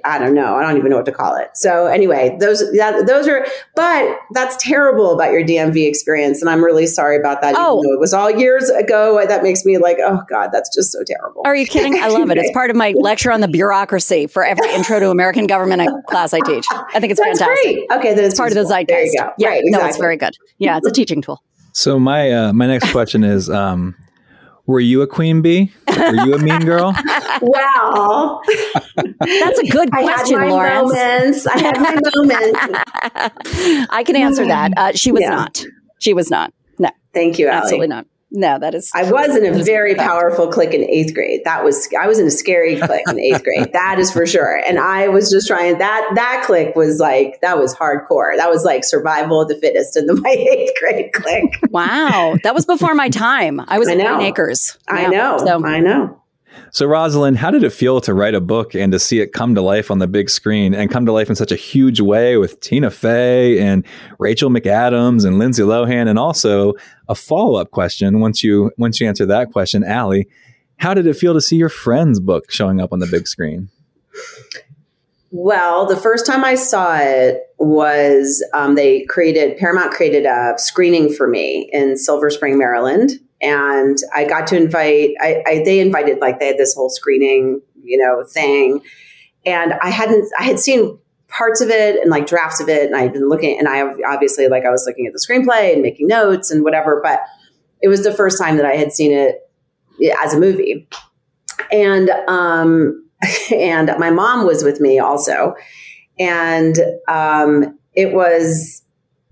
I 0.04 0.17
don't 0.17 0.34
know. 0.34 0.56
I 0.56 0.62
don't 0.63 0.78
even 0.78 0.89
know 0.89 0.98
what 0.98 1.06
to 1.06 1.12
call 1.12 1.36
it. 1.36 1.50
So 1.56 1.86
anyway, 1.88 2.36
those 2.39 2.60
that, 2.78 3.06
those 3.08 3.28
are, 3.28 3.45
but 3.76 4.17
that's 4.32 4.56
terrible 4.58 5.13
about 5.13 5.32
your 5.32 5.43
DMV 5.43 5.88
experience, 5.88 6.41
and 6.41 6.50
I'm 6.50 6.63
really 6.63 6.88
sorry 6.88 7.17
about 7.17 7.41
that. 7.41 7.52
even 7.52 7.62
Oh. 7.63 7.82
though 7.84 7.93
it 7.93 8.00
was 8.00 8.13
all 8.13 8.30
years 8.32 8.69
ago. 8.69 9.24
That 9.26 9.43
makes 9.43 9.63
me 9.65 9.78
like, 9.78 9.98
oh 10.04 10.21
god, 10.30 10.50
that's 10.52 10.74
just 10.74 10.91
so 10.91 11.00
terrible. 11.06 11.41
Are 11.45 11.56
you 11.56 11.65
kidding? 11.65 11.95
I 12.02 12.08
love 12.08 12.30
it. 12.32 12.38
It's 12.38 12.52
part 12.52 12.69
of 12.69 12.76
my 12.76 12.93
lecture 13.00 13.32
on 13.32 13.41
the 13.41 13.48
bureaucracy 13.48 14.28
for 14.28 14.43
every 14.43 14.69
intro 14.74 15.00
to 15.00 15.10
American 15.10 15.48
government 15.48 15.89
class 16.08 16.34
I 16.34 16.39
teach. 16.41 16.65
I 16.71 17.00
think 17.00 17.12
it's 17.12 17.19
That's 17.21 17.39
fantastic. 17.39 17.88
great. 17.88 17.91
Okay, 18.00 18.13
then 18.13 18.24
it's 18.24 18.34
It's 18.34 18.39
part 18.39 18.52
of 18.52 18.56
the 18.56 18.62
useful. 18.62 18.76
zeitgeist. 18.78 18.88
There 18.88 19.06
you 19.06 19.19
go. 19.19 19.32
Yeah, 19.38 19.50
right, 19.50 19.62
no, 19.65 19.86
it's 19.86 19.98
very 19.98 20.17
good. 20.17 20.36
Yeah, 20.58 20.78
it's 20.78 20.88
a 20.88 20.91
teaching 20.91 21.21
tool. 21.21 21.41
So 21.74 22.00
my 22.00 22.32
uh, 22.32 22.54
my 22.54 22.67
next 22.67 22.91
question 22.91 23.24
is, 23.24 23.50
um, 23.50 23.95
were 24.67 24.80
you 24.80 25.01
a 25.01 25.08
queen 25.08 25.41
bee? 25.41 25.71
Were 25.88 26.25
you 26.25 26.34
a 26.34 26.39
mean 26.39 26.62
girl? 26.62 26.95
Well, 27.41 28.41
That's 29.19 29.60
a 29.60 29.67
good 29.67 29.91
question, 29.91 30.39
my 30.39 30.47
Lawrence. 30.47 30.93
moments. 30.93 31.47
I 31.47 31.60
had 31.60 31.80
my 31.80 31.99
moments. 32.15 33.88
I 33.89 34.04
can 34.06 34.15
answer 34.15 34.45
that. 34.47 34.71
Uh, 34.78 34.91
she 34.93 35.12
was 35.12 35.21
Yeah. 35.21 35.30
not. 35.32 35.63
She 35.99 36.13
was 36.13 36.30
not. 36.32 36.54
No, 36.80 36.89
Thank 37.13 37.38
you, 37.39 37.47
Allie. 37.47 37.58
absolutely 37.62 37.88
not. 37.88 38.06
No, 38.36 38.60
that 38.60 38.76
is. 38.76 38.91
I 38.93 39.10
was 39.10 39.36
in 39.36 39.45
a 39.45 39.63
very 39.63 39.95
powerful 39.95 40.48
clique 40.48 40.74
in 40.74 40.84
eighth 40.89 41.13
grade. 41.13 41.41
That 41.45 41.63
was 41.63 41.88
I 42.00 42.08
was 42.08 42.19
in 42.19 42.28
a 42.28 42.32
scary 42.32 42.78
clique 42.80 43.08
in 43.08 43.19
eighth 43.19 43.43
grade. 43.43 43.71
That 43.74 43.98
is 44.00 44.12
for 44.12 44.26
sure. 44.26 44.62
And 44.67 44.78
I 44.80 45.08
was 45.08 45.32
just 45.32 45.48
trying 45.48 45.78
that 45.78 46.12
that 46.15 46.43
clique 46.45 46.76
was 46.76 47.00
like 47.00 47.39
that 47.41 47.58
was 47.58 47.76
hardcore. 47.76 48.36
That 48.38 48.50
was 48.50 48.63
like 48.63 48.84
survival 48.84 49.41
of 49.41 49.48
the 49.48 49.56
fittest 49.56 49.95
in 49.98 50.06
the, 50.06 50.15
my 50.21 50.30
eighth 50.30 50.74
grade 50.80 51.13
clique. 51.13 51.60
Wow, 51.71 52.36
that 52.43 52.54
was 52.54 52.65
before 52.65 52.93
my 52.93 53.10
time. 53.10 53.62
I 53.67 53.80
was 53.80 53.88
I 53.88 53.93
at 53.93 53.98
know. 53.98 54.21
Acres. 54.21 54.78
I 54.88 55.08
know. 55.08 55.38
So 55.38 55.65
I 55.65 55.80
know. 55.80 56.21
So 56.72 56.86
Rosalind, 56.86 57.38
how 57.38 57.52
did 57.52 57.63
it 57.63 57.72
feel 57.72 58.02
to 58.02 58.13
write 58.13 58.36
a 58.36 58.41
book 58.41 58.76
and 58.76 58.91
to 58.91 59.00
see 59.00 59.20
it 59.20 59.34
come 59.34 59.56
to 59.56 59.62
life 59.62 59.89
on 59.89 60.00
the 60.00 60.08
big 60.08 60.30
screen 60.30 60.74
and 60.74 60.91
come 60.91 61.06
to 61.06 61.12
life 61.12 61.30
in 61.30 61.36
such 61.36 61.52
a 61.52 61.56
huge 61.56 62.02
way 62.02 62.38
with 62.38 62.60
Tina 62.60 62.91
Fey 62.91 63.60
and 63.60 63.86
Rachel 64.20 64.50
McAdams 64.50 65.26
and 65.26 65.39
Lindsay 65.39 65.63
Lohan, 65.63 66.08
and 66.08 66.20
also 66.20 66.74
a 67.08 67.15
follow 67.15 67.60
up 67.60 67.72
question 67.72 68.20
once 68.20 68.44
you 68.44 68.72
once 68.78 69.00
you 69.00 69.08
answer 69.08 69.26
that 69.26 69.52
question, 69.52 69.84
Allie, 69.84 70.28
how 70.78 70.94
did 70.94 71.08
it 71.08 71.15
feel 71.15 71.34
to 71.34 71.41
see 71.41 71.56
your 71.56 71.70
friend's 71.70 72.20
book 72.20 72.52
showing 72.52 72.82
up 72.82 72.91
on 72.91 73.00
the 73.00 73.08
big 73.08 73.28
screen? 73.28 73.70
Well, 75.32 75.86
the 75.86 75.98
first 75.98 76.26
time 76.26 76.46
I 76.46 76.56
saw 76.56 76.96
it 76.98 77.41
was 77.58 78.46
um, 78.54 78.76
they 78.76 79.04
created 79.06 79.58
Paramount 79.58 79.91
created 79.91 80.26
a 80.26 80.54
screening 80.58 81.12
for 81.13 81.28
me 81.28 81.70
in 81.74 81.98
Silver 81.98 82.30
Spring, 82.30 82.58
Maryland, 82.58 83.20
and 83.45 83.97
I 84.13 84.25
got 84.25 84.47
to 84.47 84.58
invite. 84.58 85.12
I, 85.21 85.43
I 85.45 85.62
they 85.63 85.79
invited 85.79 86.19
like 86.19 86.39
they 86.39 86.47
had 86.47 86.58
this 86.58 86.73
whole 86.73 86.89
screening, 86.89 87.62
you 87.84 87.97
know, 87.97 88.23
thing, 88.23 88.81
and 89.45 89.73
I 89.73 89.89
hadn't. 89.89 90.29
I 90.39 90.43
had 90.43 90.60
seen 90.60 90.97
parts 91.27 91.62
of 91.62 91.69
it 91.69 92.01
and 92.01 92.10
like 92.10 92.25
drafts 92.25 92.60
of 92.60 92.69
it, 92.69 92.88
and 92.88 92.95
I'd 92.95 93.13
been 93.13 93.29
looking, 93.29 93.58
and 93.58 93.67
I 93.67 93.84
obviously 94.08 94.47
like 94.47 94.65
I 94.65 94.71
was 94.71 94.86
looking 94.88 95.05
at 95.05 95.13
the 95.13 95.19
screenplay 95.19 95.73
and 95.73 95.84
making 95.84 96.08
notes 96.08 96.49
and 96.49 96.63
whatever, 96.63 96.99
but 97.03 97.21
it 97.81 97.88
was 97.88 98.03
the 98.03 98.13
first 98.13 98.41
time 98.41 98.58
that 98.58 98.65
I 98.65 98.75
had 98.75 98.91
seen 98.91 99.12
it 99.12 99.47
as 100.23 100.34
a 100.34 100.39
movie, 100.39 100.88
and 101.71 102.10
um, 102.27 103.08
and 103.53 103.91
my 103.99 104.10
mom 104.10 104.47
was 104.47 104.63
with 104.63 104.81
me 104.81 104.97
also, 104.97 105.53
and 106.17 106.77
um, 107.08 107.77
it 107.93 108.12
was 108.12 108.81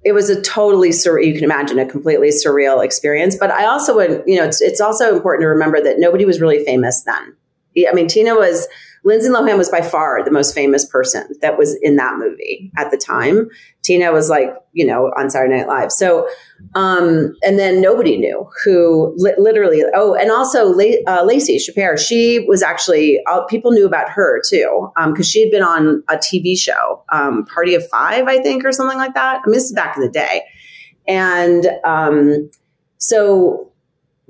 it 0.05 0.13
was 0.13 0.29
a 0.29 0.41
totally 0.41 0.89
surreal. 0.89 1.25
You 1.25 1.33
can 1.33 1.43
imagine 1.43 1.79
a 1.79 1.85
completely 1.85 2.29
surreal 2.29 2.83
experience. 2.83 3.35
But 3.35 3.51
I 3.51 3.65
also 3.65 3.95
would, 3.95 4.23
you 4.25 4.37
know, 4.37 4.45
it's 4.45 4.61
it's 4.61 4.81
also 4.81 5.13
important 5.13 5.43
to 5.43 5.47
remember 5.47 5.81
that 5.81 5.99
nobody 5.99 6.25
was 6.25 6.41
really 6.41 6.63
famous 6.63 7.03
then. 7.03 7.35
I 7.77 7.93
mean, 7.93 8.07
Tina 8.07 8.35
was 8.35 8.67
Lindsay 9.05 9.29
Lohan 9.29 9.57
was 9.57 9.69
by 9.69 9.81
far 9.81 10.23
the 10.23 10.31
most 10.31 10.55
famous 10.55 10.85
person 10.85 11.27
that 11.41 11.57
was 11.57 11.77
in 11.81 11.97
that 11.97 12.17
movie 12.17 12.71
at 12.77 12.89
the 12.89 12.97
time. 12.97 13.49
Tina 13.81 14.13
was 14.13 14.29
like, 14.29 14.49
you 14.71 14.85
know, 14.85 15.11
on 15.17 15.29
Saturday 15.29 15.57
Night 15.57 15.67
Live. 15.67 15.91
So, 15.91 16.27
um, 16.73 17.35
and 17.43 17.59
then 17.59 17.81
nobody 17.81 18.17
knew 18.17 18.47
who 18.63 19.13
li- 19.17 19.35
literally, 19.37 19.83
oh, 19.93 20.15
and 20.15 20.31
also 20.31 20.65
La- 20.65 21.03
uh, 21.05 21.23
Lacey 21.25 21.57
Chabert, 21.57 21.99
she 21.99 22.39
was 22.47 22.63
actually, 22.63 23.19
uh, 23.29 23.43
people 23.45 23.71
knew 23.71 23.85
about 23.85 24.09
her 24.09 24.41
too, 24.47 24.89
because 24.95 25.17
um, 25.17 25.23
she 25.23 25.41
had 25.41 25.51
been 25.51 25.63
on 25.63 26.01
a 26.07 26.15
TV 26.15 26.57
show, 26.57 27.03
um, 27.11 27.45
Party 27.45 27.75
of 27.75 27.85
Five, 27.89 28.27
I 28.27 28.41
think, 28.41 28.63
or 28.63 28.71
something 28.71 28.97
like 28.97 29.15
that. 29.15 29.41
I 29.43 29.47
mean, 29.47 29.53
this 29.53 29.65
is 29.65 29.73
back 29.73 29.97
in 29.97 30.03
the 30.03 30.09
day. 30.09 30.43
And 31.05 31.67
um, 31.83 32.49
so 32.97 33.72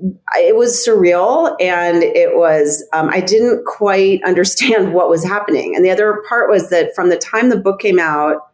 it 0.00 0.56
was 0.56 0.84
surreal 0.86 1.54
and 1.60 2.02
it 2.02 2.36
was 2.36 2.84
um, 2.92 3.08
i 3.10 3.20
didn't 3.20 3.64
quite 3.64 4.22
understand 4.24 4.92
what 4.92 5.08
was 5.08 5.24
happening. 5.24 5.74
And 5.76 5.84
the 5.84 5.90
other 5.90 6.22
part 6.28 6.50
was 6.50 6.70
that 6.70 6.94
from 6.94 7.08
the 7.10 7.16
time 7.16 7.48
the 7.48 7.56
book 7.56 7.80
came 7.80 7.98
out 7.98 8.50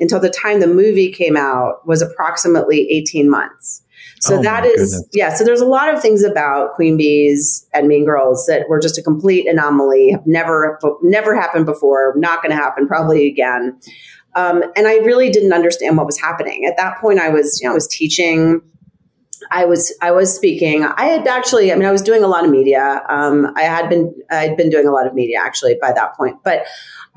until 0.00 0.18
the 0.18 0.30
time 0.30 0.60
the 0.60 0.66
movie 0.66 1.12
came 1.12 1.36
out 1.36 1.86
was 1.86 2.02
approximately 2.02 2.88
18 2.90 3.30
months. 3.30 3.82
So 4.20 4.38
oh 4.38 4.42
that 4.42 4.64
is 4.64 4.92
goodness. 4.92 5.08
yeah 5.12 5.34
so 5.34 5.44
there's 5.44 5.60
a 5.60 5.66
lot 5.66 5.92
of 5.92 6.02
things 6.02 6.24
about 6.24 6.74
queen 6.74 6.96
bees 6.96 7.66
and 7.72 7.86
mean 7.86 8.04
girls 8.04 8.46
that 8.46 8.68
were 8.68 8.80
just 8.80 8.98
a 8.98 9.02
complete 9.02 9.46
anomaly 9.46 10.10
have 10.10 10.26
never 10.26 10.78
never 11.02 11.34
happened 11.34 11.66
before 11.66 12.14
not 12.16 12.42
going 12.42 12.50
to 12.50 12.56
happen 12.56 12.86
probably 12.86 13.28
again. 13.28 13.78
Um, 14.34 14.62
and 14.76 14.86
i 14.86 14.96
really 14.98 15.30
didn't 15.30 15.52
understand 15.52 15.96
what 15.96 16.06
was 16.06 16.18
happening. 16.18 16.66
At 16.66 16.76
that 16.76 16.98
point 16.98 17.18
i 17.20 17.28
was 17.28 17.60
you 17.60 17.66
know 17.66 17.72
i 17.72 17.74
was 17.74 17.86
teaching 17.86 18.62
I 19.50 19.64
was 19.64 19.96
I 20.00 20.10
was 20.10 20.34
speaking. 20.34 20.84
I 20.84 21.04
had 21.04 21.26
actually, 21.26 21.72
I 21.72 21.74
mean, 21.76 21.86
I 21.86 21.92
was 21.92 22.02
doing 22.02 22.22
a 22.22 22.26
lot 22.26 22.44
of 22.44 22.50
media. 22.50 23.02
Um, 23.08 23.52
I 23.56 23.62
had 23.62 23.88
been 23.88 24.14
I 24.30 24.36
had 24.36 24.56
been 24.56 24.70
doing 24.70 24.86
a 24.86 24.90
lot 24.90 25.06
of 25.06 25.14
media 25.14 25.38
actually 25.40 25.76
by 25.80 25.92
that 25.92 26.16
point, 26.16 26.38
but 26.44 26.64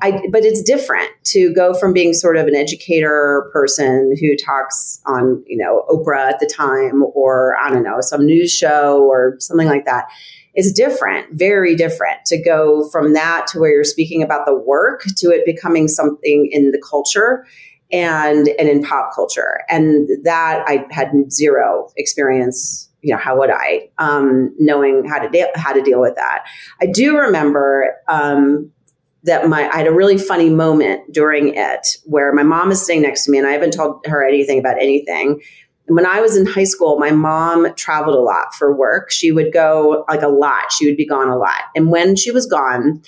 I 0.02 0.22
but 0.30 0.44
it's 0.44 0.62
different 0.62 1.10
to 1.24 1.52
go 1.54 1.74
from 1.74 1.92
being 1.92 2.12
sort 2.12 2.36
of 2.36 2.46
an 2.46 2.54
educator 2.54 3.50
person 3.52 4.16
who 4.20 4.36
talks 4.36 5.00
on 5.06 5.42
you 5.46 5.56
know 5.56 5.84
Oprah 5.88 6.30
at 6.30 6.40
the 6.40 6.46
time 6.46 7.02
or 7.14 7.56
I 7.60 7.70
don't 7.70 7.84
know 7.84 8.00
some 8.00 8.26
news 8.26 8.52
show 8.52 9.02
or 9.04 9.36
something 9.38 9.68
like 9.68 9.84
that. 9.84 10.06
It's 10.56 10.72
different, 10.72 11.32
very 11.32 11.74
different 11.74 12.24
to 12.26 12.40
go 12.40 12.88
from 12.90 13.14
that 13.14 13.48
to 13.48 13.58
where 13.58 13.70
you're 13.70 13.82
speaking 13.82 14.22
about 14.22 14.46
the 14.46 14.54
work 14.54 15.02
to 15.16 15.30
it 15.30 15.44
becoming 15.44 15.88
something 15.88 16.48
in 16.52 16.70
the 16.70 16.80
culture 16.88 17.44
and 17.94 18.48
and 18.58 18.68
in 18.68 18.82
pop 18.82 19.14
culture 19.14 19.60
and 19.68 20.08
that 20.24 20.64
i 20.66 20.84
had 20.90 21.12
zero 21.30 21.88
experience 21.96 22.90
you 23.02 23.14
know 23.14 23.20
how 23.20 23.38
would 23.38 23.50
i 23.50 23.88
um, 23.98 24.52
knowing 24.58 25.04
how 25.04 25.18
to 25.18 25.28
deal 25.30 25.46
how 25.54 25.72
to 25.72 25.80
deal 25.80 26.00
with 26.00 26.16
that 26.16 26.44
i 26.82 26.86
do 26.86 27.16
remember 27.16 27.94
um, 28.08 28.70
that 29.22 29.48
my 29.48 29.68
i 29.70 29.76
had 29.76 29.86
a 29.86 29.92
really 29.92 30.18
funny 30.18 30.50
moment 30.50 31.00
during 31.12 31.54
it 31.54 31.86
where 32.04 32.32
my 32.32 32.42
mom 32.42 32.72
is 32.72 32.84
sitting 32.84 33.02
next 33.02 33.24
to 33.24 33.30
me 33.30 33.38
and 33.38 33.46
i 33.46 33.52
haven't 33.52 33.72
told 33.72 34.04
her 34.06 34.26
anything 34.26 34.58
about 34.58 34.76
anything 34.76 35.40
when 35.86 36.06
I 36.06 36.22
was 36.22 36.34
in 36.34 36.46
high 36.46 36.64
school, 36.64 36.98
my 36.98 37.10
mom 37.10 37.74
traveled 37.74 38.16
a 38.16 38.20
lot 38.20 38.54
for 38.54 38.74
work. 38.74 39.10
She 39.10 39.32
would 39.32 39.52
go 39.52 40.06
like 40.08 40.22
a 40.22 40.28
lot. 40.28 40.72
She 40.72 40.86
would 40.86 40.96
be 40.96 41.06
gone 41.06 41.28
a 41.28 41.36
lot. 41.36 41.60
And 41.76 41.90
when 41.90 42.16
she 42.16 42.30
was 42.30 42.46
gone, 42.46 43.02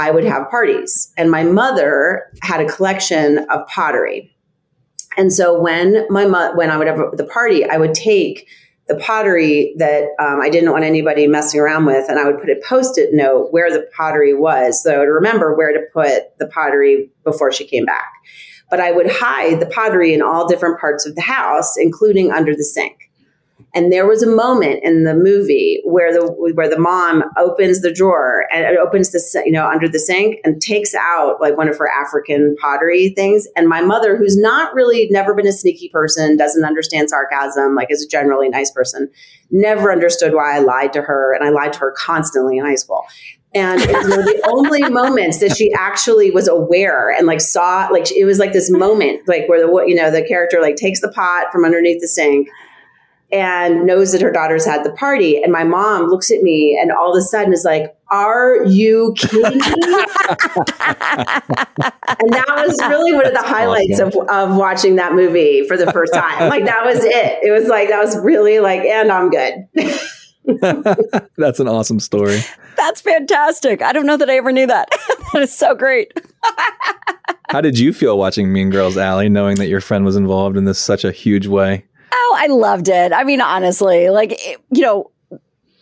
I 0.00 0.10
would 0.10 0.24
have 0.24 0.48
parties. 0.48 1.12
And 1.18 1.30
my 1.30 1.42
mother 1.42 2.32
had 2.40 2.60
a 2.60 2.66
collection 2.66 3.38
of 3.50 3.66
pottery. 3.66 4.34
And 5.18 5.30
so 5.30 5.60
when 5.60 6.06
my 6.08 6.24
mo- 6.24 6.54
when 6.54 6.70
I 6.70 6.78
would 6.78 6.86
have 6.86 7.16
the 7.18 7.24
party, 7.24 7.68
I 7.68 7.76
would 7.76 7.92
take 7.92 8.48
the 8.88 8.96
pottery 8.96 9.74
that 9.76 10.04
um, 10.18 10.40
I 10.40 10.48
didn't 10.48 10.72
want 10.72 10.84
anybody 10.84 11.26
messing 11.26 11.60
around 11.60 11.84
with, 11.84 12.08
and 12.08 12.18
I 12.18 12.24
would 12.24 12.40
put 12.40 12.48
a 12.48 12.60
post-it 12.66 13.10
note 13.12 13.48
where 13.50 13.70
the 13.70 13.86
pottery 13.94 14.34
was, 14.34 14.82
so 14.82 14.94
I 14.94 14.98
would 14.98 15.04
remember 15.04 15.54
where 15.54 15.72
to 15.72 15.80
put 15.92 16.36
the 16.38 16.46
pottery 16.46 17.10
before 17.22 17.52
she 17.52 17.66
came 17.66 17.84
back. 17.84 18.10
But 18.70 18.80
I 18.80 18.90
would 18.92 19.10
hide 19.10 19.60
the 19.60 19.66
pottery 19.66 20.14
in 20.14 20.22
all 20.22 20.48
different 20.48 20.80
parts 20.80 21.06
of 21.06 21.14
the 21.14 21.20
house, 21.20 21.76
including 21.76 22.32
under 22.32 22.56
the 22.56 22.64
sink. 22.64 23.09
And 23.72 23.92
there 23.92 24.08
was 24.08 24.22
a 24.22 24.30
moment 24.30 24.80
in 24.82 25.04
the 25.04 25.14
movie 25.14 25.80
where 25.84 26.12
the 26.12 26.26
where 26.54 26.68
the 26.68 26.78
mom 26.78 27.22
opens 27.36 27.82
the 27.82 27.92
drawer 27.92 28.46
and 28.52 28.64
it 28.64 28.78
opens 28.78 29.10
the 29.10 29.42
you 29.46 29.52
know 29.52 29.66
under 29.66 29.88
the 29.88 30.00
sink 30.00 30.40
and 30.42 30.60
takes 30.60 30.92
out 30.94 31.40
like 31.40 31.56
one 31.56 31.68
of 31.68 31.78
her 31.78 31.88
African 31.88 32.56
pottery 32.60 33.10
things. 33.10 33.46
And 33.54 33.68
my 33.68 33.80
mother, 33.80 34.16
who's 34.16 34.36
not 34.36 34.74
really 34.74 35.08
never 35.10 35.34
been 35.34 35.46
a 35.46 35.52
sneaky 35.52 35.88
person, 35.88 36.36
doesn't 36.36 36.64
understand 36.64 37.10
sarcasm, 37.10 37.76
like 37.76 37.92
is 37.92 38.04
a 38.04 38.08
generally 38.08 38.48
nice 38.48 38.72
person, 38.72 39.08
never 39.52 39.92
understood 39.92 40.34
why 40.34 40.56
I 40.56 40.58
lied 40.58 40.92
to 40.94 41.02
her, 41.02 41.32
and 41.32 41.44
I 41.44 41.50
lied 41.50 41.72
to 41.74 41.78
her 41.80 41.94
constantly 41.96 42.58
in 42.58 42.64
high 42.64 42.74
school. 42.74 43.04
And 43.52 43.80
it 43.80 43.96
was 43.96 44.08
one 44.08 44.18
of 44.20 44.24
the 44.26 44.48
only 44.48 44.82
moments 44.88 45.38
that 45.38 45.56
she 45.56 45.72
actually 45.72 46.30
was 46.30 46.48
aware 46.48 47.10
and 47.10 47.26
like 47.26 47.40
saw, 47.40 47.88
like 47.90 48.10
it 48.10 48.24
was 48.24 48.38
like 48.38 48.52
this 48.52 48.70
moment, 48.70 49.28
like 49.28 49.48
where 49.48 49.64
the 49.64 49.72
you 49.86 49.94
know 49.94 50.10
the 50.10 50.22
character 50.22 50.60
like 50.60 50.74
takes 50.74 51.00
the 51.00 51.10
pot 51.12 51.52
from 51.52 51.64
underneath 51.64 52.00
the 52.00 52.08
sink 52.08 52.48
and 53.32 53.86
knows 53.86 54.12
that 54.12 54.20
her 54.22 54.32
daughter's 54.32 54.64
had 54.64 54.84
the 54.84 54.92
party. 54.92 55.42
And 55.42 55.52
my 55.52 55.64
mom 55.64 56.06
looks 56.08 56.30
at 56.30 56.42
me 56.42 56.78
and 56.80 56.90
all 56.92 57.12
of 57.12 57.18
a 57.18 57.22
sudden 57.22 57.52
is 57.52 57.64
like, 57.64 57.94
Are 58.10 58.64
you 58.64 59.14
kidding 59.16 59.42
me? 59.42 59.48
and 59.48 59.62
that 62.32 62.64
was 62.66 62.80
really 62.88 63.12
one 63.12 63.26
of 63.26 63.32
the 63.32 63.42
highlights 63.42 63.98
of, 64.00 64.14
of 64.28 64.56
watching 64.56 64.96
that 64.96 65.14
movie 65.14 65.66
for 65.66 65.76
the 65.76 65.90
first 65.92 66.12
time. 66.12 66.48
Like, 66.48 66.64
that 66.64 66.84
was 66.84 67.04
it. 67.04 67.38
It 67.42 67.52
was 67.52 67.68
like, 67.68 67.88
that 67.88 68.02
was 68.02 68.18
really 68.18 68.60
like, 68.60 68.80
and 68.80 69.12
I'm 69.12 69.30
good. 69.30 69.68
That's 71.36 71.60
an 71.60 71.68
awesome 71.68 72.00
story. 72.00 72.40
That's 72.76 73.00
fantastic. 73.00 73.82
I 73.82 73.92
don't 73.92 74.06
know 74.06 74.16
that 74.16 74.30
I 74.30 74.36
ever 74.36 74.52
knew 74.52 74.66
that. 74.66 74.88
that 75.32 75.42
is 75.42 75.56
so 75.56 75.74
great. 75.74 76.12
How 77.50 77.60
did 77.60 77.78
you 77.78 77.92
feel 77.92 78.18
watching 78.18 78.52
Mean 78.52 78.70
Girls 78.70 78.96
Allie, 78.96 79.28
knowing 79.28 79.56
that 79.56 79.68
your 79.68 79.80
friend 79.80 80.04
was 80.04 80.16
involved 80.16 80.56
in 80.56 80.64
this 80.64 80.78
such 80.78 81.04
a 81.04 81.12
huge 81.12 81.46
way? 81.46 81.84
Oh, 82.12 82.36
I 82.38 82.46
loved 82.48 82.88
it. 82.88 83.12
I 83.12 83.24
mean, 83.24 83.40
honestly, 83.40 84.10
like, 84.10 84.38
you 84.70 84.82
know, 84.82 85.10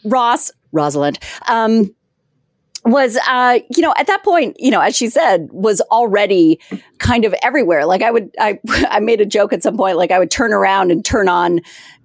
Ross, 0.04 0.50
Rosalind, 0.72 1.18
um, 1.48 1.94
was 2.84 3.18
uh 3.28 3.58
you 3.74 3.82
know 3.82 3.92
at 3.98 4.06
that 4.06 4.22
point 4.22 4.56
you 4.58 4.70
know 4.70 4.80
as 4.80 4.96
she 4.96 5.08
said 5.08 5.48
was 5.52 5.80
already 5.90 6.58
kind 6.98 7.24
of 7.24 7.34
everywhere 7.42 7.84
like 7.84 8.02
i 8.02 8.10
would 8.10 8.30
i 8.38 8.58
i 8.88 9.00
made 9.00 9.20
a 9.20 9.26
joke 9.26 9.52
at 9.52 9.62
some 9.62 9.76
point 9.76 9.96
like 9.96 10.10
i 10.10 10.18
would 10.18 10.30
turn 10.30 10.52
around 10.52 10.90
and 10.90 11.04
turn 11.04 11.28
on 11.28 11.60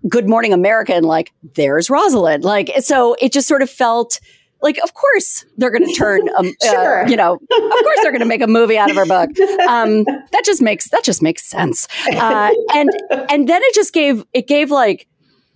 good 0.10 0.28
morning 0.28 0.52
america 0.52 0.94
and 0.94 1.06
like 1.06 1.32
there's 1.56 1.90
rosalind 1.90 2.44
like 2.44 2.72
so 2.80 3.16
it 3.22 3.32
just 3.32 3.48
sort 3.48 3.62
of 3.62 3.70
felt 3.70 4.20
like, 4.64 4.80
of 4.84 4.94
course 4.94 5.46
they're 5.58 5.70
going 5.70 5.86
to 5.88 5.94
turn, 5.94 6.28
um, 6.38 6.48
uh, 6.64 6.72
sure. 6.72 7.06
uh, 7.06 7.10
you 7.10 7.16
know, 7.16 7.34
of 7.34 7.40
course 7.50 8.00
they're 8.02 8.12
going 8.12 8.22
to 8.22 8.26
make 8.26 8.42
a 8.42 8.48
movie 8.48 8.78
out 8.78 8.90
of 8.90 8.96
her 8.96 9.06
book. 9.06 9.30
Um, 9.64 10.04
that 10.04 10.42
just 10.46 10.62
makes 10.62 10.90
that 10.90 11.04
just 11.04 11.22
makes 11.22 11.44
sense. 11.46 11.88
Uh, 12.08 12.52
and 12.74 12.90
and 13.30 13.48
then 13.48 13.62
it 13.64 13.74
just 13.74 13.94
gave 13.94 14.26
it 14.34 14.48
gave 14.48 14.72
like 14.72 15.08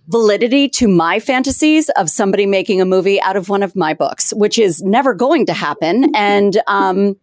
validity 0.08 0.68
to 0.68 0.88
my 0.88 1.20
fantasies 1.20 1.88
of 1.90 2.08
somebody 2.08 2.46
making 2.46 2.80
a 2.80 2.84
movie 2.84 3.20
out 3.20 3.36
of 3.36 3.48
one 3.48 3.62
of 3.62 3.76
my 3.76 3.92
books, 3.94 4.32
which 4.32 4.58
is 4.58 4.82
never 4.82 5.14
going 5.14 5.46
to 5.46 5.52
happen. 5.52 6.14
And 6.14 6.60
um, 6.66 7.16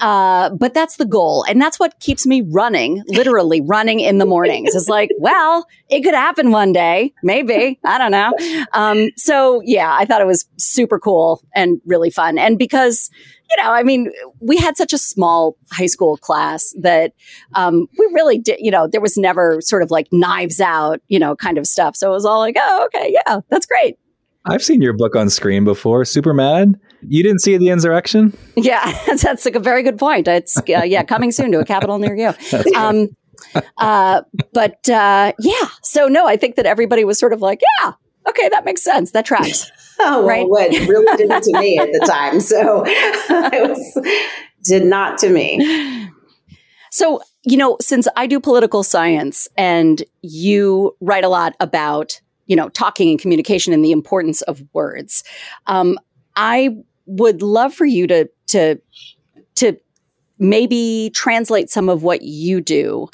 uh, 0.00 0.50
but 0.50 0.74
that's 0.74 0.96
the 0.96 1.04
goal. 1.04 1.44
And 1.48 1.60
that's 1.60 1.78
what 1.78 1.98
keeps 2.00 2.26
me 2.26 2.42
running, 2.42 3.02
literally 3.06 3.60
running 3.60 4.00
in 4.00 4.18
the 4.18 4.26
mornings. 4.26 4.74
It's 4.74 4.88
like, 4.88 5.10
well, 5.18 5.66
it 5.88 6.02
could 6.02 6.14
happen 6.14 6.50
one 6.50 6.72
day. 6.72 7.14
Maybe. 7.22 7.78
I 7.84 7.98
don't 7.98 8.10
know. 8.10 8.32
Um, 8.72 9.10
so 9.16 9.62
yeah, 9.64 9.94
I 9.98 10.04
thought 10.04 10.20
it 10.20 10.26
was 10.26 10.46
super 10.58 10.98
cool 10.98 11.42
and 11.54 11.80
really 11.86 12.10
fun. 12.10 12.38
And 12.38 12.58
because, 12.58 13.10
you 13.50 13.62
know, 13.62 13.70
I 13.70 13.82
mean, 13.82 14.12
we 14.40 14.56
had 14.56 14.76
such 14.76 14.92
a 14.92 14.98
small 14.98 15.56
high 15.72 15.86
school 15.86 16.16
class 16.16 16.74
that 16.80 17.12
um, 17.54 17.86
we 17.98 18.06
really 18.12 18.38
did, 18.38 18.58
you 18.60 18.70
know, 18.70 18.86
there 18.86 19.00
was 19.00 19.16
never 19.16 19.60
sort 19.60 19.82
of 19.82 19.90
like 19.90 20.08
knives 20.12 20.60
out, 20.60 21.00
you 21.08 21.18
know, 21.18 21.36
kind 21.36 21.58
of 21.58 21.66
stuff. 21.66 21.96
So 21.96 22.10
it 22.10 22.14
was 22.14 22.26
all 22.26 22.40
like, 22.40 22.56
oh, 22.58 22.86
okay, 22.86 23.12
yeah, 23.12 23.40
that's 23.48 23.66
great. 23.66 23.98
I've 24.48 24.62
seen 24.62 24.80
your 24.80 24.92
book 24.92 25.16
on 25.16 25.28
screen 25.28 25.64
before. 25.64 26.04
Super 26.04 26.32
Mad. 26.32 26.78
You 27.02 27.22
didn't 27.22 27.40
see 27.40 27.56
the 27.56 27.68
insurrection? 27.68 28.36
Yeah, 28.56 28.92
that's, 29.06 29.44
like 29.44 29.54
a 29.54 29.60
very 29.60 29.82
good 29.82 29.98
point. 29.98 30.28
It's 30.28 30.56
uh, 30.56 30.82
yeah, 30.84 31.02
coming 31.02 31.32
soon 31.32 31.52
to 31.52 31.60
a 31.60 31.64
capital 31.64 31.98
near 31.98 32.14
you. 32.14 32.32
Um, 32.76 33.08
uh, 33.76 34.22
but 34.52 34.88
uh, 34.88 35.32
yeah, 35.38 35.68
so 35.82 36.08
no, 36.08 36.26
I 36.26 36.36
think 36.36 36.56
that 36.56 36.66
everybody 36.66 37.04
was 37.04 37.18
sort 37.18 37.32
of 37.32 37.42
like, 37.42 37.60
yeah, 37.80 37.92
okay, 38.28 38.48
that 38.48 38.64
makes 38.64 38.82
sense. 38.82 39.12
That 39.12 39.24
tracks. 39.24 39.70
oh, 40.00 40.18
well, 40.18 40.26
right? 40.26 40.48
what 40.48 40.70
really 40.70 41.16
didn't 41.16 41.42
to 41.44 41.58
me 41.58 41.78
at 41.78 41.88
the 41.92 42.06
time. 42.06 42.40
So 42.40 42.84
it 42.86 43.68
was 43.68 44.08
did 44.64 44.84
not 44.84 45.18
to 45.18 45.30
me. 45.30 46.10
So 46.90 47.20
you 47.44 47.56
know, 47.56 47.76
since 47.80 48.08
I 48.16 48.26
do 48.26 48.40
political 48.40 48.82
science 48.82 49.48
and 49.56 50.02
you 50.22 50.96
write 51.00 51.24
a 51.24 51.28
lot 51.28 51.54
about 51.60 52.20
you 52.46 52.56
know, 52.56 52.68
talking 52.70 53.10
and 53.10 53.18
communication 53.18 53.72
and 53.72 53.84
the 53.84 53.92
importance 53.92 54.42
of 54.42 54.62
words. 54.72 55.24
Um, 55.66 55.98
I 56.36 56.76
would 57.06 57.42
love 57.42 57.74
for 57.74 57.86
you 57.86 58.06
to 58.06 58.28
to 58.48 58.80
to 59.56 59.76
maybe 60.38 61.10
translate 61.14 61.70
some 61.70 61.88
of 61.88 62.02
what 62.02 62.22
you 62.22 62.60
do 62.60 63.08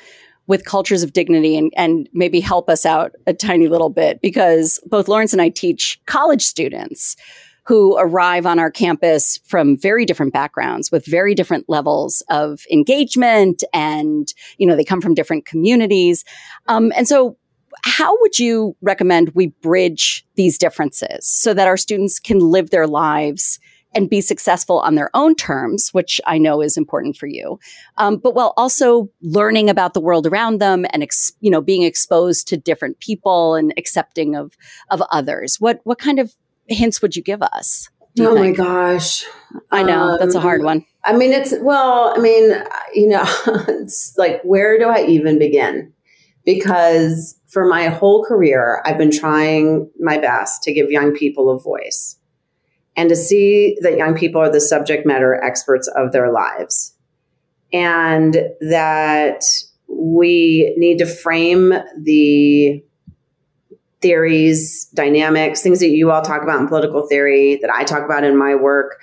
with 0.48 0.64
cultures 0.64 1.02
of 1.04 1.12
dignity 1.12 1.56
and, 1.56 1.72
and 1.76 2.08
maybe 2.12 2.40
help 2.40 2.68
us 2.68 2.84
out 2.84 3.12
a 3.26 3.32
tiny 3.32 3.68
little 3.68 3.88
bit 3.88 4.20
because 4.20 4.80
both 4.86 5.06
Lawrence 5.06 5.32
and 5.32 5.40
I 5.40 5.48
teach 5.48 6.00
college 6.06 6.42
students 6.42 7.16
who 7.64 7.96
arrive 7.96 8.44
on 8.44 8.58
our 8.58 8.70
campus 8.70 9.38
from 9.44 9.78
very 9.78 10.04
different 10.04 10.32
backgrounds 10.32 10.90
with 10.90 11.06
very 11.06 11.32
different 11.32 11.68
levels 11.68 12.20
of 12.28 12.64
engagement 12.72 13.62
and, 13.72 14.34
you 14.58 14.66
know, 14.66 14.74
they 14.74 14.84
come 14.84 15.00
from 15.00 15.14
different 15.14 15.46
communities. 15.46 16.24
Um, 16.66 16.92
and 16.96 17.06
so 17.06 17.36
how 17.84 18.16
would 18.20 18.38
you 18.38 18.76
recommend 18.80 19.30
we 19.34 19.48
bridge 19.48 20.24
these 20.36 20.56
differences 20.58 21.26
so 21.26 21.52
that 21.52 21.68
our 21.68 21.76
students 21.76 22.20
can 22.20 22.38
live 22.38 22.70
their 22.70 22.86
lives 22.86 23.58
and 23.94 24.08
be 24.08 24.20
successful 24.20 24.80
on 24.80 24.94
their 24.94 25.10
own 25.14 25.34
terms, 25.34 25.90
which 25.92 26.20
I 26.26 26.38
know 26.38 26.62
is 26.62 26.76
important 26.76 27.16
for 27.16 27.26
you, 27.26 27.58
um, 27.98 28.16
but 28.16 28.34
while 28.34 28.54
also 28.56 29.10
learning 29.20 29.68
about 29.68 29.94
the 29.94 30.00
world 30.00 30.26
around 30.26 30.60
them 30.60 30.86
and 30.90 31.02
ex- 31.02 31.32
you 31.40 31.50
know 31.50 31.60
being 31.60 31.82
exposed 31.82 32.48
to 32.48 32.56
different 32.56 33.00
people 33.00 33.54
and 33.54 33.72
accepting 33.76 34.34
of 34.34 34.56
of 34.90 35.02
others. 35.10 35.56
What 35.60 35.80
what 35.84 35.98
kind 35.98 36.18
of 36.18 36.34
hints 36.68 37.02
would 37.02 37.16
you 37.16 37.22
give 37.22 37.42
us? 37.42 37.88
You 38.14 38.28
oh 38.28 38.34
think? 38.34 38.58
my 38.58 38.64
gosh, 38.64 39.24
I 39.70 39.82
know 39.82 40.10
um, 40.10 40.18
that's 40.18 40.34
a 40.34 40.40
hard 40.40 40.60
um, 40.60 40.66
one. 40.66 40.86
I 41.04 41.14
mean, 41.14 41.32
it's 41.32 41.54
well, 41.60 42.14
I 42.16 42.20
mean, 42.20 42.52
you 42.94 43.08
know, 43.08 43.24
it's 43.68 44.14
like 44.16 44.40
where 44.42 44.78
do 44.78 44.88
I 44.88 45.04
even 45.06 45.38
begin? 45.38 45.92
Because 46.44 47.38
for 47.52 47.66
my 47.66 47.88
whole 47.88 48.24
career, 48.24 48.82
I've 48.86 48.96
been 48.96 49.10
trying 49.10 49.90
my 50.00 50.16
best 50.16 50.62
to 50.62 50.72
give 50.72 50.90
young 50.90 51.12
people 51.12 51.50
a 51.50 51.60
voice 51.60 52.16
and 52.96 53.10
to 53.10 53.16
see 53.16 53.76
that 53.82 53.98
young 53.98 54.14
people 54.16 54.40
are 54.40 54.50
the 54.50 54.60
subject 54.60 55.06
matter 55.06 55.34
experts 55.34 55.86
of 55.88 56.12
their 56.12 56.32
lives 56.32 56.96
and 57.70 58.38
that 58.62 59.42
we 59.86 60.74
need 60.78 60.98
to 60.98 61.06
frame 61.06 61.74
the 62.02 62.82
theories, 64.00 64.86
dynamics, 64.94 65.60
things 65.62 65.80
that 65.80 65.90
you 65.90 66.10
all 66.10 66.22
talk 66.22 66.42
about 66.42 66.58
in 66.58 66.66
political 66.66 67.06
theory, 67.06 67.58
that 67.60 67.70
I 67.70 67.84
talk 67.84 68.02
about 68.02 68.24
in 68.24 68.36
my 68.36 68.54
work, 68.54 68.98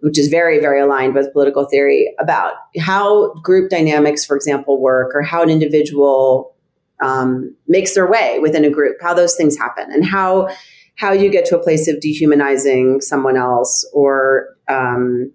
which 0.00 0.18
is 0.18 0.28
very, 0.28 0.60
very 0.60 0.80
aligned 0.80 1.14
with 1.14 1.32
political 1.32 1.64
theory, 1.64 2.14
about 2.20 2.52
how 2.78 3.32
group 3.36 3.70
dynamics, 3.70 4.26
for 4.26 4.36
example, 4.36 4.78
work 4.78 5.12
or 5.14 5.22
how 5.22 5.42
an 5.42 5.48
individual 5.48 6.54
um, 7.00 7.54
makes 7.66 7.94
their 7.94 8.10
way 8.10 8.38
within 8.40 8.64
a 8.64 8.70
group, 8.70 8.96
how 9.00 9.14
those 9.14 9.34
things 9.34 9.56
happen, 9.56 9.90
and 9.92 10.04
how 10.04 10.48
how 10.96 11.12
you 11.12 11.30
get 11.30 11.44
to 11.46 11.56
a 11.56 11.62
place 11.62 11.86
of 11.86 12.00
dehumanizing 12.00 13.00
someone 13.00 13.36
else 13.36 13.88
or 13.92 14.56
um, 14.68 15.32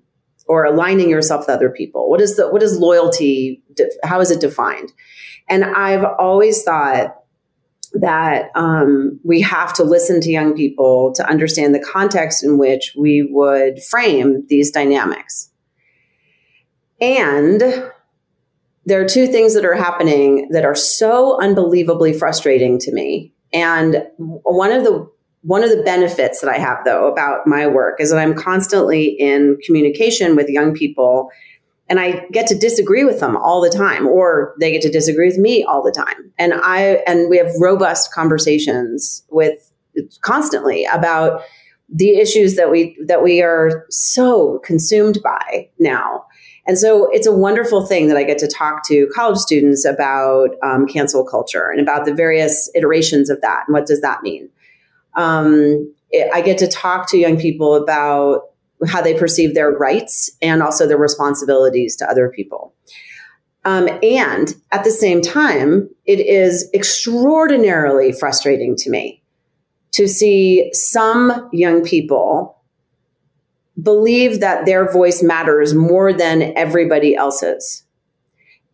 or 0.47 0.65
aligning 0.65 1.09
yourself 1.09 1.41
with 1.41 1.49
other 1.49 1.69
people. 1.69 2.09
What 2.09 2.21
is 2.21 2.35
the 2.35 2.49
what 2.49 2.61
is 2.63 2.77
loyalty? 2.77 3.63
How 4.03 4.19
is 4.19 4.31
it 4.31 4.41
defined? 4.41 4.91
And 5.49 5.63
I've 5.63 6.05
always 6.19 6.63
thought 6.63 7.17
that 7.93 8.49
um, 8.55 9.19
we 9.23 9.41
have 9.41 9.73
to 9.73 9.83
listen 9.83 10.19
to 10.21 10.31
young 10.31 10.55
people 10.55 11.13
to 11.13 11.27
understand 11.27 11.75
the 11.75 11.79
context 11.79 12.43
in 12.43 12.57
which 12.57 12.93
we 12.97 13.27
would 13.29 13.83
frame 13.83 14.45
these 14.47 14.71
dynamics. 14.71 15.51
And 16.99 17.91
there 18.85 19.01
are 19.01 19.07
two 19.07 19.27
things 19.27 19.53
that 19.55 19.65
are 19.65 19.75
happening 19.75 20.49
that 20.51 20.65
are 20.65 20.75
so 20.75 21.41
unbelievably 21.41 22.13
frustrating 22.13 22.77
to 22.79 22.91
me. 22.91 23.33
And 23.53 24.07
one 24.17 24.71
of 24.71 24.83
the 24.83 25.11
one 25.41 25.61
of 25.61 25.69
the 25.69 25.83
benefits 25.83 26.39
that 26.39 26.49
I 26.49 26.57
have, 26.57 26.85
though, 26.85 27.11
about 27.11 27.45
my 27.45 27.67
work 27.67 27.99
is 27.99 28.11
that 28.11 28.17
I'm 28.17 28.33
constantly 28.33 29.07
in 29.07 29.57
communication 29.65 30.37
with 30.37 30.47
young 30.47 30.73
people 30.73 31.31
and 31.89 31.99
I 31.99 32.25
get 32.31 32.47
to 32.47 32.57
disagree 32.57 33.03
with 33.03 33.19
them 33.19 33.35
all 33.35 33.61
the 33.61 33.69
time, 33.69 34.07
or 34.07 34.55
they 34.59 34.71
get 34.71 34.81
to 34.83 34.91
disagree 34.91 35.27
with 35.27 35.37
me 35.37 35.63
all 35.63 35.83
the 35.83 35.91
time. 35.91 36.31
And 36.39 36.53
I, 36.55 37.03
and 37.05 37.29
we 37.29 37.37
have 37.37 37.51
robust 37.59 38.13
conversations 38.13 39.23
with 39.29 39.71
constantly 40.21 40.85
about 40.85 41.41
the 41.89 42.15
issues 42.17 42.55
that 42.55 42.71
we, 42.71 42.97
that 43.05 43.21
we 43.21 43.41
are 43.41 43.85
so 43.89 44.59
consumed 44.63 45.19
by 45.21 45.69
now. 45.77 46.25
And 46.65 46.77
so 46.77 47.09
it's 47.11 47.27
a 47.27 47.31
wonderful 47.31 47.85
thing 47.85 48.07
that 48.07 48.15
I 48.15 48.23
get 48.23 48.37
to 48.37 48.47
talk 48.47 48.87
to 48.87 49.07
college 49.13 49.37
students 49.37 49.83
about 49.83 50.51
um, 50.63 50.87
cancel 50.87 51.25
culture 51.25 51.69
and 51.69 51.81
about 51.81 52.05
the 52.05 52.13
various 52.13 52.69
iterations 52.73 53.29
of 53.29 53.41
that 53.41 53.63
and 53.67 53.73
what 53.73 53.85
does 53.85 54.01
that 54.01 54.23
mean 54.23 54.49
um, 55.15 55.93
it, 56.11 56.29
I 56.33 56.41
get 56.41 56.57
to 56.59 56.67
talk 56.67 57.09
to 57.09 57.17
young 57.17 57.37
people 57.37 57.75
about 57.75 58.49
how 58.87 59.01
they 59.01 59.13
perceive 59.13 59.53
their 59.53 59.71
rights 59.71 60.31
and 60.41 60.61
also 60.61 60.87
their 60.87 60.97
responsibilities 60.97 61.95
to 61.97 62.09
other 62.09 62.29
people. 62.29 62.73
Um, 63.65 63.87
and 64.01 64.53
at 64.71 64.83
the 64.83 64.91
same 64.91 65.21
time, 65.21 65.89
it 66.05 66.19
is 66.19 66.69
extraordinarily 66.73 68.11
frustrating 68.11 68.75
to 68.77 68.89
me 68.89 69.23
to 69.91 70.07
see 70.07 70.69
some 70.73 71.49
young 71.53 71.83
people 71.83 72.57
believe 73.81 74.39
that 74.39 74.65
their 74.65 74.91
voice 74.91 75.23
matters 75.23 75.73
more 75.73 76.13
than 76.13 76.53
everybody 76.55 77.15
else's 77.15 77.83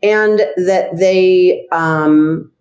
and 0.01 0.39
that 0.57 0.97
they 0.97 1.67
um, 1.71 2.51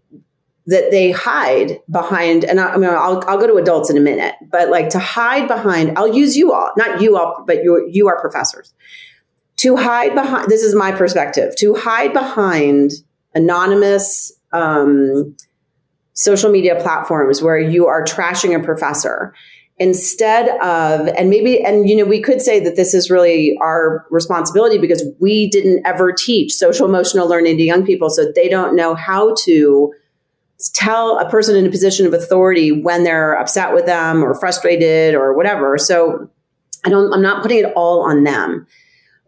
that 0.69 0.91
they 0.91 1.11
hide 1.11 1.81
behind, 1.91 2.45
and 2.45 2.61
I, 2.61 2.75
I 2.75 2.77
mean, 2.77 2.91
I'll, 2.91 3.25
I'll 3.27 3.39
go 3.39 3.47
to 3.47 3.55
adults 3.55 3.89
in 3.89 3.97
a 3.97 4.01
minute, 4.01 4.35
but 4.51 4.69
like 4.69 4.91
to 4.91 4.99
hide 4.99 5.49
behind, 5.49 5.97
I'll 5.97 6.15
use 6.15 6.37
you 6.37 6.53
all, 6.53 6.73
not 6.77 7.01
you 7.01 7.17
all, 7.17 7.43
but 7.47 7.65
you, 7.65 7.89
you 7.91 8.07
are 8.07 8.21
professors. 8.21 8.75
To 9.59 9.77
hide 9.77 10.15
behind, 10.15 10.51
this 10.51 10.63
is 10.63 10.75
my 10.75 10.93
perspective, 10.93 11.57
to 11.57 11.75
hide 11.75 12.13
behind 12.13 12.93
anonymous 13.35 14.31
um, 14.53 15.35
social 16.13 16.51
media 16.51 16.79
platforms 16.83 17.41
where 17.41 17.59
you 17.59 17.87
are 17.87 18.05
trashing 18.05 18.55
a 18.55 18.63
professor 18.63 19.33
instead 19.81 20.49
of 20.61 21.07
and 21.09 21.31
maybe 21.31 21.63
and 21.65 21.89
you 21.89 21.97
know 21.97 22.05
we 22.05 22.21
could 22.21 22.41
say 22.41 22.59
that 22.59 22.75
this 22.75 22.95
is 22.95 23.11
really 23.11 23.57
our 23.63 24.07
responsibility 24.11 24.77
because 24.77 25.05
we 25.21 25.49
didn't 25.49 25.87
ever 25.87 26.13
teach 26.13 26.53
social 26.53 26.87
emotional 26.87 27.29
learning 27.29 27.57
to 27.57 27.63
young 27.63 27.87
people 27.87 28.11
so 28.11 28.31
they 28.35 28.49
don't 28.49 28.75
know 28.75 28.95
how 28.95 29.35
to 29.45 29.93
tell 30.75 31.19
a 31.19 31.31
person 31.31 31.57
in 31.57 31.67
a 31.67 31.71
position 31.71 32.07
of 32.07 32.13
authority 32.13 32.73
when 32.73 33.05
they're 33.05 33.35
upset 33.35 33.73
with 33.73 33.87
them 33.87 34.25
or 34.25 34.35
frustrated 34.35 35.15
or 35.15 35.35
whatever. 35.35 35.79
So 35.79 36.29
I 36.85 36.91
don't, 36.91 37.13
I'm 37.13 37.23
not 37.23 37.43
putting 37.43 37.59
it 37.59 37.73
all 37.77 38.03
on 38.03 38.25
them, 38.25 38.67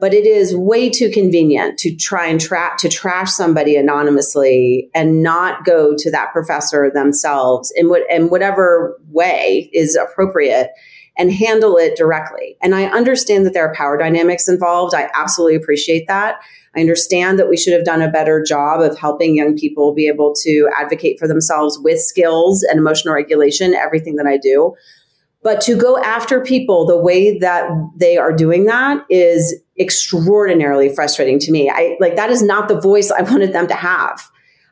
but 0.01 0.15
it 0.15 0.25
is 0.25 0.57
way 0.57 0.89
too 0.89 1.11
convenient 1.11 1.79
to 1.79 1.95
try 1.95 2.27
and 2.27 2.41
track, 2.41 2.79
to 2.79 2.89
trash 2.89 3.31
somebody 3.31 3.77
anonymously 3.77 4.91
and 4.95 5.23
not 5.23 5.65
go 5.65 5.95
to 5.97 6.11
that 6.11 6.33
professor 6.33 6.91
themselves 6.91 7.73
in 7.77 7.89
what, 7.89 8.03
in 8.11 8.31
whatever 8.31 8.99
way 9.11 9.71
is 9.73 9.97
appropriate 9.97 10.71
and 11.19 11.33
handle 11.33 11.77
it 11.77 11.97
directly. 11.97 12.57
And 12.63 12.75
I 12.75 12.85
understand 12.85 13.45
that 13.45 13.53
there 13.53 13.69
are 13.69 13.75
power 13.75 13.99
dynamics 13.99 14.49
involved. 14.49 14.95
I 14.95 15.11
absolutely 15.15 15.57
appreciate 15.57 16.07
that. 16.09 16.41
I 16.75 16.81
understand 16.81 17.39
that 17.39 17.49
we 17.49 17.57
should 17.57 17.75
have 17.75 17.85
done 17.85 18.01
a 18.01 18.11
better 18.11 18.43
job 18.43 18.81
of 18.81 18.99
helping 18.99 19.37
young 19.37 19.57
people 19.57 19.93
be 19.93 20.07
able 20.07 20.35
to 20.43 20.71
advocate 20.79 21.19
for 21.19 21.29
themselves 21.29 21.79
with 21.79 21.99
skills 21.99 22.63
and 22.63 22.79
emotional 22.79 23.13
regulation, 23.13 23.75
everything 23.75 24.17
that 24.17 24.27
I 24.27 24.39
do. 24.39 24.75
But 25.43 25.61
to 25.63 25.77
go 25.77 25.99
after 25.99 26.41
people 26.41 26.87
the 26.87 26.99
way 26.99 27.39
that 27.39 27.69
they 27.97 28.19
are 28.19 28.33
doing 28.33 28.67
that 28.67 29.05
is 29.09 29.61
extraordinarily 29.81 30.95
frustrating 30.95 31.39
to 31.41 31.51
me. 31.51 31.71
I 31.71 31.97
like 32.01 32.17
that 32.17 32.31
is 32.31 32.43
not 32.43 32.69
the 32.69 32.81
voice 32.81 33.11
I 33.11 33.23
wanted 33.31 33.53
them 33.53 33.67
to 33.69 33.75
have. 33.75 34.21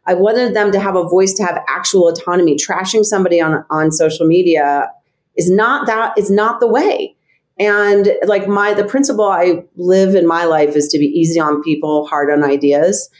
I 0.06 0.14
wanted 0.14 0.54
them 0.54 0.72
to 0.72 0.80
have 0.80 0.96
a 0.96 1.06
voice 1.06 1.34
to 1.34 1.44
have 1.44 1.62
actual 1.68 2.08
autonomy. 2.08 2.56
Trashing 2.56 3.04
somebody 3.04 3.40
on, 3.40 3.64
on 3.70 3.90
social 3.90 4.26
media 4.26 4.90
is 5.36 5.50
not 5.50 5.86
that 5.86 6.16
is 6.18 6.30
not 6.30 6.60
the 6.60 6.66
way. 6.66 7.16
And 7.58 8.12
like 8.26 8.46
my, 8.46 8.72
the 8.72 8.84
principle 8.84 9.24
I 9.24 9.64
live 9.76 10.14
in 10.14 10.26
my 10.26 10.44
life 10.44 10.76
is 10.76 10.88
to 10.88 10.98
be 10.98 11.06
easy 11.06 11.40
on 11.40 11.62
people, 11.62 12.06
hard 12.06 12.30
on 12.30 12.44
ideas. 12.44 13.10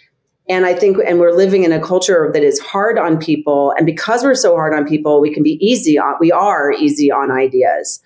And 0.49 0.65
I 0.65 0.75
think, 0.75 0.97
and 1.05 1.19
we're 1.19 1.37
living 1.37 1.65
in 1.65 1.73
a 1.73 1.81
culture 1.81 2.31
that 2.33 2.43
is 2.43 2.59
hard 2.61 2.99
on 2.99 3.19
people. 3.19 3.75
And 3.77 3.85
because 3.85 4.23
we're 4.23 4.35
so 4.35 4.55
hard 4.55 4.75
on 4.75 4.87
people, 4.87 5.21
we 5.21 5.35
can 5.35 5.43
be 5.43 5.59
easy 5.61 5.99
on, 5.99 6.15
we 6.21 6.33
are 6.33 6.73
easy 6.73 7.11
on 7.11 7.31
ideas, 7.31 8.01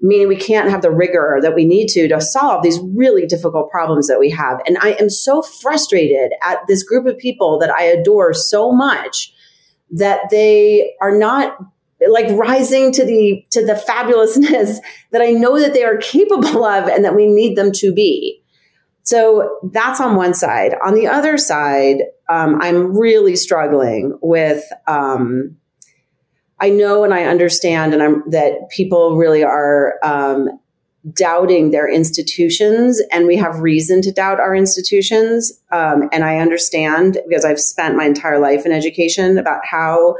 meaning 0.00 0.28
we 0.28 0.36
can't 0.36 0.70
have 0.70 0.82
the 0.82 0.90
rigor 0.90 1.38
that 1.42 1.54
we 1.54 1.64
need 1.64 1.88
to 1.88 2.08
to 2.08 2.20
solve 2.20 2.62
these 2.62 2.78
really 2.94 3.26
difficult 3.26 3.70
problems 3.70 4.08
that 4.08 4.18
we 4.18 4.30
have. 4.30 4.60
And 4.66 4.76
I 4.80 4.92
am 5.00 5.08
so 5.08 5.42
frustrated 5.42 6.32
at 6.42 6.58
this 6.68 6.82
group 6.82 7.06
of 7.06 7.18
people 7.18 7.58
that 7.58 7.70
I 7.70 7.84
adore 7.84 8.34
so 8.34 8.72
much 8.72 9.32
that 9.90 10.30
they 10.30 10.94
are 11.00 11.16
not 11.16 11.56
like 12.08 12.26
rising 12.32 12.92
to 12.92 13.04
the 13.04 13.44
to 13.50 13.64
the 13.64 13.72
fabulousness 13.72 14.78
that 15.12 15.22
I 15.22 15.30
know 15.30 15.58
that 15.58 15.72
they 15.72 15.84
are 15.84 15.96
capable 15.96 16.64
of 16.64 16.88
and 16.88 17.04
that 17.04 17.16
we 17.16 17.26
need 17.26 17.56
them 17.56 17.72
to 17.72 17.92
be. 17.92 18.42
So 19.02 19.60
that's 19.72 20.00
on 20.00 20.16
one 20.16 20.34
side. 20.34 20.74
On 20.84 20.94
the 20.94 21.06
other 21.06 21.38
side, 21.38 21.98
um, 22.28 22.60
I'm 22.60 22.98
really 22.98 23.36
struggling 23.36 24.18
with. 24.20 24.64
Um, 24.86 25.56
I 26.58 26.70
know 26.70 27.04
and 27.04 27.12
I 27.12 27.24
understand, 27.24 27.92
and 27.92 28.02
I'm 28.02 28.22
that 28.30 28.70
people 28.70 29.16
really 29.16 29.44
are 29.44 29.94
um, 30.02 30.48
doubting 31.12 31.70
their 31.70 31.88
institutions, 31.88 33.00
and 33.12 33.26
we 33.26 33.36
have 33.36 33.60
reason 33.60 34.00
to 34.02 34.12
doubt 34.12 34.40
our 34.40 34.54
institutions. 34.54 35.52
Um, 35.70 36.08
and 36.12 36.24
I 36.24 36.38
understand 36.38 37.18
because 37.28 37.44
I've 37.44 37.60
spent 37.60 37.96
my 37.96 38.04
entire 38.04 38.38
life 38.38 38.64
in 38.64 38.72
education 38.72 39.38
about 39.38 39.60
how 39.64 40.16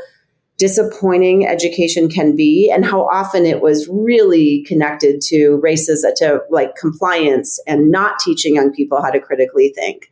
disappointing 0.59 1.47
education 1.47 2.09
can 2.09 2.35
be 2.35 2.71
and 2.75 2.85
how 2.85 3.03
often 3.09 3.45
it 3.45 3.61
was 3.61 3.89
really 3.89 4.65
connected 4.67 5.21
to 5.21 5.59
races 5.63 6.07
to 6.17 6.41
like 6.51 6.75
compliance 6.77 7.61
and 7.67 7.91
not 7.91 8.19
teaching 8.19 8.55
young 8.55 8.73
people 8.73 9.03
how 9.03 9.11
to 9.11 9.21
critically 9.21 9.71
think 9.75 10.11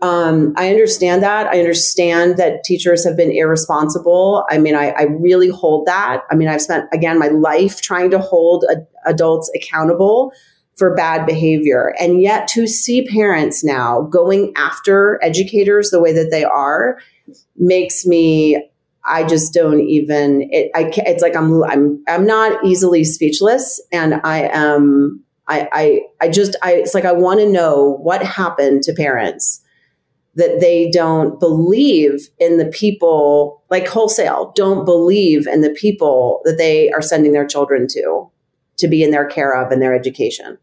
um, 0.00 0.52
i 0.56 0.70
understand 0.70 1.22
that 1.22 1.46
i 1.48 1.58
understand 1.58 2.36
that 2.36 2.62
teachers 2.64 3.04
have 3.04 3.16
been 3.16 3.32
irresponsible 3.32 4.44
i 4.50 4.58
mean 4.58 4.74
I, 4.74 4.90
I 4.90 5.02
really 5.04 5.48
hold 5.48 5.86
that 5.86 6.22
i 6.30 6.34
mean 6.34 6.48
i've 6.48 6.62
spent 6.62 6.86
again 6.92 7.18
my 7.18 7.28
life 7.28 7.80
trying 7.80 8.10
to 8.10 8.18
hold 8.18 8.64
a, 8.64 8.76
adults 9.08 9.50
accountable 9.54 10.32
for 10.76 10.94
bad 10.94 11.26
behavior 11.26 11.94
and 11.98 12.22
yet 12.22 12.46
to 12.48 12.66
see 12.66 13.06
parents 13.06 13.64
now 13.64 14.02
going 14.02 14.52
after 14.56 15.18
educators 15.22 15.90
the 15.90 16.00
way 16.00 16.12
that 16.12 16.28
they 16.30 16.44
are 16.44 16.98
makes 17.56 18.06
me 18.06 18.70
I 19.08 19.24
just 19.24 19.54
don't 19.54 19.80
even. 19.80 20.48
It, 20.50 20.70
I 20.74 20.90
it's 20.94 21.22
like 21.22 21.34
I'm 21.34 21.62
I'm 21.64 22.04
I'm 22.06 22.26
not 22.26 22.62
easily 22.64 23.04
speechless, 23.04 23.80
and 23.90 24.20
I 24.22 24.50
am. 24.52 25.24
I 25.46 25.68
I 25.72 26.00
I 26.20 26.28
just 26.28 26.56
I 26.62 26.74
it's 26.74 26.94
like 26.94 27.06
I 27.06 27.12
want 27.12 27.40
to 27.40 27.48
know 27.48 27.98
what 28.02 28.22
happened 28.22 28.82
to 28.82 28.92
parents 28.92 29.62
that 30.38 30.60
they 30.60 30.90
don't 30.90 31.38
believe 31.38 32.28
in 32.38 32.56
the 32.58 32.66
people 32.66 33.62
like 33.70 33.86
wholesale 33.86 34.52
don't 34.54 34.84
believe 34.84 35.46
in 35.46 35.60
the 35.60 35.70
people 35.70 36.40
that 36.44 36.58
they 36.58 36.90
are 36.90 37.02
sending 37.02 37.32
their 37.32 37.46
children 37.46 37.86
to 37.88 38.30
to 38.76 38.88
be 38.88 39.02
in 39.02 39.10
their 39.10 39.26
care 39.26 39.54
of 39.54 39.72
and 39.72 39.82
their 39.82 39.94
education. 39.94 40.56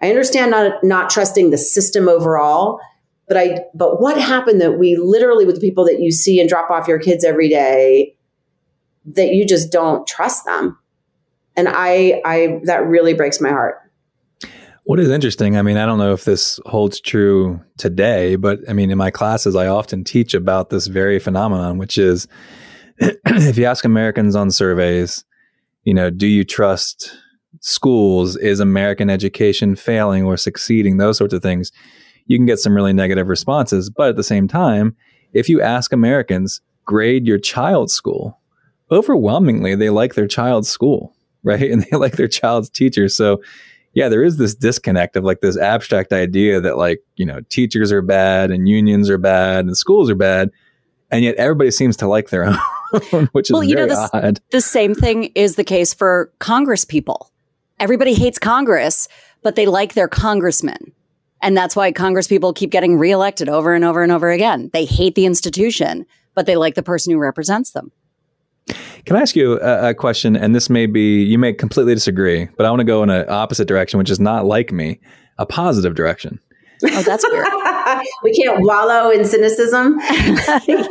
I 0.00 0.08
understand 0.08 0.50
not 0.50 0.82
not 0.82 1.10
trusting 1.10 1.50
the 1.50 1.58
system 1.58 2.08
overall, 2.08 2.80
but 3.28 3.36
I, 3.36 3.64
but 3.74 4.00
what 4.00 4.20
happened 4.20 4.60
that 4.60 4.78
we 4.78 4.96
literally 4.96 5.46
with 5.46 5.56
the 5.56 5.60
people 5.60 5.84
that 5.84 6.00
you 6.00 6.10
see 6.10 6.40
and 6.40 6.48
drop 6.48 6.70
off 6.70 6.88
your 6.88 6.98
kids 6.98 7.24
every 7.24 7.48
day, 7.48 8.16
that 9.06 9.28
you 9.28 9.46
just 9.46 9.70
don't 9.70 10.06
trust 10.06 10.44
them. 10.44 10.78
And 11.56 11.68
I, 11.68 12.20
I, 12.24 12.60
that 12.64 12.86
really 12.86 13.14
breaks 13.14 13.40
my 13.40 13.50
heart. 13.50 13.81
What 14.84 14.98
is 14.98 15.10
interesting, 15.10 15.56
I 15.56 15.62
mean, 15.62 15.76
I 15.76 15.86
don't 15.86 15.98
know 15.98 16.12
if 16.12 16.24
this 16.24 16.58
holds 16.66 17.00
true 17.00 17.60
today, 17.78 18.34
but 18.34 18.58
I 18.68 18.72
mean, 18.72 18.90
in 18.90 18.98
my 18.98 19.12
classes, 19.12 19.54
I 19.54 19.68
often 19.68 20.02
teach 20.02 20.34
about 20.34 20.70
this 20.70 20.88
very 20.88 21.20
phenomenon, 21.20 21.78
which 21.78 21.98
is 21.98 22.26
if 22.98 23.56
you 23.56 23.64
ask 23.64 23.84
Americans 23.84 24.34
on 24.34 24.50
surveys, 24.50 25.24
you 25.84 25.94
know, 25.94 26.10
do 26.10 26.26
you 26.26 26.44
trust 26.44 27.16
schools? 27.60 28.36
Is 28.36 28.58
American 28.58 29.08
education 29.08 29.76
failing 29.76 30.24
or 30.24 30.36
succeeding? 30.36 30.96
Those 30.96 31.16
sorts 31.16 31.34
of 31.34 31.42
things 31.42 31.70
you 32.26 32.38
can 32.38 32.46
get 32.46 32.58
some 32.58 32.74
really 32.74 32.92
negative 32.92 33.28
responses. 33.28 33.90
But 33.90 34.10
at 34.10 34.16
the 34.16 34.24
same 34.24 34.48
time, 34.48 34.96
if 35.32 35.48
you 35.48 35.60
ask 35.60 35.92
Americans, 35.92 36.60
grade 36.84 37.26
your 37.26 37.38
child's 37.38 37.94
school, 37.94 38.40
overwhelmingly 38.90 39.74
they 39.74 39.90
like 39.90 40.14
their 40.14 40.26
child's 40.26 40.68
school, 40.68 41.14
right? 41.42 41.70
And 41.70 41.82
they 41.82 41.96
like 41.96 42.16
their 42.16 42.28
child's 42.28 42.70
teacher. 42.70 43.08
So, 43.08 43.40
yeah, 43.94 44.08
there 44.08 44.24
is 44.24 44.38
this 44.38 44.54
disconnect 44.54 45.16
of 45.16 45.24
like 45.24 45.40
this 45.40 45.58
abstract 45.58 46.12
idea 46.12 46.60
that 46.60 46.78
like, 46.78 47.02
you 47.16 47.26
know, 47.26 47.40
teachers 47.48 47.92
are 47.92 48.02
bad 48.02 48.50
and 48.50 48.68
unions 48.68 49.10
are 49.10 49.18
bad 49.18 49.66
and 49.66 49.76
schools 49.76 50.08
are 50.08 50.14
bad. 50.14 50.50
And 51.10 51.24
yet 51.24 51.34
everybody 51.36 51.70
seems 51.70 51.96
to 51.98 52.08
like 52.08 52.30
their 52.30 52.44
own, 53.12 53.26
which 53.32 53.50
is 53.50 53.52
well, 53.52 53.62
you 53.62 53.74
know, 53.74 53.86
the, 53.86 54.10
odd. 54.14 54.40
The 54.50 54.62
same 54.62 54.94
thing 54.94 55.24
is 55.34 55.56
the 55.56 55.64
case 55.64 55.92
for 55.92 56.32
Congress 56.38 56.84
people. 56.84 57.30
Everybody 57.78 58.14
hates 58.14 58.38
Congress, 58.38 59.08
but 59.42 59.56
they 59.56 59.66
like 59.66 59.92
their 59.92 60.08
congressman. 60.08 60.92
And 61.42 61.56
that's 61.56 61.76
why 61.76 61.92
Congress 61.92 62.28
people 62.28 62.52
keep 62.52 62.70
getting 62.70 62.98
reelected 62.98 63.48
over 63.48 63.74
and 63.74 63.84
over 63.84 64.02
and 64.02 64.12
over 64.12 64.30
again. 64.30 64.70
They 64.72 64.84
hate 64.84 65.16
the 65.16 65.26
institution, 65.26 66.06
but 66.34 66.46
they 66.46 66.56
like 66.56 66.76
the 66.76 66.82
person 66.82 67.12
who 67.12 67.18
represents 67.18 67.72
them. 67.72 67.90
Can 69.04 69.16
I 69.16 69.20
ask 69.20 69.34
you 69.34 69.60
a, 69.60 69.90
a 69.90 69.94
question? 69.94 70.36
And 70.36 70.54
this 70.54 70.70
may 70.70 70.86
be, 70.86 71.22
you 71.22 71.38
may 71.38 71.52
completely 71.52 71.94
disagree, 71.94 72.48
but 72.56 72.66
I 72.66 72.70
want 72.70 72.80
to 72.80 72.84
go 72.84 73.02
in 73.02 73.10
an 73.10 73.28
opposite 73.28 73.66
direction, 73.66 73.98
which 73.98 74.10
is 74.10 74.20
not 74.20 74.44
like 74.44 74.72
me, 74.72 75.00
a 75.38 75.46
positive 75.46 75.94
direction. 75.94 76.38
Oh, 76.84 77.02
that's 77.02 77.24
weird. 77.28 77.46
we 78.22 78.32
can't 78.32 78.60
wallow 78.60 79.10
in 79.10 79.24
cynicism. 79.24 79.98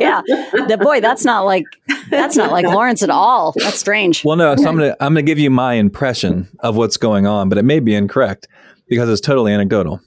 yeah, 0.00 0.22
the 0.66 0.78
boy, 0.80 1.00
that's 1.00 1.24
not 1.24 1.44
like 1.44 1.64
that's 2.08 2.36
not 2.36 2.50
like 2.50 2.64
Lawrence 2.64 3.02
at 3.02 3.10
all. 3.10 3.52
That's 3.56 3.78
strange. 3.78 4.24
Well, 4.24 4.36
no, 4.36 4.56
so 4.56 4.68
I'm 4.68 4.76
gonna 4.76 4.96
I'm 5.00 5.12
gonna 5.12 5.22
give 5.22 5.38
you 5.38 5.50
my 5.50 5.74
impression 5.74 6.48
of 6.60 6.76
what's 6.76 6.96
going 6.96 7.26
on, 7.26 7.50
but 7.50 7.58
it 7.58 7.64
may 7.64 7.78
be 7.80 7.94
incorrect 7.94 8.48
because 8.88 9.08
it's 9.10 9.20
totally 9.20 9.52
anecdotal. 9.52 10.00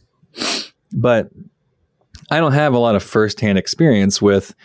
But 0.92 1.30
I 2.32 2.40
don't 2.40 2.54
have 2.54 2.74
a 2.74 2.80
lot 2.80 2.96
of 2.96 3.04
firsthand 3.04 3.58
experience 3.58 4.22
with 4.22 4.56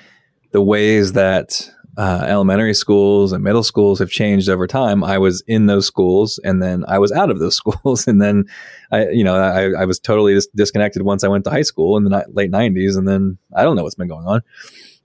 the 0.53 0.63
ways 0.63 1.13
that 1.13 1.71
uh, 1.97 2.25
elementary 2.27 2.75
schools 2.75 3.33
and 3.33 3.43
middle 3.43 3.63
schools 3.63 3.99
have 3.99 4.11
changed 4.11 4.49
over 4.49 4.67
time. 4.67 5.03
I 5.03 5.19
was 5.19 5.43
in 5.47 5.67
those 5.67 5.87
schools 5.87 6.39
and 6.45 6.63
then 6.63 6.85
I 6.87 6.99
was 6.99 7.13
out 7.13 7.31
of 7.31 7.39
those 7.39 7.57
schools. 7.63 8.07
And 8.07 8.21
then 8.21 8.45
I, 8.91 9.09
you 9.09 9.25
know, 9.25 9.37
I, 9.37 9.83
I 9.83 9.85
was 9.85 9.99
totally 9.99 10.35
dis- 10.35 10.49
disconnected 10.55 11.03
once 11.03 11.25
I 11.25 11.29
went 11.29 11.45
to 11.45 11.51
high 11.51 11.63
school 11.63 11.97
in 11.97 12.05
the 12.05 12.11
ni- 12.11 12.33
late 12.33 12.51
90s. 12.51 12.97
And 12.97 13.09
then 13.09 13.39
I 13.55 13.63
don't 13.63 13.77
know 13.77 13.83
what's 13.83 13.95
been 13.95 14.09
going 14.09 14.27
on. 14.27 14.43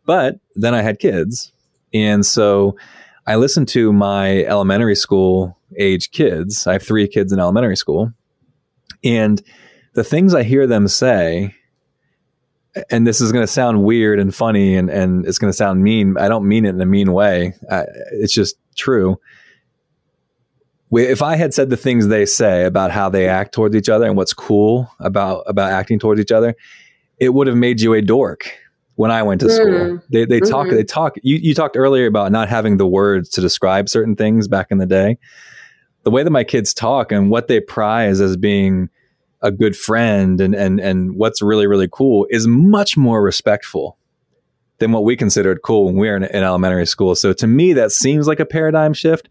But 0.06 0.40
then 0.56 0.74
I 0.74 0.82
had 0.82 1.00
kids. 1.00 1.52
And 1.94 2.26
so 2.26 2.78
I 3.26 3.36
listened 3.38 3.68
to 3.70 3.92
my 3.92 4.44
elementary 4.44 4.96
school 4.96 5.58
age 5.78 6.12
kids. 6.12 6.68
I 6.68 6.74
have 6.74 6.84
three 6.84 7.08
kids 7.08 7.34
in 7.34 7.40
elementary 7.40 7.78
school. 7.78 8.14
And 9.04 9.42
the 9.94 10.04
things 10.04 10.34
I 10.34 10.44
hear 10.44 10.68
them 10.68 10.88
say, 10.88 11.55
and 12.90 13.08
this 13.08 13.22
is 13.22 13.32
going 13.32 13.44
to 13.44 13.52
sound 13.52 13.84
weird 13.84 14.20
and 14.20 14.34
funny 14.34 14.76
and, 14.76 14.90
and 14.90 15.26
it's 15.26 15.38
going 15.38 15.52
to 15.52 15.56
sound 15.56 15.84
mean. 15.84 16.18
I 16.18 16.28
don't 16.28 16.48
mean 16.48 16.66
it 16.66 16.70
in 16.70 16.82
a 16.82 16.86
mean 16.86 17.14
way. 17.14 17.54
I, 17.70 17.86
it's 18.12 18.34
just 18.34 18.58
true. 18.76 19.20
If 20.92 21.22
I 21.22 21.36
had 21.36 21.54
said 21.54 21.70
the 21.70 21.78
things 21.78 22.08
they 22.08 22.26
say 22.26 22.66
about 22.66 22.92
how 22.92 23.10
they 23.10 23.28
act 23.28 23.54
towards 23.54 23.76
each 23.76 23.90
other 23.90 24.06
and 24.06 24.16
what's 24.16 24.34
cool 24.34 24.90
about, 25.00 25.44
about 25.48 25.72
acting 25.72 26.00
towards 26.00 26.22
each 26.22 26.32
other, 26.32 26.56
it 27.18 27.34
would 27.34 27.48
have 27.48 27.58
made 27.58 27.82
you 27.82 27.94
a 27.94 28.02
dork 28.02 28.52
when 28.96 29.12
I 29.12 29.24
went 29.24 29.42
to 29.42 29.48
mm. 29.48 29.56
school. 29.56 30.02
They, 30.10 30.26
they 30.26 30.40
mm-hmm. 30.40 30.52
talk, 30.52 30.70
they 30.70 30.84
talk, 30.84 31.16
you, 31.22 31.38
you 31.38 31.54
talked 31.54 31.76
earlier 31.76 32.06
about 32.06 32.32
not 32.32 32.50
having 32.50 32.78
the 32.78 32.88
words 32.88 33.30
to 33.30 33.42
describe 33.42 33.90
certain 33.90 34.16
things 34.16 34.48
back 34.48 34.68
in 34.70 34.78
the 34.78 34.86
day. 34.86 35.18
The 36.04 36.12
way 36.12 36.24
that 36.24 36.30
my 36.30 36.44
kids 36.44 36.74
talk 36.74 37.12
and 37.12 37.30
what 37.30 37.48
they 37.48 37.60
prize 37.60 38.22
as 38.22 38.38
being 38.38 38.90
a 39.46 39.52
good 39.52 39.78
friend 39.78 40.42
and 40.42 40.56
and 40.56 40.80
and 40.80 41.16
what's 41.16 41.42
really 41.42 41.68
really 41.68 41.88
cool 41.92 42.26
is 42.32 42.48
much 42.48 42.98
more 42.98 43.22
respectful 43.22 43.98
than 44.80 44.92
what 44.92 45.04
we 45.04 45.16
considered 45.16 45.62
cool 45.62 45.86
when 45.86 45.96
we 45.96 46.10
were 46.10 46.18
in, 46.18 46.24
in 46.24 46.44
elementary 46.44 46.88
school. 46.88 47.16
So 47.16 47.32
to 47.34 47.48
me, 47.48 47.74
that 47.74 47.92
seems 47.92 48.28
like 48.28 48.42
a 48.42 48.46
paradigm 48.46 48.94
shift, 48.94 49.30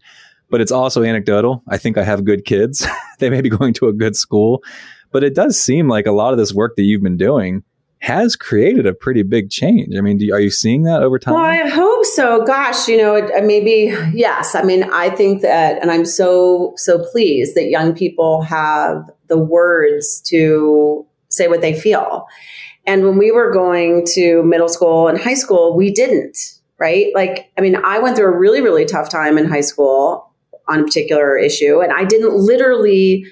but 0.49 0.61
it's 0.61 0.71
also 0.71 1.03
anecdotal. 1.03 1.61
I 1.67 1.77
think 1.77 1.97
I 1.97 2.03
have 2.03 2.23
good 2.23 2.45
kids; 2.45 2.87
they 3.19 3.29
may 3.29 3.41
be 3.41 3.49
going 3.49 3.73
to 3.75 3.87
a 3.87 3.93
good 3.93 4.15
school, 4.15 4.63
but 5.11 5.23
it 5.23 5.35
does 5.35 5.59
seem 5.59 5.89
like 5.89 6.07
a 6.07 6.11
lot 6.11 6.31
of 6.31 6.39
this 6.39 6.53
work 6.53 6.77
that 6.77 6.83
you've 6.83 7.03
been 7.03 7.17
doing 7.17 7.63
has 7.99 8.35
created 8.35 8.85
a 8.85 8.93
pretty 8.93 9.23
big 9.23 9.49
change. 9.49 9.95
I 9.97 10.01
mean, 10.01 10.17
do, 10.17 10.31
are 10.31 10.39
you 10.39 10.51
seeing 10.51 10.83
that 10.83 11.01
over 11.01 11.17
time? 11.17 11.33
Well, 11.33 11.43
I 11.43 11.67
hope 11.67 12.05
so. 12.05 12.45
Gosh, 12.45 12.87
you 12.87 12.97
know, 12.97 13.27
maybe 13.41 13.95
yes. 14.13 14.53
I 14.53 14.61
mean, 14.61 14.83
I 14.93 15.09
think 15.09 15.41
that, 15.41 15.81
and 15.81 15.91
I'm 15.91 16.05
so 16.05 16.73
so 16.77 17.03
pleased 17.11 17.55
that 17.55 17.65
young 17.65 17.93
people 17.93 18.41
have 18.43 19.09
the 19.27 19.37
words 19.37 20.21
to 20.27 21.05
say 21.29 21.47
what 21.47 21.61
they 21.61 21.77
feel. 21.79 22.27
And 22.85 23.03
when 23.03 23.17
we 23.17 23.31
were 23.31 23.51
going 23.51 24.05
to 24.13 24.43
middle 24.43 24.69
school 24.69 25.07
and 25.07 25.19
high 25.19 25.33
school, 25.33 25.75
we 25.75 25.91
didn't. 25.91 26.37
Right? 26.77 27.07
Like, 27.15 27.49
I 27.57 27.61
mean, 27.61 27.77
I 27.77 27.99
went 27.99 28.17
through 28.17 28.33
a 28.33 28.37
really 28.37 28.61
really 28.61 28.85
tough 28.85 29.09
time 29.09 29.37
in 29.37 29.45
high 29.45 29.61
school 29.61 30.31
on 30.67 30.81
a 30.81 30.83
particular 30.83 31.37
issue, 31.37 31.79
and 31.79 31.93
I 31.93 32.03
didn't 32.03 32.33
literally 32.35 33.25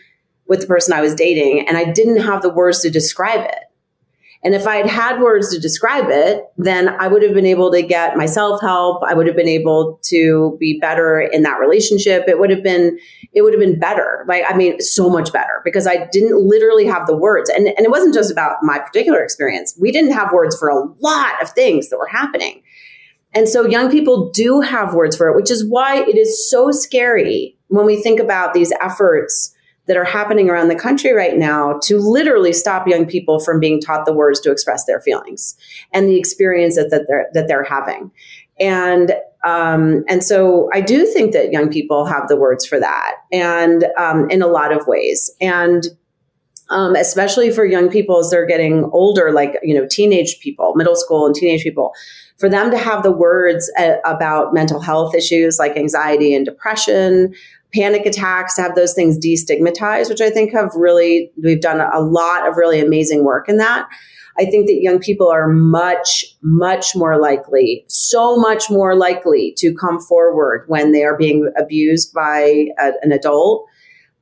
with 0.48 0.62
the 0.62 0.68
person 0.68 0.94
I 0.94 1.02
was 1.02 1.14
dating, 1.16 1.68
and 1.68 1.78
I 1.78 1.92
didn't 1.92 2.22
have 2.22 2.42
the 2.42 2.50
words 2.50 2.82
to 2.82 2.90
describe 2.90 3.42
it 3.42 3.63
and 4.44 4.54
if 4.54 4.68
I 4.68 4.76
had 4.76 4.88
had 4.88 5.22
words 5.22 5.54
to 5.54 5.60
describe 5.60 6.08
it, 6.10 6.44
then 6.58 6.90
I 6.90 7.08
would 7.08 7.24
have 7.24 7.34
been 7.34 7.46
able 7.46 7.72
to 7.72 7.82
get 7.82 8.18
myself 8.18 8.60
help. 8.60 9.02
I 9.08 9.14
would 9.14 9.26
have 9.26 9.38
been 9.38 9.48
able 9.48 10.00
to 10.04 10.58
be 10.60 10.80
better 10.80 11.22
in 11.22 11.44
that 11.44 11.60
relationship. 11.60 12.26
It 12.28 12.40
would 12.40 12.50
have 12.50 12.62
been, 12.62 13.00
it 13.32 13.42
would 13.42 13.54
have 13.54 13.62
been 13.62 13.80
better. 13.80 14.26
Like, 14.28 14.44
I 14.50 14.56
mean, 14.58 14.82
so 14.82 15.10
much 15.10 15.32
better 15.32 15.62
because 15.64 15.88
I 15.88 16.08
didn't 16.12 16.38
literally 16.38 16.86
have 16.86 17.08
the 17.08 17.16
words. 17.16 17.50
And, 17.50 17.68
and 17.68 17.80
it 17.80 17.90
wasn't 17.90 18.14
just 18.14 18.32
about 18.32 18.58
my 18.64 18.80
particular 18.80 19.24
experience. 19.24 19.78
We 19.80 19.94
didn't 19.94 20.12
have 20.12 20.34
words 20.34 20.58
for 20.58 20.68
a 20.68 20.84
lot 21.00 21.42
of 21.42 21.50
things 21.52 21.90
that 21.90 21.98
were 21.98 22.08
happening. 22.08 22.64
And 23.34 23.48
so 23.48 23.66
young 23.66 23.90
people 23.90 24.30
do 24.32 24.60
have 24.60 24.94
words 24.94 25.16
for 25.16 25.30
it, 25.30 25.38
which 25.38 25.52
is 25.52 25.66
why 25.66 26.02
it 26.02 26.18
is 26.18 26.50
so 26.50 26.70
scary 26.72 27.58
when 27.70 27.86
we 27.86 28.02
think 28.02 28.20
about 28.20 28.54
these 28.54 28.74
efforts 28.82 29.56
that 29.86 29.98
are 29.98 30.06
happening 30.06 30.50
around 30.50 30.70
the 30.70 30.76
country 30.76 31.12
right 31.12 31.38
now 31.38 31.80
to 31.84 31.98
literally 31.98 32.54
stop 32.54 32.88
young 32.88 33.06
people 33.06 33.40
from 33.40 33.60
being 33.60 33.82
taught 33.82 34.06
the 34.06 34.14
words 34.14 34.40
to 34.40 34.52
express 34.52 34.86
their 34.86 35.02
feelings 35.02 35.56
and 35.92 36.08
the 36.08 36.18
experience 36.18 36.76
that, 36.76 36.90
that 36.90 37.06
they're 37.08 37.28
that 37.34 37.48
they're 37.48 37.64
having. 37.64 38.12
And 38.60 39.14
um, 39.44 40.06
and 40.08 40.24
so 40.24 40.70
I 40.74 40.80
do 40.80 41.06
think 41.06 41.34
that 41.34 41.52
young 41.52 41.70
people 41.70 42.06
have 42.06 42.28
the 42.28 42.38
words 42.38 42.66
for 42.66 42.80
that, 42.80 43.16
and 43.32 43.86
um, 43.98 44.30
in 44.30 44.42
a 44.42 44.48
lot 44.48 44.72
of 44.72 44.88
ways. 44.88 45.30
And 45.42 45.88
um, 46.70 46.96
especially 46.96 47.52
for 47.52 47.66
young 47.66 47.90
people 47.90 48.20
as 48.20 48.30
they're 48.30 48.46
getting 48.46 48.86
older, 48.94 49.32
like, 49.32 49.60
you 49.64 49.76
know, 49.76 49.86
teenage 49.86 50.40
people, 50.40 50.74
middle 50.76 50.96
school 50.96 51.26
and 51.26 51.36
teenage 51.36 51.62
people, 51.62 51.92
for 52.38 52.50
them 52.50 52.72
to 52.72 52.78
have 52.78 53.04
the 53.04 53.12
words 53.12 53.72
a- 53.78 54.00
about 54.06 54.54
mental 54.54 54.80
health 54.80 55.14
issues 55.14 55.60
like 55.60 55.76
anxiety 55.78 56.34
and 56.34 56.46
depression, 56.46 57.34
panic 57.74 58.06
attacks, 58.06 58.56
to 58.56 58.62
have 58.62 58.76
those 58.76 58.94
things 58.94 59.18
destigmatized, 59.18 60.10
which 60.10 60.22
I 60.22 60.30
think 60.30 60.54
have 60.54 60.72
really, 60.76 61.32
we've 61.44 61.62
done 61.62 61.82
a 61.82 62.00
lot 62.00 62.48
of 62.48 62.58
really 62.58 62.80
amazing 62.80 63.24
work 63.24 63.50
in 63.50 63.58
that. 63.58 63.88
I 64.38 64.46
think 64.46 64.66
that 64.68 64.80
young 64.82 65.00
people 65.00 65.30
are 65.30 65.48
much, 65.48 66.26
much 66.42 66.96
more 66.96 67.20
likely, 67.20 67.86
so 67.88 68.36
much 68.36 68.70
more 68.70 68.96
likely 68.96 69.54
to 69.58 69.74
come 69.76 70.00
forward 70.00 70.66
when 70.68 70.92
they 70.92 71.04
are 71.04 71.18
being 71.18 71.52
abused 71.58 72.14
by 72.14 72.68
a, 72.80 72.94
an 73.02 73.12
adult. 73.12 73.68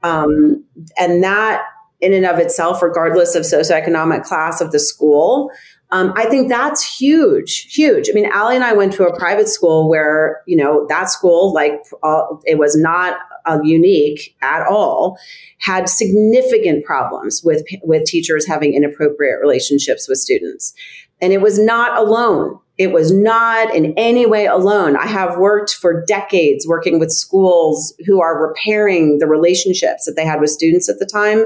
Um, 0.03 0.65
and 0.97 1.23
that, 1.23 1.63
in 2.01 2.13
and 2.13 2.25
of 2.25 2.39
itself, 2.39 2.81
regardless 2.81 3.35
of 3.35 3.43
socioeconomic 3.43 4.23
class 4.23 4.59
of 4.59 4.71
the 4.71 4.79
school, 4.79 5.51
um, 5.91 6.13
I 6.15 6.25
think 6.25 6.49
that's 6.49 6.97
huge, 6.97 7.73
huge. 7.73 8.09
I 8.09 8.13
mean, 8.13 8.29
Allie 8.33 8.55
and 8.55 8.63
I 8.63 8.73
went 8.73 8.93
to 8.93 9.05
a 9.05 9.17
private 9.17 9.49
school 9.49 9.89
where, 9.89 10.41
you 10.47 10.57
know, 10.57 10.85
that 10.89 11.09
school, 11.09 11.53
like, 11.53 11.73
uh, 12.01 12.23
it 12.45 12.57
was 12.57 12.75
not 12.77 13.17
uh, 13.45 13.59
unique 13.63 14.35
at 14.41 14.65
all, 14.67 15.17
had 15.59 15.89
significant 15.89 16.85
problems 16.85 17.41
with 17.43 17.63
with 17.83 18.05
teachers 18.05 18.47
having 18.47 18.73
inappropriate 18.73 19.39
relationships 19.41 20.07
with 20.07 20.17
students, 20.17 20.73
and 21.21 21.33
it 21.33 21.41
was 21.41 21.59
not 21.59 21.97
alone. 21.97 22.59
It 22.77 22.91
was 22.91 23.11
not 23.11 23.75
in 23.75 23.93
any 23.95 24.25
way 24.25 24.47
alone. 24.47 24.95
I 24.95 25.05
have 25.05 25.37
worked 25.37 25.75
for 25.75 26.03
decades 26.05 26.65
working 26.65 26.99
with 26.99 27.11
schools 27.11 27.93
who 28.07 28.21
are 28.21 28.41
repairing 28.47 29.19
the 29.19 29.27
relationships 29.27 30.05
that 30.05 30.13
they 30.15 30.25
had 30.25 30.41
with 30.41 30.49
students 30.49 30.89
at 30.89 30.97
the 30.97 31.05
time. 31.05 31.45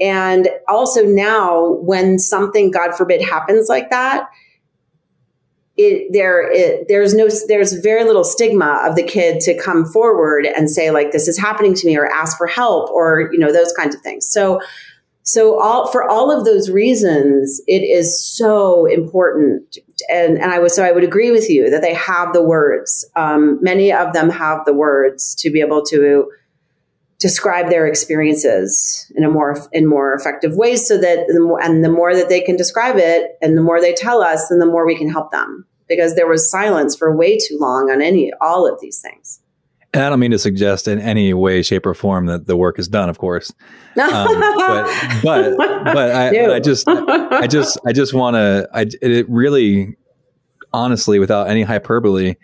And 0.00 0.48
also 0.68 1.04
now, 1.04 1.72
when 1.82 2.18
something, 2.18 2.70
God 2.70 2.94
forbid, 2.94 3.20
happens 3.22 3.68
like 3.68 3.90
that, 3.90 4.30
it, 5.84 6.12
there 6.12 6.50
it, 6.50 6.86
there's 6.88 7.14
no 7.14 7.28
there's 7.48 7.72
very 7.74 8.04
little 8.04 8.24
stigma 8.24 8.82
of 8.86 8.96
the 8.96 9.02
kid 9.02 9.40
to 9.40 9.56
come 9.56 9.84
forward 9.84 10.46
and 10.46 10.70
say 10.70 10.90
like 10.90 11.12
this 11.12 11.28
is 11.28 11.38
happening 11.38 11.74
to 11.74 11.86
me 11.86 11.96
or 11.96 12.06
ask 12.06 12.36
for 12.36 12.46
help 12.46 12.90
or 12.90 13.30
you 13.32 13.38
know 13.38 13.52
those 13.52 13.72
kinds 13.72 13.94
of 13.94 14.00
things. 14.02 14.26
So 14.26 14.60
so 15.24 15.60
all 15.60 15.90
for 15.90 16.08
all 16.08 16.36
of 16.36 16.44
those 16.44 16.68
reasons 16.70 17.60
it 17.66 17.82
is 17.82 18.24
so 18.24 18.86
important. 18.86 19.78
And 20.08 20.38
and 20.38 20.50
i 20.50 20.58
was 20.58 20.74
so 20.74 20.84
i 20.84 20.90
would 20.92 21.04
agree 21.04 21.30
with 21.30 21.48
you 21.48 21.70
that 21.70 21.82
they 21.82 21.94
have 21.94 22.32
the 22.32 22.42
words. 22.42 23.04
Um, 23.14 23.62
many 23.62 23.92
of 23.92 24.12
them 24.12 24.30
have 24.30 24.64
the 24.64 24.74
words 24.74 25.34
to 25.36 25.50
be 25.50 25.60
able 25.60 25.84
to 25.86 26.28
describe 27.22 27.70
their 27.70 27.86
experiences 27.86 29.10
in 29.14 29.22
a 29.22 29.30
more 29.30 29.56
in 29.72 29.86
more 29.86 30.12
effective 30.12 30.56
ways 30.56 30.86
so 30.86 30.98
that 30.98 31.24
the 31.28 31.40
more, 31.40 31.62
and 31.62 31.84
the 31.84 31.88
more 31.88 32.14
that 32.14 32.28
they 32.28 32.40
can 32.40 32.56
describe 32.56 32.96
it 32.96 33.38
and 33.40 33.56
the 33.56 33.62
more 33.62 33.80
they 33.80 33.94
tell 33.94 34.20
us 34.20 34.48
then 34.48 34.58
the 34.58 34.66
more 34.66 34.84
we 34.84 34.98
can 34.98 35.08
help 35.08 35.30
them 35.30 35.64
because 35.94 36.14
there 36.14 36.28
was 36.28 36.50
silence 36.50 36.96
for 36.96 37.14
way 37.14 37.36
too 37.36 37.56
long 37.58 37.90
on 37.90 38.00
any 38.00 38.32
all 38.40 38.66
of 38.66 38.80
these 38.80 39.00
things 39.00 39.42
and 39.94 40.02
I 40.02 40.08
don't 40.08 40.20
mean 40.20 40.30
to 40.30 40.38
suggest 40.38 40.88
in 40.88 40.98
any 40.98 41.34
way, 41.34 41.62
shape, 41.62 41.84
or 41.84 41.92
form 41.92 42.26
that 42.26 42.46
the 42.46 42.56
work 42.56 42.78
is 42.78 42.88
done, 42.88 43.10
of 43.10 43.18
course. 43.18 43.52
Um, 44.00 44.40
but, 44.40 45.22
but, 45.22 45.56
but 45.84 46.10
I, 46.10 46.30
but 46.30 46.50
I 46.50 46.60
just, 46.60 46.88
I 46.88 47.46
just, 47.46 47.78
I 47.86 47.92
just 47.92 48.14
want 48.14 48.34
to. 48.34 48.68
I 48.72 48.86
it 49.02 49.28
really, 49.28 49.96
honestly, 50.72 51.18
without 51.18 51.48
any 51.48 51.62
hyperbole, 51.62 52.36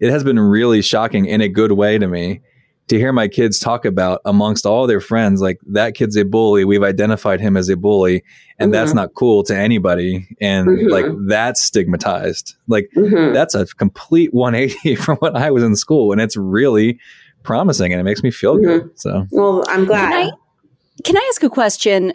it 0.00 0.10
has 0.10 0.24
been 0.24 0.38
really 0.38 0.80
shocking 0.80 1.26
in 1.26 1.42
a 1.42 1.48
good 1.48 1.72
way 1.72 1.98
to 1.98 2.08
me 2.08 2.40
to 2.88 2.98
hear 2.98 3.12
my 3.12 3.26
kids 3.26 3.58
talk 3.58 3.84
about 3.84 4.20
amongst 4.24 4.64
all 4.64 4.86
their 4.86 5.00
friends, 5.00 5.40
like 5.40 5.58
that 5.66 5.94
kid's 5.94 6.16
a 6.16 6.24
bully. 6.24 6.64
We've 6.64 6.82
identified 6.82 7.40
him 7.40 7.56
as 7.56 7.68
a 7.68 7.76
bully, 7.76 8.22
and 8.58 8.66
mm-hmm. 8.66 8.72
that's 8.72 8.94
not 8.94 9.14
cool 9.14 9.42
to 9.44 9.56
anybody. 9.56 10.28
And 10.40 10.68
mm-hmm. 10.68 10.88
like 10.88 11.06
that's 11.26 11.62
stigmatized. 11.62 12.54
Like 12.68 12.88
mm-hmm. 12.96 13.32
that's 13.32 13.54
a 13.54 13.66
complete 13.66 14.32
180 14.32 14.94
from 14.96 15.16
when 15.18 15.36
I 15.36 15.50
was 15.50 15.64
in 15.64 15.74
school, 15.74 16.12
and 16.12 16.20
it's 16.20 16.36
really 16.36 17.00
promising, 17.42 17.92
and 17.92 18.00
it 18.00 18.04
makes 18.04 18.22
me 18.22 18.30
feel 18.30 18.56
good. 18.56 18.82
Mm-hmm. 18.82 18.90
So, 18.94 19.26
well, 19.30 19.64
I'm 19.68 19.84
glad. 19.84 20.10
Can 20.10 20.30
I, 20.30 21.02
can 21.02 21.16
I 21.16 21.30
ask 21.32 21.42
a 21.42 21.50
question? 21.50 22.12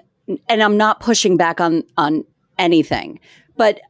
And 0.47 0.63
I'm 0.63 0.77
not 0.77 1.01
pushing 1.01 1.35
back 1.35 1.59
on 1.59 1.83
on 1.97 2.23
anything, 2.57 3.19
but 3.57 3.81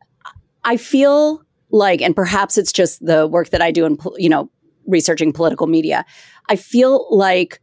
I 0.64 0.78
feel 0.78 1.44
like, 1.70 2.02
and 2.02 2.16
perhaps 2.16 2.58
it's 2.58 2.72
just 2.72 3.06
the 3.06 3.28
work 3.28 3.50
that 3.50 3.62
I 3.62 3.70
do 3.70 3.86
in 3.86 4.00
you 4.18 4.30
know 4.30 4.50
researching 4.88 5.32
political 5.34 5.68
media. 5.68 6.06
I 6.50 6.56
feel 6.56 7.08
like 7.16 7.62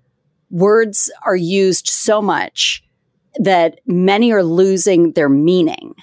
words 0.51 1.11
are 1.25 1.37
used 1.37 1.89
so 1.89 2.23
much 2.23 2.83
that 3.37 3.81
many 3.87 4.33
are 4.33 4.43
losing 4.43 5.13
their 5.13 5.29
meaning. 5.29 5.95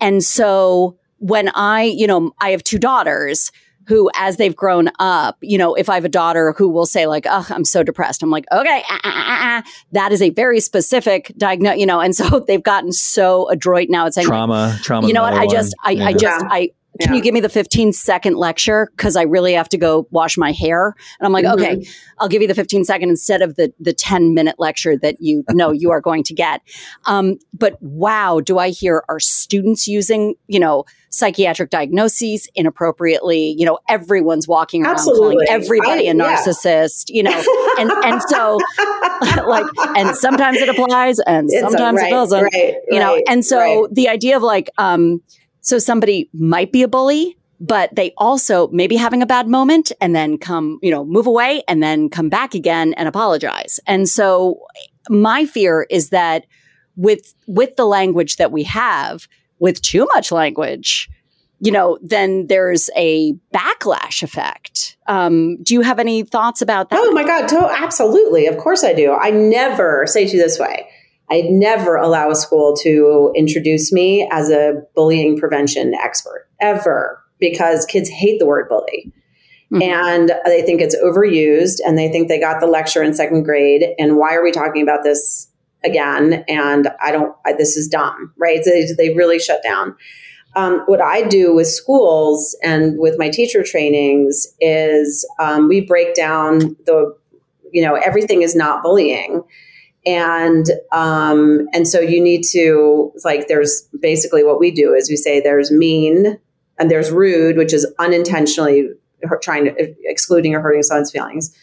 And 0.00 0.22
so 0.22 0.98
when 1.18 1.50
I, 1.54 1.82
you 1.82 2.06
know, 2.06 2.32
I 2.40 2.50
have 2.50 2.62
two 2.62 2.78
daughters 2.78 3.50
who, 3.86 4.08
as 4.14 4.36
they've 4.36 4.54
grown 4.54 4.88
up, 5.00 5.36
you 5.40 5.58
know, 5.58 5.74
if 5.74 5.88
I 5.88 5.94
have 5.94 6.04
a 6.04 6.10
daughter 6.10 6.54
who 6.56 6.68
will 6.68 6.86
say 6.86 7.06
like, 7.06 7.26
"Oh, 7.28 7.44
I'm 7.50 7.64
so 7.64 7.82
depressed," 7.82 8.22
I'm 8.22 8.30
like, 8.30 8.44
"Okay, 8.52 8.82
ah, 8.88 9.00
ah, 9.02 9.10
ah, 9.12 9.62
ah. 9.64 9.70
that 9.92 10.12
is 10.12 10.22
a 10.22 10.30
very 10.30 10.60
specific 10.60 11.32
diagnosis," 11.36 11.80
you 11.80 11.86
know. 11.86 11.98
And 11.98 12.14
so 12.14 12.40
they've 12.46 12.62
gotten 12.62 12.92
so 12.92 13.48
adroit 13.50 13.88
now 13.90 14.06
at 14.06 14.14
saying 14.14 14.28
trauma, 14.28 14.78
trauma. 14.82 15.08
You 15.08 15.12
know 15.12 15.22
what? 15.22 15.34
I 15.34 15.46
just, 15.48 15.74
I, 15.82 15.90
yeah. 15.90 16.06
I 16.06 16.12
just, 16.12 16.44
I, 16.48 16.70
can 16.98 17.12
yeah. 17.12 17.16
you 17.18 17.22
give 17.22 17.32
me 17.32 17.40
the 17.40 17.48
15 17.48 17.92
second 17.92 18.36
lecture? 18.36 18.90
Cause 18.96 19.14
I 19.14 19.22
really 19.22 19.52
have 19.52 19.68
to 19.70 19.78
go 19.78 20.08
wash 20.10 20.36
my 20.36 20.50
hair. 20.50 20.96
And 21.18 21.26
I'm 21.26 21.32
like, 21.32 21.44
mm-hmm. 21.44 21.62
okay, 21.62 21.86
I'll 22.18 22.28
give 22.28 22.42
you 22.42 22.48
the 22.48 22.54
15 22.54 22.84
second 22.84 23.08
instead 23.10 23.42
of 23.42 23.54
the, 23.54 23.72
the 23.78 23.92
10 23.92 24.34
minute 24.34 24.56
lecture 24.58 24.96
that 24.98 25.16
you 25.20 25.44
know 25.50 25.70
you 25.70 25.90
are 25.92 26.00
going 26.00 26.24
to 26.24 26.34
get. 26.34 26.62
Um, 27.06 27.38
but 27.52 27.80
wow, 27.80 28.40
do 28.40 28.58
I 28.58 28.70
hear 28.70 29.04
our 29.08 29.20
students 29.20 29.86
using, 29.86 30.34
you 30.48 30.58
know, 30.58 30.84
psychiatric 31.10 31.70
diagnoses 31.70 32.48
inappropriately? 32.56 33.54
You 33.56 33.66
know, 33.66 33.78
everyone's 33.88 34.48
walking 34.48 34.84
around 34.84 34.94
Absolutely. 34.94 35.46
calling 35.46 35.46
everybody 35.48 36.08
I, 36.08 36.12
a 36.12 36.14
narcissist, 36.14 37.04
yeah. 37.08 37.16
you 37.16 37.22
know, 37.22 37.44
and, 37.78 37.90
and 38.04 38.22
so 38.22 38.58
like, 39.46 39.66
and 39.96 40.16
sometimes 40.16 40.58
it 40.58 40.68
applies 40.68 41.20
and 41.20 41.48
it's 41.50 41.60
sometimes 41.60 42.00
a, 42.00 42.02
right, 42.02 42.08
it 42.08 42.10
doesn't, 42.10 42.42
right, 42.42 42.74
you 42.88 42.98
know, 42.98 43.22
and 43.28 43.44
so 43.44 43.88
the 43.92 44.08
idea 44.08 44.36
of 44.36 44.42
like, 44.42 44.70
um, 44.76 45.22
so 45.60 45.78
somebody 45.78 46.28
might 46.32 46.72
be 46.72 46.82
a 46.82 46.88
bully, 46.88 47.36
but 47.60 47.94
they 47.94 48.12
also 48.16 48.68
maybe 48.68 48.96
having 48.96 49.22
a 49.22 49.26
bad 49.26 49.46
moment 49.48 49.92
and 50.00 50.16
then 50.16 50.38
come, 50.38 50.78
you 50.82 50.90
know, 50.90 51.04
move 51.04 51.26
away 51.26 51.62
and 51.68 51.82
then 51.82 52.08
come 52.08 52.28
back 52.28 52.54
again 52.54 52.94
and 52.94 53.06
apologize. 53.06 53.78
And 53.86 54.08
so 54.08 54.60
my 55.08 55.44
fear 55.44 55.86
is 55.90 56.10
that 56.10 56.46
with 56.96 57.34
with 57.46 57.76
the 57.76 57.86
language 57.86 58.36
that 58.36 58.52
we 58.52 58.62
have, 58.64 59.28
with 59.58 59.80
too 59.82 60.06
much 60.14 60.32
language, 60.32 61.08
you 61.60 61.70
know, 61.70 61.98
then 62.02 62.46
there's 62.46 62.88
a 62.96 63.34
backlash 63.54 64.22
effect. 64.22 64.96
Um, 65.06 65.62
do 65.62 65.74
you 65.74 65.82
have 65.82 65.98
any 65.98 66.22
thoughts 66.22 66.62
about 66.62 66.88
that? 66.90 66.98
Oh 67.00 67.12
my 67.12 67.24
God, 67.24 67.46
to- 67.48 67.74
absolutely. 67.78 68.46
Of 68.46 68.56
course 68.56 68.82
I 68.82 68.94
do. 68.94 69.12
I 69.12 69.30
never 69.30 70.06
say 70.06 70.26
to 70.26 70.36
you 70.36 70.42
this 70.42 70.58
way. 70.58 70.89
I'd 71.30 71.50
never 71.50 71.96
allow 71.96 72.30
a 72.30 72.34
school 72.34 72.74
to 72.82 73.32
introduce 73.36 73.92
me 73.92 74.28
as 74.32 74.50
a 74.50 74.82
bullying 74.94 75.38
prevention 75.38 75.94
expert 75.94 76.48
ever 76.60 77.22
because 77.38 77.86
kids 77.86 78.08
hate 78.08 78.38
the 78.38 78.46
word 78.46 78.68
bully. 78.68 79.12
Mm-hmm. 79.72 79.82
And 79.82 80.32
they 80.44 80.62
think 80.62 80.80
it's 80.80 80.96
overused 80.96 81.78
and 81.86 81.96
they 81.96 82.10
think 82.10 82.28
they 82.28 82.40
got 82.40 82.60
the 82.60 82.66
lecture 82.66 83.02
in 83.02 83.14
second 83.14 83.44
grade. 83.44 83.84
And 83.98 84.16
why 84.16 84.34
are 84.34 84.42
we 84.42 84.50
talking 84.50 84.82
about 84.82 85.04
this 85.04 85.48
again? 85.84 86.44
And 86.48 86.88
I 87.00 87.12
don't, 87.12 87.36
I, 87.46 87.52
this 87.52 87.76
is 87.76 87.86
dumb, 87.86 88.34
right? 88.36 88.64
So 88.64 88.70
they, 88.70 88.86
they 88.96 89.14
really 89.14 89.38
shut 89.38 89.62
down. 89.62 89.94
Um, 90.56 90.82
what 90.86 91.00
I 91.00 91.22
do 91.22 91.54
with 91.54 91.68
schools 91.68 92.56
and 92.64 92.98
with 92.98 93.16
my 93.16 93.28
teacher 93.28 93.62
trainings 93.62 94.48
is 94.60 95.24
um, 95.38 95.68
we 95.68 95.80
break 95.80 96.14
down 96.14 96.76
the, 96.86 97.16
you 97.72 97.82
know, 97.82 97.94
everything 97.94 98.42
is 98.42 98.56
not 98.56 98.82
bullying 98.82 99.44
and 100.06 100.66
um, 100.92 101.68
and 101.74 101.86
so 101.86 102.00
you 102.00 102.22
need 102.22 102.42
to 102.52 103.12
like 103.24 103.48
there's 103.48 103.86
basically 104.00 104.44
what 104.44 104.58
we 104.58 104.70
do 104.70 104.94
is 104.94 105.10
we 105.10 105.16
say 105.16 105.40
there's 105.40 105.70
mean 105.70 106.38
and 106.78 106.90
there's 106.90 107.10
rude 107.10 107.56
which 107.56 107.74
is 107.74 107.86
unintentionally 107.98 108.88
trying 109.42 109.66
to 109.66 109.94
excluding 110.04 110.54
or 110.54 110.60
hurting 110.60 110.82
someone's 110.82 111.10
feelings. 111.10 111.54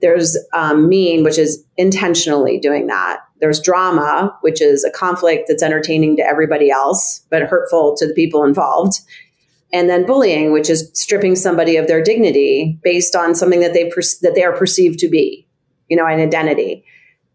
There's 0.00 0.36
um, 0.52 0.88
mean 0.88 1.24
which 1.24 1.38
is 1.38 1.64
intentionally 1.76 2.58
doing 2.60 2.86
that. 2.88 3.20
There's 3.40 3.60
drama 3.60 4.36
which 4.42 4.60
is 4.60 4.84
a 4.84 4.90
conflict 4.90 5.44
that's 5.48 5.62
entertaining 5.62 6.16
to 6.16 6.22
everybody 6.22 6.70
else 6.70 7.24
but 7.30 7.42
hurtful 7.42 7.96
to 7.96 8.06
the 8.06 8.14
people 8.14 8.44
involved. 8.44 9.00
And 9.72 9.88
then 9.88 10.06
bullying 10.06 10.52
which 10.52 10.68
is 10.68 10.90
stripping 10.92 11.36
somebody 11.36 11.76
of 11.76 11.86
their 11.86 12.02
dignity 12.02 12.78
based 12.82 13.16
on 13.16 13.34
something 13.34 13.60
that 13.60 13.72
they 13.72 13.88
per- 13.88 14.02
that 14.20 14.34
they 14.34 14.44
are 14.44 14.56
perceived 14.56 14.98
to 14.98 15.08
be 15.08 15.46
you 15.88 15.96
know 15.96 16.06
an 16.06 16.20
identity 16.20 16.84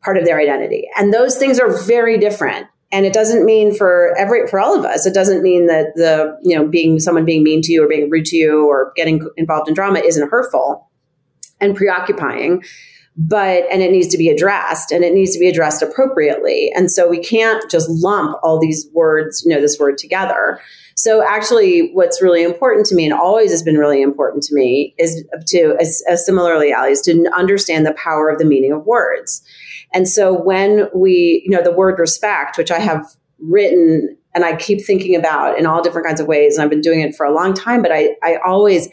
part 0.03 0.17
of 0.17 0.25
their 0.25 0.39
identity. 0.39 0.87
And 0.97 1.13
those 1.13 1.37
things 1.37 1.59
are 1.59 1.81
very 1.83 2.17
different. 2.17 2.67
And 2.91 3.05
it 3.05 3.13
doesn't 3.13 3.43
mean 3.43 3.73
for 3.73 4.13
every 4.17 4.47
for 4.47 4.59
all 4.59 4.77
of 4.77 4.85
us, 4.85 5.05
it 5.05 5.13
doesn't 5.13 5.41
mean 5.41 5.65
that 5.67 5.95
the, 5.95 6.37
you 6.43 6.55
know, 6.55 6.67
being 6.67 6.99
someone 6.99 7.25
being 7.25 7.43
mean 7.43 7.61
to 7.63 7.71
you 7.71 7.83
or 7.83 7.87
being 7.87 8.09
rude 8.09 8.25
to 8.25 8.35
you 8.35 8.67
or 8.67 8.93
getting 8.95 9.27
involved 9.35 9.67
in 9.67 9.73
drama 9.73 9.99
isn't 9.99 10.29
hurtful 10.29 10.89
and 11.59 11.75
preoccupying. 11.75 12.63
but 13.15 13.63
and 13.71 13.81
it 13.81 13.91
needs 13.91 14.07
to 14.07 14.17
be 14.17 14.29
addressed 14.29 14.91
and 14.91 15.03
it 15.03 15.13
needs 15.13 15.33
to 15.33 15.39
be 15.39 15.47
addressed 15.47 15.83
appropriately 15.83 16.71
and 16.75 16.89
so 16.89 17.07
we 17.07 17.19
can't 17.19 17.69
just 17.69 17.87
lump 17.89 18.35
all 18.41 18.59
these 18.59 18.87
words 18.93 19.43
you 19.45 19.53
know 19.53 19.61
this 19.61 19.77
word 19.79 19.99
together 19.99 20.59
so 20.95 21.23
actually 21.23 21.91
what's 21.93 22.23
really 22.23 22.43
important 22.43 22.85
to 22.87 22.95
me 22.95 23.05
and 23.05 23.13
always 23.13 23.51
has 23.51 23.61
been 23.61 23.77
really 23.77 24.01
important 24.01 24.41
to 24.41 24.55
me 24.55 24.95
is 24.97 25.23
to 25.45 25.75
as, 25.79 26.03
as 26.09 26.25
similarly 26.25 26.73
ali 26.73 26.91
is 26.91 27.01
to 27.01 27.29
understand 27.37 27.85
the 27.85 27.93
power 27.93 28.29
of 28.29 28.39
the 28.39 28.45
meaning 28.45 28.71
of 28.71 28.83
words 28.85 29.43
and 29.93 30.07
so 30.07 30.33
when 30.33 30.89
we 30.93 31.41
you 31.45 31.51
know 31.51 31.63
the 31.63 31.71
word 31.71 31.99
respect 31.99 32.57
which 32.57 32.71
i 32.71 32.79
have 32.79 33.05
written 33.39 34.17
and 34.33 34.45
i 34.45 34.55
keep 34.55 34.83
thinking 34.83 35.15
about 35.15 35.57
in 35.57 35.65
all 35.65 35.81
different 35.81 36.07
kinds 36.07 36.19
of 36.19 36.27
ways 36.27 36.55
and 36.55 36.63
i've 36.63 36.69
been 36.69 36.81
doing 36.81 37.01
it 37.01 37.15
for 37.15 37.25
a 37.25 37.33
long 37.33 37.53
time 37.53 37.81
but 37.81 37.91
i 37.91 38.09
i 38.23 38.37
always 38.45 38.89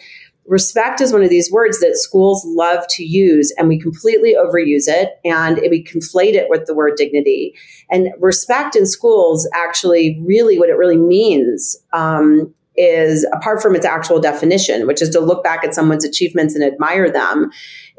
respect 0.50 1.00
is 1.00 1.12
one 1.12 1.22
of 1.22 1.30
these 1.30 1.50
words 1.50 1.78
that 1.78 1.96
schools 1.96 2.44
love 2.44 2.84
to 2.88 3.04
use 3.04 3.54
and 3.56 3.68
we 3.68 3.78
completely 3.78 4.34
overuse 4.34 4.88
it 4.88 5.20
and 5.24 5.60
we 5.70 5.82
conflate 5.84 6.34
it 6.34 6.50
with 6.50 6.66
the 6.66 6.74
word 6.74 6.96
dignity. 6.96 7.54
And 7.88 8.08
respect 8.18 8.74
in 8.74 8.84
schools 8.84 9.48
actually 9.54 10.20
really 10.26 10.58
what 10.58 10.68
it 10.68 10.76
really 10.76 10.96
means 10.96 11.76
um, 11.92 12.52
is 12.80 13.26
apart 13.34 13.60
from 13.60 13.74
its 13.74 13.84
actual 13.84 14.20
definition 14.20 14.86
which 14.86 15.02
is 15.02 15.10
to 15.10 15.20
look 15.20 15.44
back 15.44 15.62
at 15.64 15.74
someone's 15.74 16.04
achievements 16.04 16.54
and 16.54 16.64
admire 16.64 17.10
them 17.10 17.50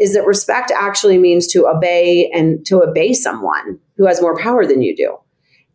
is 0.02 0.16
that 0.16 0.26
respect 0.26 0.72
actually 0.76 1.20
means 1.20 1.46
to 1.48 1.68
obey 1.68 2.30
and 2.34 2.66
to 2.66 2.82
obey 2.82 3.14
someone 3.14 3.78
who 3.98 4.08
has 4.08 4.20
more 4.20 4.36
power 4.36 4.66
than 4.66 4.82
you 4.82 4.96
do. 4.96 5.16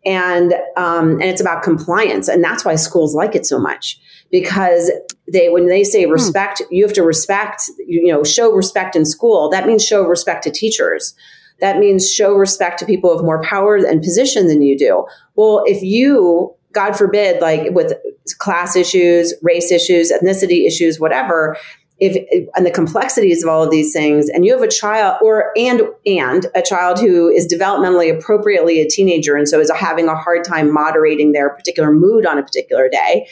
And 0.04 0.54
um, 0.76 1.12
and 1.12 1.24
it's 1.24 1.40
about 1.40 1.62
compliance. 1.62 2.28
And 2.28 2.42
that's 2.42 2.64
why 2.64 2.74
schools 2.74 3.14
like 3.14 3.36
it 3.36 3.46
so 3.46 3.58
much. 3.58 3.98
Because 4.32 4.90
they 5.32 5.48
when 5.48 5.68
they 5.68 5.84
say 5.84 6.04
hmm. 6.04 6.10
respect 6.10 6.58
hmm. 6.58 6.74
you 6.74 6.84
have 6.84 6.92
to 6.94 7.04
respect 7.04 7.62
you 7.86 8.12
know 8.12 8.24
show 8.24 8.52
respect 8.52 8.96
in 8.96 9.04
school. 9.04 9.48
That 9.48 9.66
means 9.66 9.84
show 9.84 10.04
respect 10.04 10.42
to 10.44 10.50
teachers. 10.50 11.14
That 11.60 11.78
means 11.78 12.12
show 12.12 12.34
respect 12.34 12.80
to 12.80 12.84
people 12.84 13.10
of 13.12 13.24
more 13.24 13.42
power 13.42 13.76
and 13.76 14.02
position 14.02 14.48
than 14.48 14.60
you 14.60 14.76
do. 14.76 15.06
Well 15.36 15.62
if 15.66 15.82
you 15.82 16.55
god 16.76 16.96
forbid 16.96 17.40
like 17.40 17.70
with 17.72 17.94
class 18.38 18.76
issues 18.76 19.34
race 19.42 19.72
issues 19.72 20.12
ethnicity 20.12 20.66
issues 20.66 21.00
whatever 21.00 21.56
if 21.98 22.14
and 22.54 22.66
the 22.66 22.70
complexities 22.70 23.42
of 23.42 23.48
all 23.48 23.62
of 23.62 23.70
these 23.70 23.92
things 23.92 24.28
and 24.28 24.44
you 24.44 24.52
have 24.52 24.62
a 24.62 24.70
child 24.70 25.18
or 25.22 25.50
and 25.56 25.80
and 26.04 26.46
a 26.54 26.60
child 26.60 27.00
who 27.00 27.28
is 27.28 27.50
developmentally 27.50 28.14
appropriately 28.14 28.80
a 28.82 28.88
teenager 28.88 29.34
and 29.34 29.48
so 29.48 29.58
is 29.58 29.70
having 29.74 30.06
a 30.06 30.14
hard 30.14 30.44
time 30.44 30.70
moderating 30.72 31.32
their 31.32 31.50
particular 31.50 31.90
mood 31.90 32.26
on 32.26 32.36
a 32.36 32.42
particular 32.42 32.88
day 32.88 33.26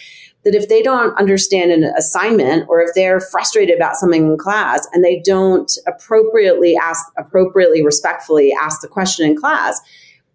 that 0.44 0.54
if 0.54 0.68
they 0.68 0.82
don't 0.82 1.18
understand 1.18 1.72
an 1.72 1.84
assignment 1.96 2.66
or 2.68 2.80
if 2.80 2.90
they're 2.94 3.20
frustrated 3.20 3.76
about 3.76 3.96
something 3.96 4.26
in 4.26 4.38
class 4.38 4.86
and 4.92 5.02
they 5.02 5.20
don't 5.20 5.72
appropriately 5.86 6.76
ask, 6.76 7.02
appropriately, 7.16 7.82
respectfully 7.82 8.54
ask 8.60 8.80
the 8.82 8.88
question 8.88 9.26
in 9.26 9.36
class, 9.36 9.80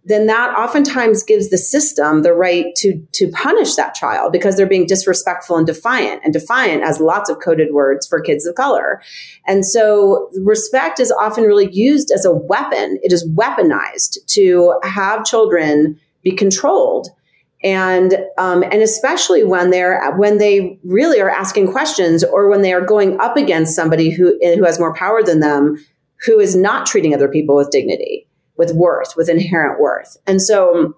then 0.06 0.28
that 0.28 0.58
oftentimes 0.58 1.24
gives 1.24 1.50
the 1.50 1.58
system 1.58 2.24
the 2.24 2.34
right 2.34 2.74
to, 2.78 3.06
to 3.12 3.30
punish 3.32 3.76
that 3.76 3.94
child 3.94 4.32
because 4.32 4.56
they're 4.56 4.66
being 4.66 4.88
disrespectful 4.88 5.58
and 5.58 5.68
defiant. 5.68 6.22
And 6.24 6.34
defiant 6.34 6.84
has 6.84 7.00
lots 7.00 7.30
of 7.30 7.40
coded 7.40 7.74
words 7.74 8.08
for 8.08 8.22
kids 8.22 8.46
of 8.46 8.56
color. 8.56 9.02
And 9.46 9.66
so 9.66 10.30
respect 10.42 11.00
is 11.00 11.12
often 11.12 11.44
really 11.44 11.70
used 11.72 12.12
as 12.12 12.26
a 12.26 12.34
weapon. 12.34 12.98
It 13.04 13.12
is 13.12 13.28
weaponized 13.30 14.18
to 14.28 14.80
have 14.84 15.26
children 15.26 16.00
be 16.24 16.32
controlled 16.32 17.10
and 17.64 18.18
um, 18.38 18.64
and 18.64 18.82
especially 18.82 19.44
when 19.44 19.70
they're 19.70 20.16
when 20.16 20.38
they 20.38 20.80
really 20.84 21.20
are 21.20 21.30
asking 21.30 21.72
questions 21.72 22.24
or 22.24 22.50
when 22.50 22.62
they 22.62 22.72
are 22.72 22.82
going 22.82 23.20
up 23.20 23.36
against 23.36 23.76
somebody 23.76 24.10
who 24.10 24.38
who 24.42 24.64
has 24.64 24.80
more 24.80 24.94
power 24.94 25.22
than 25.24 25.42
them 25.42 25.76
who 26.26 26.40
is 26.40 26.56
not 26.56 26.86
treating 26.86 27.14
other 27.14 27.28
people 27.28 27.56
with 27.56 27.70
dignity 27.70 28.29
with 28.60 28.74
worth 28.74 29.16
with 29.18 29.30
inherent 29.30 29.80
worth. 29.80 30.18
And 30.28 30.40
so 30.40 30.78
um, 30.78 30.96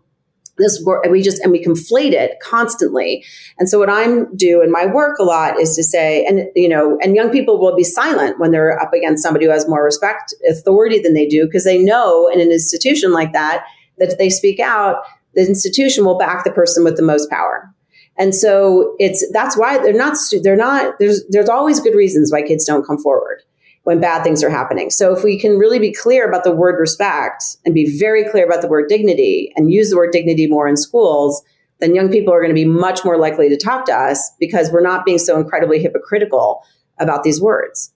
this 0.58 0.82
work 0.86 1.06
we 1.10 1.22
just 1.22 1.42
and 1.42 1.52
we 1.52 1.64
conflate 1.64 2.12
it 2.12 2.40
constantly. 2.42 3.24
And 3.58 3.70
so 3.70 3.80
what 3.80 3.90
i'm 3.90 4.36
do 4.36 4.62
in 4.62 4.72
my 4.72 4.86
work 4.86 5.18
a 5.20 5.24
lot 5.24 5.58
is 5.60 5.76
to 5.76 5.84
say 5.84 6.26
and 6.26 6.50
you 6.56 6.68
know 6.68 6.98
and 7.02 7.16
young 7.16 7.30
people 7.30 7.60
will 7.60 7.76
be 7.76 7.84
silent 7.84 8.40
when 8.40 8.52
they're 8.52 8.80
up 8.82 8.94
against 8.94 9.24
somebody 9.24 9.46
who 9.46 9.52
has 9.52 9.68
more 9.68 9.84
respect 9.84 10.34
authority 10.50 11.00
than 11.00 11.14
they 11.14 11.26
do 11.26 11.46
because 11.46 11.64
they 11.64 11.78
know 11.78 12.28
in 12.28 12.42
an 12.42 12.52
institution 12.52 13.14
like 13.14 13.32
that 13.32 13.64
that 13.98 14.12
if 14.12 14.18
they 14.18 14.30
speak 14.30 14.60
out 14.60 15.04
the 15.36 15.48
institution 15.48 16.04
will 16.04 16.18
back 16.18 16.44
the 16.44 16.52
person 16.52 16.84
with 16.84 16.98
the 16.98 17.04
most 17.04 17.30
power. 17.30 17.74
And 18.18 18.36
so 18.36 18.96
it's 19.00 19.26
that's 19.32 19.58
why 19.58 19.78
they're 19.78 19.94
not 19.94 20.18
they're 20.44 20.58
not 20.58 21.00
there's 21.00 21.24
there's 21.30 21.50
always 21.50 21.80
good 21.80 21.96
reasons 21.96 22.32
why 22.32 22.42
kids 22.42 22.66
don't 22.66 22.86
come 22.86 22.98
forward 22.98 23.42
when 23.84 24.00
bad 24.00 24.24
things 24.24 24.44
are 24.44 24.50
happening. 24.50 24.90
So 24.90 25.16
if 25.16 25.24
we 25.24 25.40
can 25.40 25.58
really 25.58 25.80
be 25.80 25.92
clear 25.92 26.28
about 26.28 26.44
the 26.44 26.56
word 26.56 26.80
respect 26.80 27.44
and 27.66 27.74
be 27.74 27.98
very 28.00 28.30
clear 28.30 28.46
about 28.46 28.62
the 28.62 28.68
word 28.68 28.88
dignity 28.90 29.52
and 29.56 29.72
use 29.72 29.90
the 29.90 29.98
word 29.98 30.12
dignity 30.12 30.48
more 30.48 30.68
in 30.68 30.78
schools, 30.78 31.44
then 31.80 31.96
young 31.96 32.12
people 32.12 32.34
are 32.34 32.40
going 32.42 32.56
to 32.56 32.62
be 32.62 32.66
much 32.66 33.04
more 33.04 33.18
likely 33.18 33.50
to 33.50 33.58
talk 33.58 33.86
to 33.86 33.94
us 33.94 34.32
because 34.40 34.72
we're 34.72 34.82
not 34.82 35.04
being 35.04 35.18
so 35.18 35.40
incredibly 35.40 35.80
hypocritical 35.80 36.64
about 37.00 37.24
these 37.24 37.42
words. 37.42 37.92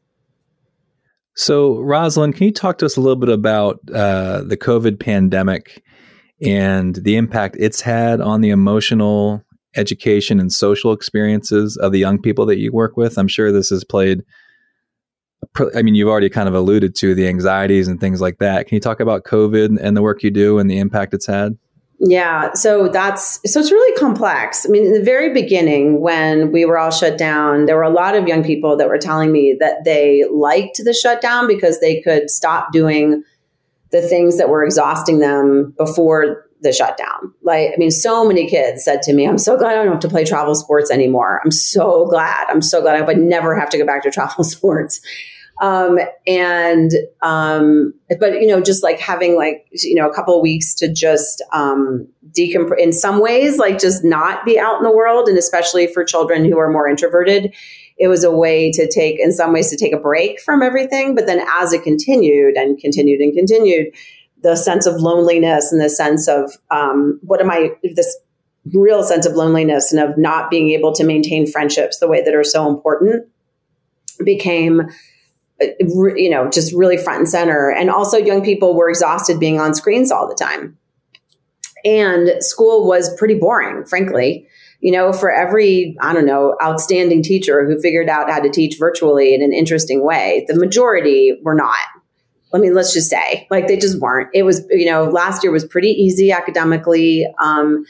So, 1.36 1.80
Rosalind, 1.82 2.36
can 2.36 2.46
you 2.48 2.54
talk 2.54 2.78
to 2.80 2.86
us 2.86 2.98
a 2.98 3.02
little 3.02 3.18
bit 3.18 3.30
about 3.30 3.80
uh, 3.94 4.42
the 4.44 4.58
COVID 4.58 5.00
pandemic 5.00 5.84
and 6.42 6.96
the 6.96 7.18
impact 7.18 7.58
it's 7.60 7.82
had 7.82 8.22
on 8.22 8.42
the 8.42 8.50
emotional 8.50 9.44
education 9.76 10.40
and 10.40 10.52
social 10.52 10.94
experiences 10.94 11.78
of 11.78 11.92
the 11.92 12.00
young 12.00 12.22
people 12.22 12.46
that 12.46 12.60
you 12.60 12.72
work 12.72 12.98
with. 12.98 13.18
I'm 13.18 13.28
sure 13.28 13.52
this 13.52 13.70
has 13.70 13.84
played. 13.84 14.22
I 15.76 15.82
mean, 15.82 15.96
you've 15.96 16.10
already 16.10 16.30
kind 16.30 16.48
of 16.48 16.56
alluded 16.56 16.96
to 16.96 17.16
the 17.16 17.28
anxieties 17.28 17.88
and 17.88 18.00
things 18.00 18.22
like 18.22 18.39
that. 18.39 18.68
Can 18.68 18.76
you 18.76 18.82
talk 18.82 19.00
about 19.00 19.24
COVID 19.24 19.78
and 19.82 19.96
the 19.96 20.02
work 20.02 20.24
you 20.24 20.32
do 20.32 20.60
and 20.60 20.70
the 20.70 20.78
impact 20.78 21.14
it's 21.14 21.26
had? 21.26 21.58
Yeah, 22.00 22.54
so 22.54 22.89
that's 22.89 23.39
so 23.50 23.60
it's 23.60 23.72
really 23.72 23.98
complex. 23.98 24.66
I 24.66 24.70
mean, 24.70 24.86
in 24.86 24.93
the 24.93 25.02
very 25.02 25.34
beginning, 25.34 26.02
when 26.02 26.52
we 26.52 26.66
were 26.66 26.78
all 26.78 26.91
shut 26.91 27.18
down, 27.18 27.66
there 27.66 27.78
were 27.78 27.84
a 27.84 27.89
lot 27.89 28.16
of 28.16 28.28
young 28.28 28.43
people 28.43 28.76
that 28.78 28.89
were 28.89 28.98
telling 28.98 29.32
me 29.32 29.56
that 29.60 29.86
they 29.86 30.26
liked 30.32 30.82
the 30.84 30.93
shutdown 30.93 31.48
because 31.48 31.80
they 31.80 32.02
could 32.02 32.30
stop 32.30 32.74
doing 32.74 33.24
the 33.91 34.02
things 34.02 34.38
that 34.38 34.50
were 34.50 34.66
exhausting 34.66 35.20
them 35.20 35.74
before 35.78 36.46
the 36.62 36.74
shutdown. 36.74 37.34
Like, 37.43 37.72
I 37.74 37.76
mean, 37.78 37.91
so 37.91 38.28
many 38.28 38.50
kids 38.50 38.84
said 38.84 39.02
to 39.04 39.14
me, 39.14 39.26
I'm 39.26 39.38
so 39.38 39.58
glad 39.58 39.72
I 39.72 39.84
don't 39.84 39.93
have 39.93 40.02
to 40.02 40.10
play 40.10 40.26
travel 40.26 40.56
sports 40.56 40.91
anymore. 40.91 41.39
I'm 41.46 41.52
so 41.52 42.06
glad. 42.08 42.48
I'm 42.50 42.62
so 42.62 42.82
glad 42.82 42.96
I 42.96 43.02
would 43.02 43.18
never 43.18 43.58
have 43.58 43.70
to 43.70 43.78
go 43.78 43.86
back 43.86 44.04
to 44.04 44.12
travel 44.12 44.43
sports. 44.43 45.00
Um, 45.62 45.99
and, 46.28 46.91
um, 47.22 47.93
but, 48.20 48.41
you 48.41 48.47
know, 48.47 48.60
just 48.60 48.84
like 48.84 48.99
having 48.99 49.36
like, 49.38 49.68
you 49.72 49.95
know, 49.95 50.10
a 50.10 50.14
couple 50.14 50.41
weeks 50.41 50.74
to 50.76 50.91
just, 50.91 51.41
um, 51.53 52.08
decompress 52.38 52.78
in 52.80 52.91
some 52.91 53.22
ways, 53.22 53.58
like 53.58 53.80
just 53.80 54.03
not 54.03 54.43
be 54.45 54.60
out 54.60 54.78
in 54.78 54.84
the 54.84 54.91
world. 54.91 55.30
And 55.30 55.38
especially 55.38 55.88
for 55.88 56.03
children 56.03 56.43
who 56.43 56.58
are 56.58 56.70
more 56.70 56.89
introverted, 56.89 57.53
it 57.97 58.10
was 58.10 58.26
a 58.26 58.32
way 58.32 58.72
to 58.72 58.89
take, 58.91 59.20
in 59.20 59.32
some 59.32 59.53
ways, 59.53 59.70
to 59.70 59.78
take 59.78 59.93
a 59.93 59.97
break 59.97 60.41
from 60.41 60.62
everything. 60.62 61.16
But 61.16 61.26
then 61.26 61.45
as 61.62 61.72
it 61.72 61.84
continued 61.84 62.58
and 62.58 62.78
continued 62.78 63.22
and 63.22 63.34
continued, 63.34 63.93
the 64.43 64.58
sense 64.58 64.86
of 64.86 64.95
loneliness 64.95 65.72
and 65.72 65.82
the 65.82 65.89
sense 65.89 66.28
of 66.28 66.51
um, 66.70 67.20
what 67.24 67.39
am 67.39 67.49
I, 67.49 67.72
this 67.95 68.18
real 68.74 69.03
sense 69.03 69.26
of 69.26 69.34
loneliness 69.34 69.93
and 69.93 70.01
of 70.01 70.18
not 70.18 70.49
being 70.49 70.72
able 70.72 70.91
to 70.93 71.03
maintain 71.03 71.49
friendships 71.49 71.99
the 71.99 72.08
way 72.08 72.22
that 72.22 72.36
are 72.36 72.43
so 72.43 72.68
important 72.68 73.28
became 74.24 74.89
you 75.60 76.30
know 76.30 76.49
just 76.49 76.74
really 76.74 76.97
front 76.97 77.20
and 77.20 77.30
center 77.30 77.72
and 77.72 77.89
also 77.89 78.18
young 78.18 78.43
people 78.43 78.76
were 78.76 78.89
exhausted 78.89 79.39
being 79.39 79.60
on 79.60 79.74
screens 79.74 80.12
all 80.12 80.28
the 80.28 80.36
time 80.36 80.78
and 81.84 82.30
school 82.39 82.88
was 82.88 83.16
pretty 83.18 83.36
boring 83.36 83.86
frankly 83.86 84.47
you 84.86 84.91
know, 84.91 85.12
for 85.12 85.32
every, 85.32 85.97
I 85.99 86.14
don't 86.14 86.28
know, 86.28 86.56
outstanding 86.62 87.24
teacher 87.24 87.66
who 87.66 87.82
figured 87.82 88.08
out 88.08 88.30
how 88.30 88.39
to 88.39 88.51
teach 88.51 88.78
virtually 88.78 89.34
in 89.34 89.41
an 89.41 89.51
interesting 89.51 90.06
way, 90.06 90.45
the 90.47 90.56
majority 90.56 91.39
were 91.41 91.56
not. 91.56 91.88
I 92.53 92.60
mean, 92.60 92.76
let's 92.76 92.93
just 92.93 93.10
say, 93.10 93.47
like, 93.49 93.68
they 93.68 93.78
just 93.78 93.99
weren't. 93.99 94.30
It 94.32 94.43
was, 94.43 94.64
you 94.70 94.86
know, 94.86 95.06
last 95.06 95.43
year 95.43 95.51
was 95.51 95.66
pretty 95.66 95.88
easy 95.88 96.32
academically. 96.32 97.26
Um, 97.41 97.86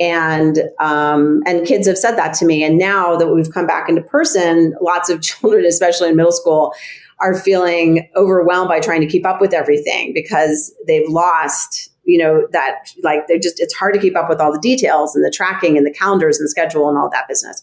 and 0.00 0.58
um, 0.80 1.44
and 1.46 1.64
kids 1.64 1.86
have 1.86 1.96
said 1.96 2.16
that 2.16 2.34
to 2.34 2.44
me. 2.44 2.64
And 2.64 2.76
now 2.76 3.14
that 3.14 3.28
we've 3.28 3.52
come 3.52 3.68
back 3.68 3.88
into 3.88 4.02
person, 4.02 4.74
lots 4.82 5.10
of 5.10 5.22
children, 5.22 5.64
especially 5.64 6.08
in 6.08 6.16
middle 6.16 6.32
school, 6.32 6.74
are 7.22 7.34
feeling 7.34 8.08
overwhelmed 8.16 8.68
by 8.68 8.80
trying 8.80 9.00
to 9.00 9.06
keep 9.06 9.24
up 9.24 9.40
with 9.40 9.54
everything 9.54 10.12
because 10.12 10.74
they've 10.86 11.08
lost 11.08 11.90
you 12.04 12.18
know 12.18 12.46
that 12.50 12.92
like 13.02 13.26
they're 13.28 13.38
just 13.38 13.60
it's 13.60 13.74
hard 13.74 13.94
to 13.94 14.00
keep 14.00 14.16
up 14.16 14.28
with 14.28 14.40
all 14.40 14.52
the 14.52 14.60
details 14.60 15.14
and 15.14 15.24
the 15.24 15.30
tracking 15.30 15.76
and 15.76 15.86
the 15.86 15.92
calendars 15.92 16.38
and 16.38 16.46
the 16.46 16.50
schedule 16.50 16.88
and 16.88 16.98
all 16.98 17.08
that 17.10 17.28
business. 17.28 17.62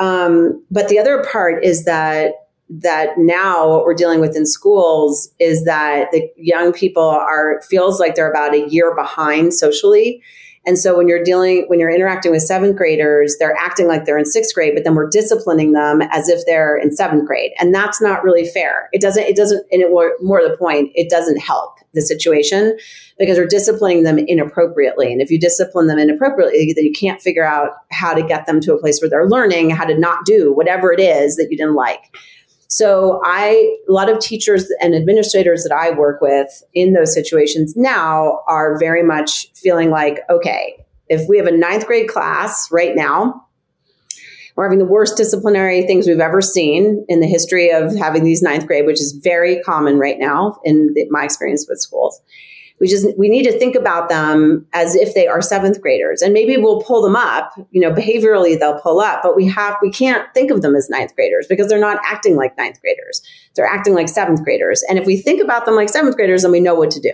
Um, 0.00 0.64
but 0.70 0.88
the 0.88 0.98
other 0.98 1.24
part 1.30 1.64
is 1.64 1.84
that 1.84 2.32
that 2.68 3.18
now 3.18 3.68
what 3.68 3.84
we're 3.84 3.94
dealing 3.94 4.20
with 4.20 4.36
in 4.36 4.46
schools 4.46 5.28
is 5.38 5.64
that 5.64 6.10
the 6.12 6.28
young 6.36 6.72
people 6.72 7.02
are 7.02 7.60
feels 7.68 7.98
like 8.00 8.14
they're 8.14 8.30
about 8.30 8.54
a 8.54 8.68
year 8.68 8.94
behind 8.94 9.52
socially 9.52 10.22
And 10.66 10.78
so 10.78 10.96
when 10.96 11.08
you're 11.08 11.24
dealing, 11.24 11.64
when 11.68 11.80
you're 11.80 11.90
interacting 11.90 12.32
with 12.32 12.42
seventh 12.42 12.76
graders, 12.76 13.36
they're 13.38 13.56
acting 13.56 13.88
like 13.88 14.04
they're 14.04 14.18
in 14.18 14.26
sixth 14.26 14.54
grade, 14.54 14.74
but 14.74 14.84
then 14.84 14.94
we're 14.94 15.08
disciplining 15.08 15.72
them 15.72 16.02
as 16.10 16.28
if 16.28 16.44
they're 16.44 16.76
in 16.76 16.94
seventh 16.94 17.26
grade. 17.26 17.52
And 17.58 17.74
that's 17.74 18.00
not 18.00 18.22
really 18.22 18.46
fair. 18.46 18.90
It 18.92 19.00
doesn't, 19.00 19.22
it 19.22 19.36
doesn't, 19.36 19.66
and 19.72 19.80
it 19.80 19.90
more 19.90 20.42
the 20.46 20.56
point, 20.58 20.92
it 20.94 21.08
doesn't 21.08 21.38
help 21.38 21.78
the 21.94 22.02
situation 22.02 22.76
because 23.18 23.38
we're 23.38 23.46
disciplining 23.46 24.04
them 24.04 24.18
inappropriately. 24.18 25.12
And 25.12 25.22
if 25.22 25.30
you 25.30 25.40
discipline 25.40 25.86
them 25.86 25.98
inappropriately, 25.98 26.72
then 26.74 26.84
you 26.84 26.92
can't 26.92 27.20
figure 27.20 27.44
out 27.44 27.70
how 27.90 28.14
to 28.14 28.22
get 28.22 28.46
them 28.46 28.60
to 28.60 28.74
a 28.74 28.78
place 28.78 29.00
where 29.00 29.10
they're 29.10 29.28
learning 29.28 29.70
how 29.70 29.84
to 29.84 29.98
not 29.98 30.24
do 30.24 30.52
whatever 30.52 30.92
it 30.92 31.00
is 31.00 31.36
that 31.36 31.48
you 31.50 31.56
didn't 31.56 31.74
like. 31.74 32.14
So 32.70 33.20
I, 33.24 33.78
a 33.88 33.92
lot 33.92 34.08
of 34.08 34.20
teachers 34.20 34.72
and 34.80 34.94
administrators 34.94 35.64
that 35.64 35.72
I 35.72 35.90
work 35.90 36.20
with 36.20 36.62
in 36.72 36.92
those 36.92 37.12
situations 37.12 37.76
now 37.76 38.42
are 38.46 38.78
very 38.78 39.02
much 39.02 39.52
feeling 39.54 39.90
like, 39.90 40.20
okay, 40.30 40.76
if 41.08 41.28
we 41.28 41.36
have 41.36 41.48
a 41.48 41.56
ninth 41.56 41.88
grade 41.88 42.08
class 42.08 42.68
right 42.70 42.94
now, 42.94 43.44
we're 44.54 44.64
having 44.64 44.78
the 44.78 44.84
worst 44.84 45.16
disciplinary 45.16 45.82
things 45.82 46.06
we've 46.06 46.20
ever 46.20 46.40
seen 46.40 47.04
in 47.08 47.18
the 47.18 47.26
history 47.26 47.72
of 47.72 47.96
having 47.96 48.22
these 48.22 48.40
ninth 48.40 48.68
grade, 48.68 48.86
which 48.86 49.00
is 49.00 49.18
very 49.20 49.60
common 49.62 49.98
right 49.98 50.20
now 50.20 50.60
in 50.64 50.92
the, 50.94 51.08
my 51.10 51.24
experience 51.24 51.66
with 51.68 51.80
schools 51.80 52.20
we 52.80 52.88
just 52.88 53.06
we 53.18 53.28
need 53.28 53.44
to 53.44 53.56
think 53.58 53.76
about 53.76 54.08
them 54.08 54.66
as 54.72 54.96
if 54.96 55.14
they 55.14 55.28
are 55.28 55.42
seventh 55.42 55.80
graders. 55.80 56.22
And 56.22 56.32
maybe 56.32 56.56
we'll 56.56 56.82
pull 56.82 57.02
them 57.02 57.14
up 57.14 57.52
you 57.70 57.80
know 57.80 57.92
behaviorally 57.92 58.58
they'll 58.58 58.80
pull 58.80 59.00
up 59.00 59.20
but 59.22 59.36
we 59.36 59.46
have 59.46 59.76
we 59.82 59.90
can't 59.90 60.32
think 60.34 60.50
of 60.50 60.62
them 60.62 60.74
as 60.74 60.88
ninth 60.88 61.14
graders 61.14 61.46
because 61.46 61.68
they're 61.68 61.78
not 61.78 62.00
acting 62.04 62.36
like 62.36 62.56
ninth 62.56 62.80
graders. 62.80 63.22
They're 63.54 63.66
acting 63.66 63.94
like 63.94 64.08
seventh 64.08 64.42
graders. 64.42 64.82
And 64.88 64.98
if 64.98 65.06
we 65.06 65.16
think 65.16 65.42
about 65.42 65.66
them 65.66 65.76
like 65.76 65.88
seventh 65.88 66.16
graders 66.16 66.42
then 66.42 66.52
we 66.52 66.60
know 66.60 66.74
what 66.74 66.90
to 66.92 67.00
do. 67.00 67.12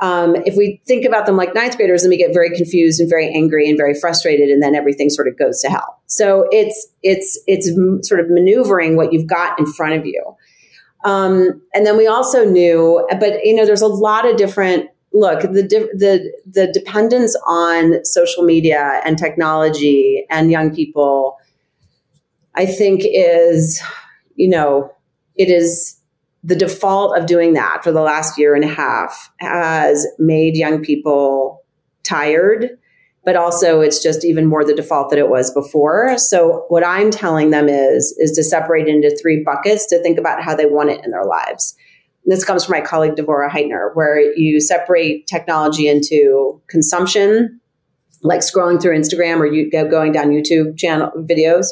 Um, 0.00 0.34
if 0.34 0.56
we 0.56 0.80
think 0.84 1.04
about 1.04 1.26
them 1.26 1.36
like 1.36 1.54
ninth 1.54 1.76
graders 1.76 2.02
then 2.02 2.10
we 2.10 2.16
get 2.16 2.34
very 2.34 2.50
confused 2.56 3.00
and 3.00 3.08
very 3.08 3.28
angry 3.32 3.68
and 3.68 3.78
very 3.78 3.94
frustrated 3.94 4.48
and 4.48 4.60
then 4.60 4.74
everything 4.74 5.10
sort 5.10 5.28
of 5.28 5.38
goes 5.38 5.60
to 5.60 5.68
hell. 5.68 6.00
So 6.06 6.48
it's 6.50 6.88
it's 7.02 7.40
it's 7.46 7.70
sort 8.06 8.20
of 8.20 8.28
maneuvering 8.28 8.96
what 8.96 9.12
you've 9.12 9.28
got 9.28 9.58
in 9.60 9.66
front 9.66 9.94
of 9.94 10.04
you 10.04 10.36
um, 11.04 11.60
and 11.74 11.84
then 11.86 11.96
we 11.96 12.06
also 12.06 12.44
knew, 12.44 13.06
but 13.18 13.44
you 13.44 13.54
know, 13.54 13.66
there's 13.66 13.82
a 13.82 13.88
lot 13.88 14.28
of 14.28 14.36
different 14.36 14.88
look 15.14 15.42
the 15.42 15.62
the 15.94 16.32
the 16.46 16.72
dependence 16.72 17.36
on 17.46 18.02
social 18.04 18.42
media 18.42 19.02
and 19.04 19.18
technology 19.18 20.24
and 20.30 20.50
young 20.50 20.74
people. 20.74 21.36
I 22.54 22.66
think 22.66 23.02
is, 23.04 23.82
you 24.36 24.48
know, 24.48 24.92
it 25.36 25.48
is 25.48 25.98
the 26.44 26.56
default 26.56 27.16
of 27.16 27.26
doing 27.26 27.54
that 27.54 27.82
for 27.82 27.92
the 27.92 28.02
last 28.02 28.38
year 28.38 28.54
and 28.54 28.64
a 28.64 28.68
half 28.68 29.32
has 29.38 30.06
made 30.18 30.56
young 30.56 30.82
people 30.82 31.62
tired 32.02 32.78
but 33.24 33.36
also 33.36 33.80
it's 33.80 34.02
just 34.02 34.24
even 34.24 34.46
more 34.46 34.64
the 34.64 34.74
default 34.74 35.10
that 35.10 35.18
it 35.18 35.28
was 35.28 35.52
before. 35.52 36.16
So 36.18 36.64
what 36.68 36.84
I'm 36.84 37.10
telling 37.10 37.50
them 37.50 37.68
is 37.68 38.14
is 38.18 38.32
to 38.32 38.42
separate 38.42 38.88
into 38.88 39.16
three 39.20 39.42
buckets 39.44 39.86
to 39.86 40.02
think 40.02 40.18
about 40.18 40.42
how 40.42 40.54
they 40.54 40.66
want 40.66 40.90
it 40.90 41.04
in 41.04 41.10
their 41.10 41.24
lives. 41.24 41.76
And 42.24 42.32
this 42.32 42.44
comes 42.44 42.64
from 42.64 42.72
my 42.72 42.80
colleague 42.80 43.14
Devorah 43.14 43.50
Heitner, 43.50 43.90
where 43.94 44.20
you 44.36 44.60
separate 44.60 45.26
technology 45.26 45.88
into 45.88 46.60
consumption, 46.68 47.60
like 48.22 48.40
scrolling 48.40 48.80
through 48.80 48.96
Instagram 48.96 49.38
or 49.38 49.46
you 49.46 49.70
going 49.70 50.12
down 50.12 50.30
YouTube 50.30 50.78
channel 50.78 51.10
videos, 51.16 51.66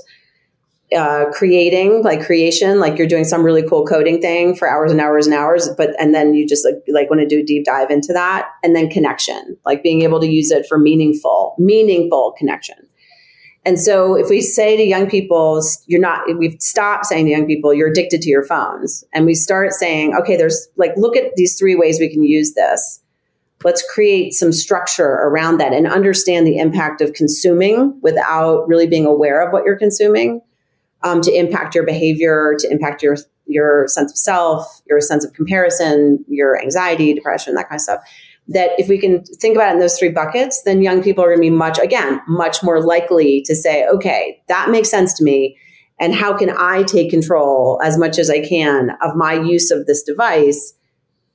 uh, 0.97 1.27
creating 1.33 2.03
like 2.03 2.25
creation 2.25 2.81
like 2.81 2.99
you're 2.99 3.07
doing 3.07 3.25
some 3.25 3.45
really 3.45 3.63
cool 3.63 3.87
coding 3.87 4.21
thing 4.21 4.57
for 4.57 4.69
hours 4.69 4.91
and 4.91 5.01
hours 5.01 5.27
and 5.27 5.35
hours 5.35 5.69
but 5.77 5.91
and 6.01 6.15
then 6.15 6.35
you 6.35 6.47
just 6.47 6.65
like 6.65 6.75
like 6.89 7.09
want 7.09 7.21
to 7.21 7.29
do 7.29 7.41
a 7.41 7.45
deep 7.45 7.65
dive 7.65 7.91
into 7.91 8.13
that 8.13 8.49
and 8.65 8.75
then 8.75 8.91
connection 8.91 9.57
like 9.65 9.83
being 9.85 10.03
able 10.03 10.21
to 10.21 10.27
use 10.27 10.51
it 10.51 10.67
for 10.69 10.79
meaningful 10.79 11.55
meaningful 11.59 12.35
connection. 12.37 12.77
And 13.67 13.79
so 13.79 14.15
if 14.15 14.31
we 14.31 14.41
say 14.41 14.77
to 14.77 14.83
young 14.83 15.09
people 15.09 15.63
you're 15.87 16.01
not 16.01 16.23
we've 16.39 16.61
stopped 16.61 17.07
saying 17.07 17.27
to 17.27 17.31
young 17.31 17.47
people 17.47 17.73
you're 17.73 17.91
addicted 17.91 18.21
to 18.23 18.29
your 18.29 18.45
phones 18.45 19.05
and 19.13 19.27
we 19.27 19.35
start 19.35 19.73
saying 19.73 20.15
okay 20.17 20.37
there's 20.37 20.69
like 20.77 20.93
look 20.97 21.17
at 21.17 21.37
these 21.37 21.57
three 21.57 21.77
ways 21.77 22.01
we 22.01 22.13
can 22.13 22.25
use 22.25 22.55
this. 22.55 23.01
Let's 23.63 23.85
create 23.93 24.33
some 24.33 24.53
structure 24.53 25.05
around 25.05 25.59
that 25.59 25.75
and 25.75 25.87
understand 25.87 26.47
the 26.47 26.57
impact 26.57 27.03
of 27.03 27.13
consuming 27.13 28.01
without 28.03 28.67
really 28.67 28.87
being 28.87 29.05
aware 29.05 29.47
of 29.47 29.53
what 29.53 29.65
you're 29.65 29.79
consuming 29.79 30.41
um, 31.03 31.21
to 31.23 31.33
impact 31.33 31.75
your 31.75 31.85
behavior, 31.85 32.55
to 32.59 32.71
impact 32.71 33.03
your 33.03 33.17
your 33.47 33.89
sense 33.89 34.13
of 34.13 34.19
self, 34.19 34.81
your 34.87 35.01
sense 35.01 35.25
of 35.25 35.33
comparison, 35.33 36.25
your 36.29 36.61
anxiety, 36.61 37.13
depression, 37.13 37.55
that 37.55 37.69
kind 37.69 37.79
of 37.79 37.83
stuff. 37.83 38.01
That 38.49 38.71
if 38.79 38.89
we 38.89 38.99
can 38.99 39.25
think 39.25 39.57
about 39.57 39.71
it 39.71 39.75
in 39.75 39.81
those 39.81 39.99
three 39.99 40.11
buckets, 40.11 40.63
then 40.63 40.83
young 40.83 41.03
people 41.03 41.25
are 41.25 41.29
going 41.29 41.39
to 41.39 41.51
be 41.51 41.51
much, 41.51 41.79
again, 41.79 42.21
much 42.27 42.63
more 42.63 42.83
likely 42.83 43.43
to 43.43 43.55
say, 43.55 43.87
okay, 43.87 44.43
that 44.49 44.71
makes 44.71 44.91
sense 44.91 45.15
to 45.15 45.25
me. 45.25 45.57
And 45.99 46.15
how 46.15 46.37
can 46.37 46.51
I 46.51 46.83
take 46.85 47.11
control 47.11 47.81
as 47.85 47.99
much 47.99 48.19
as 48.19 48.31
I 48.31 48.41
can 48.41 48.91
of 49.03 49.15
my 49.17 49.35
use 49.35 49.71
of 49.71 49.87
this 49.87 50.03
device 50.03 50.75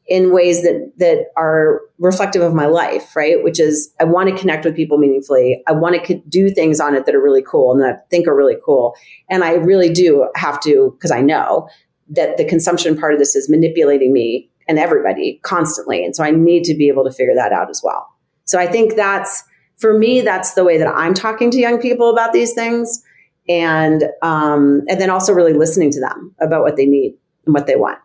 in 0.07 0.31
ways 0.31 0.61
that 0.61 0.91
that 0.97 1.31
are 1.35 1.81
reflective 1.97 2.41
of 2.41 2.53
my 2.53 2.67
life, 2.67 3.15
right? 3.15 3.43
Which 3.43 3.59
is 3.59 3.91
I 3.99 4.03
want 4.03 4.29
to 4.29 4.37
connect 4.37 4.65
with 4.65 4.75
people 4.75 4.97
meaningfully. 4.97 5.63
I 5.67 5.71
want 5.71 6.03
to 6.05 6.21
do 6.29 6.49
things 6.49 6.79
on 6.79 6.95
it 6.95 7.05
that 7.05 7.15
are 7.15 7.21
really 7.21 7.41
cool 7.41 7.71
and 7.71 7.81
that 7.81 7.89
I 7.89 8.09
think 8.09 8.27
are 8.27 8.35
really 8.35 8.57
cool. 8.63 8.95
And 9.29 9.43
I 9.43 9.53
really 9.53 9.91
do 9.91 10.29
have 10.35 10.59
to 10.61 10.91
because 10.95 11.11
I 11.11 11.21
know 11.21 11.67
that 12.09 12.37
the 12.37 12.45
consumption 12.45 12.97
part 12.97 13.13
of 13.13 13.19
this 13.19 13.35
is 13.35 13.49
manipulating 13.49 14.13
me 14.13 14.49
and 14.67 14.77
everybody 14.77 15.39
constantly. 15.43 16.03
And 16.05 16.15
so 16.15 16.23
I 16.23 16.31
need 16.31 16.63
to 16.65 16.75
be 16.75 16.87
able 16.87 17.03
to 17.05 17.11
figure 17.11 17.35
that 17.35 17.51
out 17.51 17.69
as 17.69 17.81
well. 17.83 18.07
So 18.45 18.59
I 18.59 18.67
think 18.67 18.95
that's 18.95 19.43
for 19.77 19.97
me 19.97 20.21
that's 20.21 20.53
the 20.53 20.63
way 20.63 20.77
that 20.77 20.87
I'm 20.87 21.15
talking 21.15 21.49
to 21.51 21.57
young 21.57 21.79
people 21.79 22.11
about 22.11 22.31
these 22.31 22.53
things 22.53 23.03
and 23.49 24.03
um, 24.21 24.83
and 24.87 25.01
then 25.01 25.09
also 25.09 25.33
really 25.33 25.53
listening 25.53 25.91
to 25.91 25.99
them 25.99 26.35
about 26.39 26.61
what 26.61 26.77
they 26.77 26.85
need 26.85 27.17
and 27.45 27.53
what 27.53 27.65
they 27.65 27.75
want. 27.75 27.99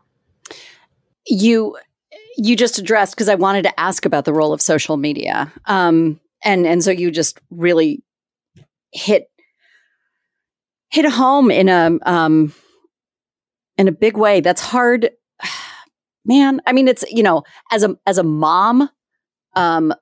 You 1.26 1.76
you 2.40 2.56
just 2.56 2.78
addressed 2.78 3.14
because 3.14 3.28
I 3.28 3.34
wanted 3.34 3.62
to 3.64 3.80
ask 3.80 4.06
about 4.06 4.24
the 4.24 4.32
role 4.32 4.52
of 4.52 4.62
social 4.62 4.96
media. 4.96 5.52
Um, 5.66 6.18
and 6.42 6.66
and 6.66 6.82
so 6.82 6.90
you 6.90 7.10
just 7.10 7.38
really 7.50 8.02
hit 8.92 9.30
hit 10.90 11.04
home 11.04 11.50
in 11.50 11.68
a 11.68 11.98
um, 12.06 12.54
in 13.76 13.88
a 13.88 13.92
big 13.92 14.16
way. 14.16 14.40
That's 14.40 14.62
hard, 14.62 15.10
man. 16.24 16.62
I 16.66 16.72
mean, 16.72 16.88
it's 16.88 17.04
you 17.10 17.22
know, 17.22 17.42
as 17.70 17.82
a 17.82 17.96
as 18.06 18.16
a 18.16 18.22
mom, 18.22 18.88
um, 19.54 19.92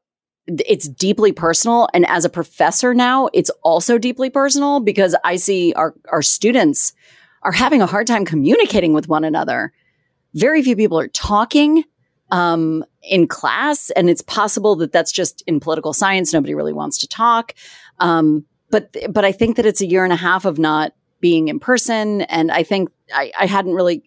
it's 0.47 0.89
deeply 0.89 1.32
personal, 1.32 1.89
and 1.93 2.07
as 2.07 2.24
a 2.24 2.30
professor 2.30 2.95
now, 2.95 3.28
it's 3.34 3.51
also 3.64 3.99
deeply 3.99 4.30
personal 4.30 4.78
because 4.78 5.16
I 5.24 5.36
see 5.36 5.72
our 5.74 5.93
our 6.12 6.22
students 6.22 6.93
are 7.43 7.53
having 7.53 7.82
a 7.82 7.86
hard 7.86 8.07
time 8.07 8.24
communicating 8.24 8.93
with 8.93 9.09
one 9.09 9.24
another. 9.24 9.72
Very 10.34 10.62
few 10.62 10.76
people 10.76 11.01
are 11.01 11.09
talking 11.09 11.82
um, 12.31 12.85
in 13.03 13.26
class. 13.26 13.91
And 13.91 14.11
it's 14.11 14.22
possible 14.22 14.76
that 14.76 14.93
that's 14.93 15.12
just 15.12 15.43
in 15.47 15.61
political 15.61 15.93
science. 15.93 16.33
Nobody 16.33 16.55
really 16.55 16.72
wants 16.72 16.99
to 16.99 17.09
talk. 17.09 17.55
Um, 17.99 18.45
but, 18.70 18.95
but 19.11 19.24
I 19.24 19.33
think 19.33 19.57
that 19.57 19.66
it's 19.66 19.81
a 19.81 19.87
year 19.87 20.05
and 20.05 20.12
a 20.12 20.16
half 20.16 20.45
of 20.45 20.59
not 20.59 20.93
being 21.20 21.49
in 21.49 21.59
person. 21.59 22.22
And 22.22 22.53
I 22.53 22.62
think 22.62 22.91
I, 23.12 23.33
I 23.39 23.47
hadn't 23.47 23.74
really 23.74 24.03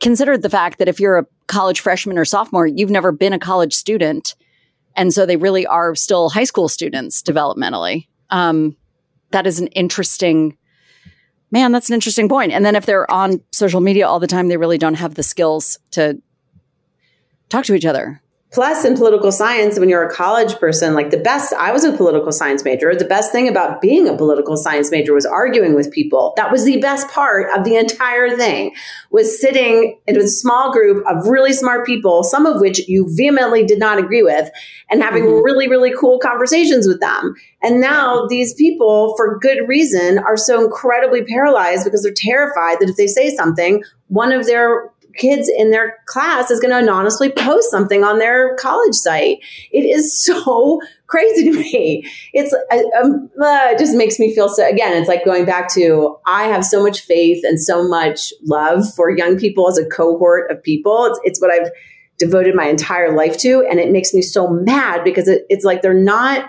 considered 0.00 0.42
the 0.42 0.50
fact 0.50 0.78
that 0.78 0.88
if 0.88 1.00
you're 1.00 1.18
a 1.18 1.26
college 1.46 1.80
freshman 1.80 2.18
or 2.18 2.24
sophomore, 2.24 2.66
you've 2.66 2.90
never 2.90 3.12
been 3.12 3.32
a 3.32 3.38
college 3.38 3.74
student. 3.74 4.34
And 4.96 5.12
so 5.12 5.26
they 5.26 5.36
really 5.36 5.66
are 5.66 5.94
still 5.94 6.30
high 6.30 6.44
school 6.44 6.68
students 6.68 7.22
developmentally. 7.22 8.06
Um, 8.30 8.76
that 9.32 9.46
is 9.46 9.58
an 9.58 9.66
interesting 9.68 10.56
man 11.50 11.72
that's 11.72 11.88
an 11.88 11.94
interesting 11.94 12.28
point 12.28 12.50
and 12.50 12.64
then 12.64 12.74
if 12.74 12.84
they're 12.84 13.08
on 13.10 13.40
social 13.52 13.80
media 13.80 14.06
all 14.08 14.18
the 14.18 14.26
time 14.26 14.48
they 14.48 14.56
really 14.56 14.78
don't 14.78 14.94
have 14.94 15.14
the 15.14 15.22
skills 15.22 15.78
to 15.92 16.20
talk 17.48 17.64
to 17.66 17.74
each 17.74 17.84
other. 17.84 18.20
Plus, 18.54 18.84
in 18.84 18.94
political 18.94 19.32
science, 19.32 19.80
when 19.80 19.88
you're 19.88 20.08
a 20.08 20.14
college 20.14 20.54
person, 20.60 20.94
like 20.94 21.10
the 21.10 21.16
best, 21.16 21.52
I 21.54 21.72
was 21.72 21.82
a 21.82 21.90
political 21.90 22.30
science 22.30 22.62
major. 22.62 22.94
The 22.94 23.04
best 23.04 23.32
thing 23.32 23.48
about 23.48 23.80
being 23.80 24.06
a 24.06 24.16
political 24.16 24.56
science 24.56 24.92
major 24.92 25.12
was 25.12 25.26
arguing 25.26 25.74
with 25.74 25.90
people. 25.90 26.34
That 26.36 26.52
was 26.52 26.64
the 26.64 26.80
best 26.80 27.08
part 27.08 27.48
of 27.58 27.64
the 27.64 27.74
entire 27.74 28.36
thing 28.36 28.72
was 29.10 29.40
sitting 29.40 29.98
in 30.06 30.16
a 30.16 30.28
small 30.28 30.72
group 30.72 31.04
of 31.08 31.26
really 31.26 31.52
smart 31.52 31.84
people, 31.84 32.22
some 32.22 32.46
of 32.46 32.60
which 32.60 32.86
you 32.88 33.08
vehemently 33.16 33.66
did 33.66 33.80
not 33.80 33.98
agree 33.98 34.22
with 34.22 34.48
and 34.88 35.02
having 35.02 35.24
mm-hmm. 35.24 35.42
really, 35.42 35.66
really 35.66 35.92
cool 35.92 36.20
conversations 36.20 36.86
with 36.86 37.00
them. 37.00 37.34
And 37.60 37.80
now 37.80 38.28
these 38.28 38.54
people, 38.54 39.16
for 39.16 39.36
good 39.40 39.66
reason, 39.66 40.18
are 40.18 40.36
so 40.36 40.64
incredibly 40.64 41.24
paralyzed 41.24 41.82
because 41.82 42.04
they're 42.04 42.12
terrified 42.14 42.78
that 42.78 42.88
if 42.88 42.94
they 42.94 43.08
say 43.08 43.34
something, 43.34 43.82
one 44.06 44.30
of 44.30 44.46
their 44.46 44.90
kids 45.16 45.50
in 45.56 45.70
their 45.70 45.98
class 46.06 46.50
is 46.50 46.60
going 46.60 46.70
to 46.70 46.78
anonymously 46.78 47.30
post 47.30 47.70
something 47.70 48.04
on 48.04 48.18
their 48.18 48.54
college 48.56 48.94
site. 48.94 49.38
It 49.72 49.84
is 49.84 50.18
so 50.24 50.80
crazy 51.06 51.50
to 51.50 51.58
me. 51.58 52.10
It's 52.32 52.52
um, 53.02 53.30
uh, 53.40 53.68
it 53.72 53.78
just 53.78 53.96
makes 53.96 54.18
me 54.18 54.34
feel 54.34 54.48
so. 54.48 54.68
Again, 54.68 54.96
it's 54.96 55.08
like 55.08 55.24
going 55.24 55.44
back 55.44 55.72
to 55.74 56.16
I 56.26 56.44
have 56.44 56.64
so 56.64 56.82
much 56.82 57.00
faith 57.00 57.44
and 57.44 57.60
so 57.60 57.86
much 57.86 58.32
love 58.44 58.84
for 58.94 59.10
young 59.10 59.38
people 59.38 59.68
as 59.68 59.78
a 59.78 59.86
cohort 59.86 60.50
of 60.50 60.62
people. 60.62 61.06
It's 61.06 61.20
it's 61.24 61.40
what 61.40 61.50
I've 61.50 61.70
devoted 62.18 62.54
my 62.54 62.66
entire 62.66 63.14
life 63.14 63.36
to. 63.38 63.66
And 63.68 63.80
it 63.80 63.90
makes 63.90 64.14
me 64.14 64.22
so 64.22 64.48
mad 64.48 65.02
because 65.04 65.28
it, 65.28 65.46
it's 65.48 65.64
like 65.64 65.82
they're 65.82 65.94
not 65.94 66.48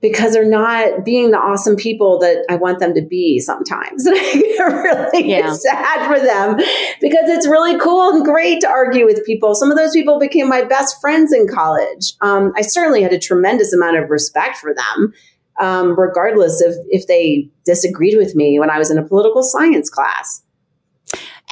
because 0.00 0.32
they're 0.32 0.48
not 0.48 1.04
being 1.04 1.30
the 1.30 1.36
awesome 1.38 1.76
people 1.76 2.18
that 2.20 2.44
I 2.48 2.56
want 2.56 2.78
them 2.78 2.94
to 2.94 3.02
be 3.02 3.38
sometimes. 3.38 4.06
And 4.10 4.16
I 4.16 4.32
get 4.34 4.58
really 4.64 5.28
Yeah. 5.30 5.52
sad 5.52 6.06
for 6.08 6.18
them 6.24 6.56
because 7.00 7.28
it's 7.28 7.46
really 7.46 7.78
cool 7.78 8.10
and 8.10 8.24
great 8.24 8.60
to 8.62 8.68
argue 8.68 9.04
with 9.04 9.24
people. 9.26 9.54
Some 9.54 9.70
of 9.70 9.76
those 9.76 9.92
people 9.92 10.18
became 10.18 10.48
my 10.48 10.62
best 10.62 11.00
friends 11.00 11.32
in 11.32 11.46
college. 11.48 12.14
Um, 12.22 12.52
I 12.56 12.62
certainly 12.62 13.02
had 13.02 13.12
a 13.12 13.18
tremendous 13.18 13.72
amount 13.74 13.98
of 13.98 14.08
respect 14.08 14.56
for 14.56 14.72
them, 14.74 15.12
um, 15.60 15.98
regardless 15.98 16.62
of 16.64 16.74
if 16.88 17.06
they 17.06 17.50
disagreed 17.66 18.16
with 18.16 18.34
me 18.34 18.58
when 18.58 18.70
I 18.70 18.78
was 18.78 18.90
in 18.90 18.96
a 18.98 19.02
political 19.06 19.42
science 19.42 19.90
class. 19.90 20.42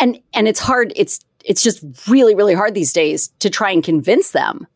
and 0.01 0.21
and 0.33 0.47
it's 0.49 0.61
hard 0.61 0.93
it's 0.97 1.21
it's 1.45 1.63
just 1.63 1.83
really 2.09 2.35
really 2.35 2.55
hard 2.55 2.75
these 2.75 2.93
days 2.93 3.29
to 3.41 3.51
try 3.51 3.71
and 3.71 3.83
convince 3.83 4.31
them 4.31 4.67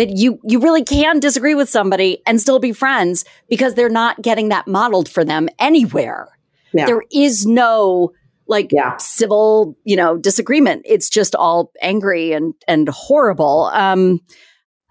that 0.00 0.16
you 0.16 0.40
you 0.44 0.58
really 0.60 0.82
can 0.82 1.20
disagree 1.20 1.54
with 1.54 1.68
somebody 1.68 2.22
and 2.26 2.40
still 2.40 2.58
be 2.58 2.72
friends 2.72 3.24
because 3.50 3.74
they're 3.74 3.88
not 3.90 4.20
getting 4.22 4.48
that 4.48 4.66
modeled 4.66 5.08
for 5.08 5.24
them 5.24 5.48
anywhere 5.58 6.28
Yeah. 6.72 6.86
there 6.86 7.02
is 7.12 7.44
no 7.46 8.12
like 8.46 8.70
Yeah. 8.72 8.96
civil 8.96 9.76
you 9.84 9.96
know 9.96 10.16
disagreement 10.16 10.82
it's 10.84 11.10
just 11.10 11.34
all 11.34 11.70
angry 11.82 12.32
and 12.32 12.54
and 12.66 12.88
horrible 12.88 13.70
um 13.74 14.20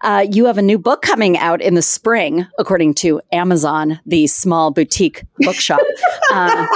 uh, 0.02 0.24
you 0.32 0.46
have 0.46 0.56
a 0.56 0.62
new 0.62 0.78
book 0.78 1.02
coming 1.02 1.36
out 1.36 1.60
in 1.60 1.74
the 1.74 1.82
spring, 1.82 2.46
according 2.58 2.94
to 2.94 3.20
Amazon, 3.32 4.00
the 4.06 4.26
small 4.28 4.70
boutique 4.70 5.24
bookshop. 5.40 5.78
uh, 6.32 6.66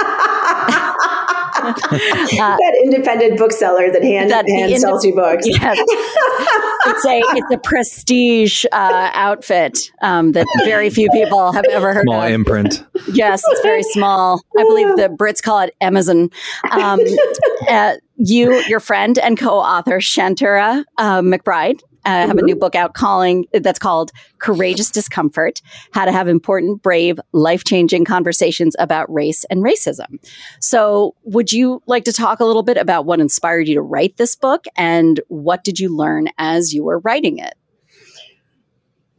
that 1.73 2.81
independent 2.85 3.39
bookseller 3.39 3.91
that 3.91 4.03
hand, 4.03 4.31
That 4.31 4.47
the 4.47 4.55
hand 4.55 4.73
inde- 4.73 4.81
sells 4.81 5.05
you 5.05 5.15
books. 5.15 5.47
Yes. 5.47 5.79
it's 6.87 7.05
a 7.07 7.21
it's 7.37 7.55
a 7.55 7.59
prestige 7.59 8.65
uh, 8.73 9.11
outfit 9.13 9.79
um, 10.03 10.33
that 10.33 10.47
very 10.65 10.91
few 10.91 11.09
people 11.11 11.53
have 11.53 11.65
ever 11.71 11.95
heard 11.95 12.01
of. 12.09 12.13
Small 12.13 12.23
of. 12.23 12.31
imprint. 12.31 12.85
yes, 13.13 13.43
it's 13.47 13.61
very 13.63 13.83
small. 13.83 14.41
I 14.59 14.63
believe 14.65 14.89
the 14.97 15.09
Brits 15.09 15.43
call 15.43 15.61
it 15.61 15.75
Amazon. 15.81 16.31
Um, 16.71 17.01
uh, 17.69 17.95
you, 18.17 18.55
your 18.69 18.81
friend 18.81 19.19
and 19.19 19.39
co-author 19.39 19.99
Shanterra 19.99 20.85
uh, 20.99 21.21
McBride. 21.21 21.81
Uh, 22.05 22.27
have 22.27 22.39
a 22.39 22.43
new 22.43 22.57
book 22.57 22.75
out 22.75 22.95
calling 22.95 23.47
that's 23.53 23.79
called 23.79 24.13
Courageous 24.39 24.91
Discomfort: 24.91 25.61
How 25.93 26.05
to 26.05 26.13
Have 26.13 26.29
Important, 26.29 26.83
Brave, 26.83 27.19
Life-Changing 27.33 28.05
Conversations 28.05 28.77
about 28.79 29.13
Race 29.13 29.45
and 29.45 29.63
Racism. 29.63 30.19
So, 30.61 31.15
would 31.25 31.53
you 31.53 31.83
like 31.87 32.05
to 32.05 32.13
talk 32.13 32.41
a 32.41 32.45
little 32.45 32.63
bit 32.63 32.77
about 32.77 33.07
what 33.07 33.21
inspired 33.21 33.69
you 33.69 33.75
to 33.75 33.83
write 33.83 34.17
this 34.17 34.37
book 34.37 34.65
and 34.77 35.21
what 35.29 35.65
did 35.65 35.79
you 35.79 35.95
learn 35.95 36.29
as 36.39 36.73
you 36.73 36.85
were 36.85 36.99
writing 37.01 37.39
it? 37.39 37.55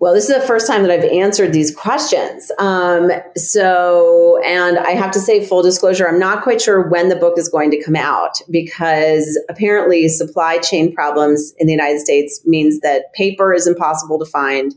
Well, 0.05 0.13
this 0.13 0.29
is 0.29 0.39
the 0.39 0.45
first 0.45 0.67
time 0.67 0.83
that 0.83 0.91
I've 0.91 1.03
answered 1.03 1.51
these 1.51 1.75
questions. 1.75 2.51
Um, 2.59 3.09
so, 3.35 4.39
and 4.45 4.77
I 4.77 4.91
have 4.91 5.09
to 5.13 5.19
say, 5.19 5.43
full 5.43 5.63
disclosure, 5.63 6.07
I'm 6.07 6.19
not 6.19 6.43
quite 6.43 6.61
sure 6.61 6.87
when 6.87 7.09
the 7.09 7.15
book 7.15 7.39
is 7.39 7.49
going 7.49 7.71
to 7.71 7.83
come 7.83 7.95
out 7.95 8.39
because 8.51 9.35
apparently 9.49 10.07
supply 10.09 10.59
chain 10.59 10.93
problems 10.93 11.55
in 11.57 11.65
the 11.65 11.73
United 11.73 12.01
States 12.01 12.39
means 12.45 12.81
that 12.81 13.11
paper 13.13 13.51
is 13.51 13.65
impossible 13.65 14.19
to 14.19 14.25
find. 14.25 14.75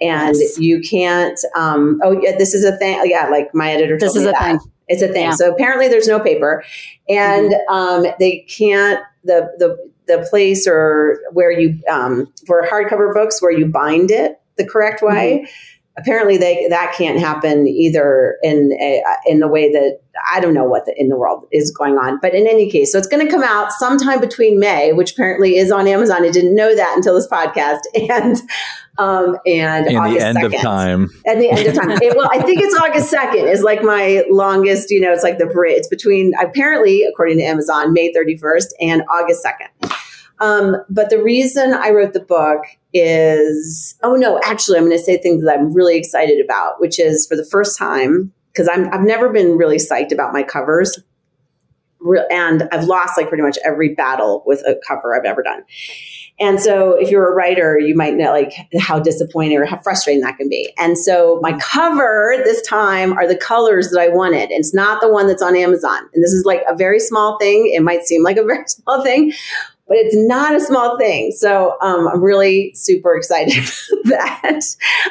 And 0.00 0.36
Yes. 0.38 0.58
you 0.58 0.80
can't, 0.80 1.38
um, 1.54 2.00
oh, 2.02 2.18
yeah, 2.22 2.38
this 2.38 2.54
is 2.54 2.64
a 2.64 2.74
thing. 2.78 2.98
Yeah, 3.04 3.28
like 3.28 3.54
my 3.54 3.72
editor 3.72 3.98
This 3.98 4.16
is 4.16 4.22
a 4.22 4.30
that. 4.30 4.40
thing. 4.42 4.60
It's 4.88 5.02
a 5.02 5.08
thing. 5.08 5.24
Yeah. 5.24 5.30
So 5.32 5.52
apparently 5.52 5.88
there's 5.88 6.08
no 6.08 6.18
paper. 6.18 6.64
And 7.10 7.54
um, 7.68 8.06
they 8.18 8.46
can't, 8.48 9.00
the, 9.22 9.50
the, 9.58 9.76
the 10.06 10.26
place 10.30 10.66
or 10.66 11.20
where 11.32 11.50
you, 11.50 11.78
um, 11.90 12.32
for 12.46 12.66
hardcover 12.66 13.12
books, 13.12 13.42
where 13.42 13.52
you 13.52 13.66
bind 13.66 14.10
it 14.10 14.38
the 14.56 14.66
correct 14.66 15.02
way. 15.02 15.46
Apparently, 15.98 16.38
they 16.38 16.66
that 16.70 16.94
can't 16.96 17.18
happen 17.18 17.68
either 17.68 18.38
in 18.42 18.72
a, 18.80 19.02
in 19.26 19.40
the 19.40 19.48
way 19.48 19.70
that 19.70 20.00
I 20.32 20.40
don't 20.40 20.54
know 20.54 20.64
what 20.64 20.86
the, 20.86 20.94
in 20.96 21.08
the 21.08 21.16
world 21.16 21.46
is 21.52 21.70
going 21.70 21.98
on. 21.98 22.18
But 22.22 22.34
in 22.34 22.46
any 22.46 22.70
case, 22.70 22.92
so 22.92 22.98
it's 22.98 23.06
going 23.06 23.24
to 23.26 23.30
come 23.30 23.42
out 23.42 23.72
sometime 23.72 24.18
between 24.18 24.58
May, 24.58 24.94
which 24.94 25.12
apparently 25.12 25.56
is 25.56 25.70
on 25.70 25.86
Amazon. 25.86 26.24
I 26.24 26.30
didn't 26.30 26.54
know 26.54 26.74
that 26.74 26.94
until 26.96 27.14
this 27.14 27.28
podcast, 27.28 27.80
and 27.94 28.40
um, 28.98 29.38
and 29.46 29.86
August 29.96 30.18
the 30.18 30.26
end 30.26 30.42
of 30.44 30.52
time. 30.60 31.10
At 31.26 31.38
the 31.38 31.50
end 31.50 31.66
of 31.66 31.74
time. 31.74 31.90
It- 32.02 32.16
well, 32.16 32.28
I 32.32 32.40
think 32.42 32.60
it's 32.60 32.78
August 32.78 33.12
2nd 33.12 33.50
is 33.50 33.62
like 33.62 33.82
my 33.82 34.24
longest, 34.30 34.90
you 34.90 35.00
know, 35.00 35.12
it's 35.12 35.22
like 35.22 35.38
the 35.38 35.46
bridge. 35.46 35.78
It's 35.78 35.88
between, 35.88 36.32
apparently, 36.40 37.02
according 37.04 37.38
to 37.38 37.44
Amazon, 37.44 37.92
May 37.92 38.12
31st 38.12 38.66
and 38.80 39.02
August 39.10 39.44
2nd. 39.44 39.92
Um, 40.42 40.76
but 40.90 41.08
the 41.08 41.22
reason 41.22 41.72
I 41.72 41.90
wrote 41.90 42.14
the 42.14 42.20
book 42.20 42.62
is, 42.92 43.96
oh 44.02 44.16
no, 44.16 44.40
actually, 44.44 44.76
I'm 44.76 44.84
going 44.84 44.98
to 44.98 45.02
say 45.02 45.16
things 45.16 45.44
that 45.44 45.56
I'm 45.56 45.72
really 45.72 45.96
excited 45.96 46.44
about, 46.44 46.80
which 46.80 46.98
is 46.98 47.28
for 47.28 47.36
the 47.36 47.44
first 47.44 47.78
time, 47.78 48.32
because 48.52 48.68
I've 48.68 49.02
never 49.02 49.32
been 49.32 49.56
really 49.56 49.76
psyched 49.76 50.12
about 50.12 50.32
my 50.32 50.42
covers. 50.42 50.98
And 52.30 52.68
I've 52.72 52.84
lost 52.84 53.16
like 53.16 53.28
pretty 53.28 53.44
much 53.44 53.56
every 53.64 53.94
battle 53.94 54.42
with 54.44 54.58
a 54.66 54.76
cover 54.86 55.16
I've 55.16 55.24
ever 55.24 55.44
done. 55.44 55.62
And 56.40 56.58
so 56.60 56.96
if 57.00 57.08
you're 57.08 57.30
a 57.30 57.34
writer, 57.34 57.78
you 57.78 57.94
might 57.94 58.14
know 58.14 58.32
like 58.32 58.52
how 58.80 58.98
disappointing 58.98 59.56
or 59.56 59.64
how 59.64 59.78
frustrating 59.78 60.22
that 60.22 60.38
can 60.38 60.48
be. 60.48 60.72
And 60.76 60.98
so 60.98 61.38
my 61.40 61.56
cover 61.58 62.34
this 62.42 62.66
time 62.66 63.12
are 63.12 63.28
the 63.28 63.36
colors 63.36 63.90
that 63.90 64.00
I 64.00 64.08
wanted. 64.08 64.50
It's 64.50 64.74
not 64.74 65.00
the 65.00 65.08
one 65.08 65.28
that's 65.28 65.42
on 65.42 65.54
Amazon. 65.54 66.00
And 66.12 66.24
this 66.24 66.32
is 66.32 66.44
like 66.44 66.62
a 66.68 66.74
very 66.74 66.98
small 66.98 67.38
thing. 67.38 67.70
It 67.72 67.82
might 67.82 68.02
seem 68.02 68.24
like 68.24 68.38
a 68.38 68.42
very 68.44 68.66
small 68.66 69.04
thing, 69.04 69.32
but 69.88 69.96
it's 69.96 70.16
not 70.16 70.54
a 70.54 70.60
small 70.60 70.98
thing. 70.98 71.32
So 71.32 71.76
um, 71.80 72.08
I'm 72.08 72.22
really 72.22 72.72
super 72.74 73.16
excited 73.16 73.54
about 74.04 74.42
that. 74.42 74.60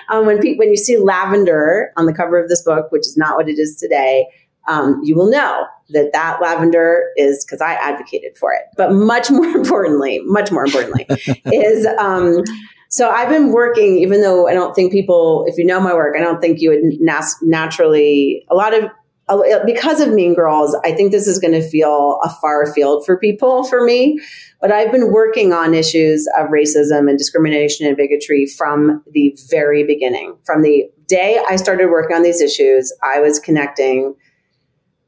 Um, 0.09 0.26
when 0.26 0.39
pe- 0.39 0.55
when 0.55 0.69
you 0.69 0.78
see 0.78 0.97
lavender 0.97 1.91
on 1.97 2.05
the 2.05 2.13
cover 2.13 2.41
of 2.41 2.49
this 2.49 2.63
book, 2.63 2.91
which 2.91 3.01
is 3.01 3.17
not 3.17 3.36
what 3.36 3.49
it 3.49 3.59
is 3.59 3.76
today, 3.76 4.28
um, 4.67 5.01
you 5.03 5.15
will 5.15 5.30
know 5.30 5.65
that 5.89 6.11
that 6.13 6.39
lavender 6.41 7.11
is 7.17 7.43
because 7.43 7.61
I 7.61 7.74
advocated 7.74 8.38
for 8.38 8.53
it. 8.53 8.61
But 8.78 8.93
much 8.93 9.30
more 9.30 9.45
importantly, 9.55 10.19
much 10.26 10.51
more 10.51 10.65
importantly, 10.65 11.05
is 11.45 11.86
um, 11.99 12.43
so 12.91 13.09
I've 13.09 13.30
been 13.30 13.53
working, 13.53 13.99
even 13.99 14.19
though 14.19 14.49
I 14.49 14.53
don't 14.53 14.76
think 14.76 14.91
people, 14.91 15.45
if 15.47 15.57
you 15.57 15.65
know 15.65 15.80
my 15.80 15.93
work, 15.93 16.13
I 16.17 16.19
don't 16.19 16.41
think 16.41 16.59
you 16.59 16.72
would 16.72 16.99
nas- 16.99 17.38
naturally, 17.41 18.45
a 18.49 18.55
lot 18.55 18.74
of, 18.74 18.89
Oh, 19.34 19.63
because 19.65 20.01
of 20.01 20.09
Mean 20.09 20.34
Girls, 20.34 20.75
I 20.84 20.91
think 20.91 21.13
this 21.13 21.25
is 21.25 21.39
going 21.39 21.53
to 21.53 21.65
feel 21.65 22.19
a 22.21 22.29
far 22.41 22.71
field 22.73 23.05
for 23.05 23.17
people, 23.17 23.63
for 23.63 23.82
me. 23.82 24.19
But 24.59 24.73
I've 24.73 24.91
been 24.91 25.09
working 25.09 25.53
on 25.53 25.73
issues 25.73 26.27
of 26.38 26.49
racism 26.49 27.07
and 27.07 27.17
discrimination 27.17 27.88
and 27.88 27.95
bigotry 27.95 28.45
from 28.45 29.01
the 29.13 29.34
very 29.49 29.86
beginning. 29.86 30.36
From 30.43 30.63
the 30.63 30.91
day 31.07 31.41
I 31.47 31.55
started 31.55 31.89
working 31.89 32.13
on 32.13 32.23
these 32.23 32.41
issues, 32.41 32.93
I 33.03 33.21
was 33.21 33.39
connecting 33.39 34.15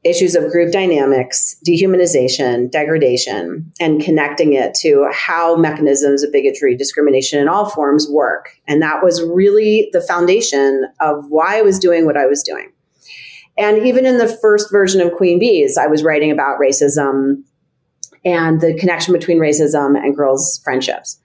issues 0.04 0.34
of 0.34 0.50
group 0.50 0.72
dynamics, 0.72 1.56
dehumanization, 1.66 2.70
degradation, 2.70 3.70
and 3.78 4.02
connecting 4.02 4.54
it 4.54 4.74
to 4.74 5.06
how 5.12 5.56
mechanisms 5.56 6.22
of 6.22 6.32
bigotry, 6.32 6.74
discrimination 6.74 7.40
in 7.40 7.48
all 7.48 7.68
forms 7.68 8.08
work. 8.08 8.50
And 8.66 8.80
that 8.80 9.02
was 9.02 9.22
really 9.22 9.90
the 9.92 10.00
foundation 10.00 10.86
of 11.00 11.26
why 11.28 11.58
I 11.58 11.62
was 11.62 11.78
doing 11.78 12.06
what 12.06 12.16
I 12.16 12.26
was 12.26 12.42
doing. 12.42 12.70
And 13.56 13.86
even 13.86 14.06
in 14.06 14.18
the 14.18 14.28
first 14.42 14.70
version 14.70 15.00
of 15.00 15.12
Queen 15.12 15.38
Bees, 15.38 15.78
I 15.78 15.86
was 15.86 16.02
writing 16.02 16.30
about 16.30 16.58
racism 16.60 17.44
and 18.24 18.60
the 18.60 18.74
connection 18.74 19.12
between 19.12 19.38
racism 19.38 19.96
and 19.96 20.16
girls' 20.16 20.60
friendships. 20.64 21.20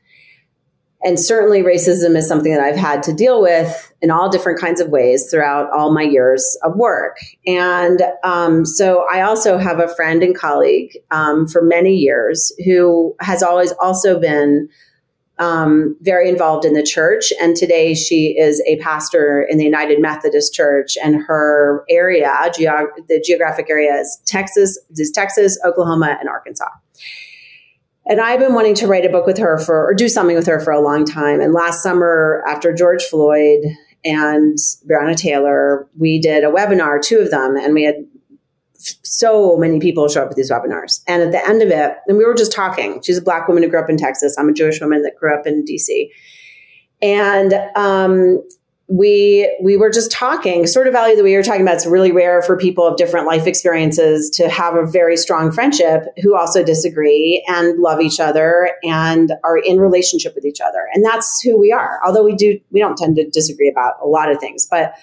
And 1.01 1.17
certainly, 1.17 1.61
racism 1.61 2.17
is 2.17 2.27
something 2.27 2.51
that 2.51 2.61
I've 2.61 2.75
had 2.75 3.03
to 3.03 3.13
deal 3.13 3.41
with 3.41 3.93
in 4.01 4.11
all 4.11 4.29
different 4.29 4.59
kinds 4.59 4.81
of 4.81 4.89
ways 4.89 5.29
throughout 5.31 5.71
all 5.71 5.93
my 5.93 6.01
years 6.01 6.57
of 6.61 6.75
work. 6.75 7.17
And 7.47 8.01
um, 8.25 8.65
so, 8.65 9.05
I 9.09 9.21
also 9.21 9.57
have 9.57 9.79
a 9.79 9.87
friend 9.95 10.21
and 10.21 10.35
colleague 10.35 10.91
um, 11.09 11.47
for 11.47 11.61
many 11.61 11.95
years 11.95 12.51
who 12.65 13.15
has 13.21 13.41
always 13.41 13.71
also 13.79 14.19
been 14.19 14.67
um, 15.39 15.95
very 16.01 16.29
involved 16.29 16.65
in 16.65 16.73
the 16.73 16.83
church. 16.83 17.33
And 17.41 17.55
today, 17.55 17.95
she 17.95 18.37
is 18.37 18.61
a 18.67 18.77
pastor 18.77 19.41
in 19.49 19.57
the 19.57 19.63
United 19.63 19.99
Methodist 20.01 20.53
Church, 20.53 20.97
and 21.03 21.23
her 21.23 21.85
area, 21.89 22.29
geog- 22.55 23.07
the 23.07 23.23
geographic 23.25 23.69
area, 23.69 23.93
is 23.95 24.21
Texas, 24.25 24.77
is 24.91 25.11
Texas, 25.11 25.57
Oklahoma, 25.65 26.17
and 26.19 26.29
Arkansas. 26.29 26.69
And 28.05 28.19
I've 28.19 28.39
been 28.39 28.53
wanting 28.53 28.75
to 28.75 28.87
write 28.87 29.05
a 29.05 29.09
book 29.09 29.25
with 29.25 29.37
her 29.37 29.59
for, 29.59 29.85
or 29.85 29.93
do 29.93 30.09
something 30.09 30.35
with 30.35 30.47
her 30.47 30.59
for 30.59 30.73
a 30.73 30.81
long 30.81 31.05
time. 31.05 31.41
And 31.41 31.53
last 31.53 31.83
summer, 31.83 32.43
after 32.47 32.73
George 32.73 33.03
Floyd 33.03 33.59
and 34.03 34.57
Breonna 34.89 35.15
Taylor, 35.15 35.87
we 35.97 36.19
did 36.19 36.43
a 36.43 36.47
webinar, 36.47 37.01
two 37.01 37.19
of 37.19 37.29
them, 37.29 37.55
and 37.55 37.73
we 37.73 37.83
had 37.83 37.95
so 38.79 39.57
many 39.57 39.79
people 39.79 40.07
show 40.07 40.23
up 40.23 40.31
at 40.31 40.35
these 40.35 40.51
webinars. 40.51 41.01
And 41.07 41.21
at 41.21 41.31
the 41.31 41.47
end 41.47 41.61
of 41.61 41.69
it, 41.69 41.97
and 42.07 42.17
we 42.17 42.25
were 42.25 42.33
just 42.33 42.51
talking. 42.51 43.01
She's 43.01 43.17
a 43.17 43.21
black 43.21 43.47
woman 43.47 43.63
who 43.63 43.69
grew 43.69 43.79
up 43.79 43.89
in 43.89 43.97
Texas. 43.97 44.37
I'm 44.37 44.49
a 44.49 44.53
Jewish 44.53 44.79
woman 44.79 45.01
that 45.03 45.15
grew 45.15 45.33
up 45.33 45.45
in 45.45 45.65
DC. 45.65 46.09
And 47.01 47.53
um, 47.75 48.41
we 48.89 49.55
we 49.61 49.77
were 49.77 49.91
just 49.91 50.11
talking 50.11 50.65
sort 50.65 50.87
of 50.87 50.93
value 50.93 51.15
that 51.15 51.23
we 51.23 51.35
were 51.35 51.43
talking 51.43 51.61
about 51.61 51.75
it's 51.75 51.85
really 51.85 52.11
rare 52.11 52.41
for 52.41 52.57
people 52.57 52.87
of 52.87 52.97
different 52.97 53.27
life 53.27 53.45
experiences 53.45 54.31
to 54.31 54.49
have 54.49 54.75
a 54.75 54.83
very 54.83 55.15
strong 55.15 55.51
friendship 55.51 56.05
who 56.23 56.35
also 56.35 56.63
disagree 56.63 57.45
and 57.47 57.77
love 57.79 58.01
each 58.01 58.19
other 58.19 58.71
and 58.83 59.31
are 59.43 59.59
in 59.59 59.79
relationship 59.79 60.33
with 60.33 60.43
each 60.43 60.59
other 60.59 60.89
and 60.91 61.05
that's 61.05 61.39
who 61.41 61.57
we 61.57 61.71
are 61.71 61.99
although 62.03 62.23
we 62.23 62.33
do 62.33 62.59
we 62.71 62.79
don't 62.79 62.97
tend 62.97 63.15
to 63.15 63.29
disagree 63.29 63.69
about 63.69 63.93
a 64.01 64.07
lot 64.07 64.31
of 64.31 64.39
things 64.39 64.67
but 64.69 64.95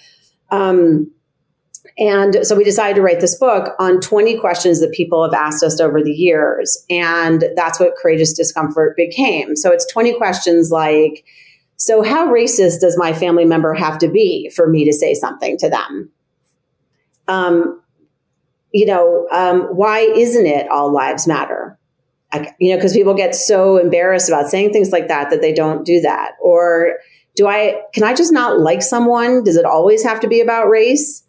um 0.51 1.09
and 1.99 2.47
so 2.47 2.55
we 2.55 2.65
decided 2.65 2.97
to 2.97 3.03
write 3.03 3.21
this 3.21 3.37
book 3.37 3.75
on 3.79 4.01
20 4.01 4.39
questions 4.39 4.81
that 4.81 4.93
people 4.93 5.25
have 5.25 5.33
asked 5.33 5.63
us 5.63 5.81
over 5.81 6.03
the 6.03 6.13
years 6.13 6.85
and 6.91 7.45
that's 7.57 7.81
what 7.81 7.97
courageous 7.97 8.33
discomfort 8.33 8.97
became 8.97 9.57
so 9.57 9.73
it's 9.73 9.91
20 9.93 10.15
questions 10.15 10.71
like 10.71 11.25
so, 11.77 12.03
how 12.03 12.27
racist 12.29 12.81
does 12.81 12.97
my 12.97 13.13
family 13.13 13.45
member 13.45 13.75
have 13.75 13.99
to 13.99 14.09
be 14.09 14.51
for 14.55 14.69
me 14.69 14.85
to 14.87 14.93
say 14.93 15.15
something 15.15 15.59
to 15.59 15.69
them? 15.69 16.11
Um, 17.29 17.83
you 18.73 18.87
know, 18.87 19.29
um, 19.31 19.63
why 19.77 20.01
isn't 20.01 20.47
it 20.47 20.69
all 20.71 20.93
lives 20.93 21.27
matter? 21.27 21.79
I, 22.33 22.55
you 22.59 22.71
know, 22.71 22.77
because 22.77 22.95
people 22.95 23.15
get 23.15 23.35
so 23.35 23.77
embarrassed 23.77 24.29
about 24.29 24.49
saying 24.49 24.73
things 24.73 24.91
like 24.91 25.09
that 25.09 25.31
that 25.31 25.43
they 25.43 25.53
don't 25.53 25.85
do 25.85 26.01
that. 26.01 26.33
Or 26.41 26.95
do 27.37 27.47
I, 27.47 27.83
can 27.93 28.05
I 28.05 28.15
just 28.15 28.33
not 28.33 28.59
like 28.59 28.83
someone? 28.83 29.45
Does 29.45 29.57
it 29.57 29.67
always 29.67 30.03
have 30.03 30.21
to 30.21 30.29
be 30.29 30.41
about 30.41 30.69
race? 30.69 31.23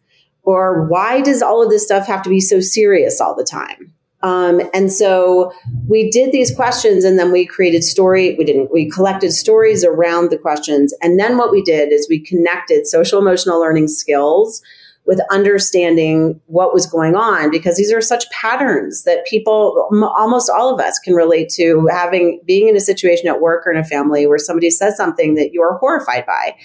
Or 0.47 0.87
why 0.87 1.19
does 1.19 1.41
all 1.41 1.61
of 1.61 1.69
this 1.69 1.83
stuff 1.83 2.07
have 2.07 2.21
to 2.21 2.29
be 2.29 2.39
so 2.39 2.61
serious 2.61 3.19
all 3.19 3.35
the 3.35 3.43
time? 3.43 3.93
Um, 4.23 4.61
and 4.73 4.89
so 4.89 5.51
we 5.89 6.09
did 6.09 6.31
these 6.31 6.55
questions 6.55 7.03
and 7.03 7.19
then 7.19 7.33
we 7.33 7.45
created 7.45 7.83
story. 7.83 8.33
We 8.35 8.45
didn't, 8.45 8.71
we 8.71 8.89
collected 8.89 9.33
stories 9.33 9.83
around 9.83 10.29
the 10.29 10.37
questions. 10.37 10.93
And 11.01 11.19
then 11.19 11.37
what 11.37 11.51
we 11.51 11.61
did 11.63 11.91
is 11.91 12.07
we 12.09 12.21
connected 12.21 12.87
social 12.87 13.19
emotional 13.19 13.59
learning 13.59 13.89
skills 13.89 14.61
with 15.05 15.19
understanding 15.31 16.39
what 16.45 16.73
was 16.73 16.85
going 16.85 17.17
on 17.17 17.51
because 17.51 17.75
these 17.75 17.91
are 17.91 18.01
such 18.01 18.29
patterns 18.31 19.03
that 19.03 19.25
people 19.25 19.89
almost 20.17 20.49
all 20.49 20.73
of 20.73 20.79
us 20.79 20.97
can 20.99 21.13
relate 21.13 21.49
to 21.49 21.87
having 21.91 22.39
being 22.45 22.69
in 22.69 22.75
a 22.77 22.81
situation 22.81 23.27
at 23.27 23.41
work 23.41 23.67
or 23.67 23.71
in 23.71 23.77
a 23.77 23.83
family 23.83 24.27
where 24.27 24.37
somebody 24.37 24.69
says 24.69 24.95
something 24.95 25.35
that 25.35 25.51
you 25.51 25.61
are 25.61 25.77
horrified 25.77 26.25
by 26.25 26.55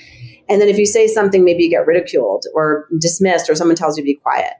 and 0.53 0.61
then 0.61 0.69
if 0.69 0.79
you 0.79 0.87
say 0.87 1.07
something 1.07 1.45
maybe 1.45 1.65
you 1.65 1.71
get 1.71 1.87
ridiculed 1.87 2.45
or 2.55 2.87
dismissed 2.99 3.51
or 3.51 3.55
someone 3.55 3.77
tells 3.77 3.97
you 3.97 4.03
to 4.03 4.07
be 4.07 4.15
quiet 4.15 4.55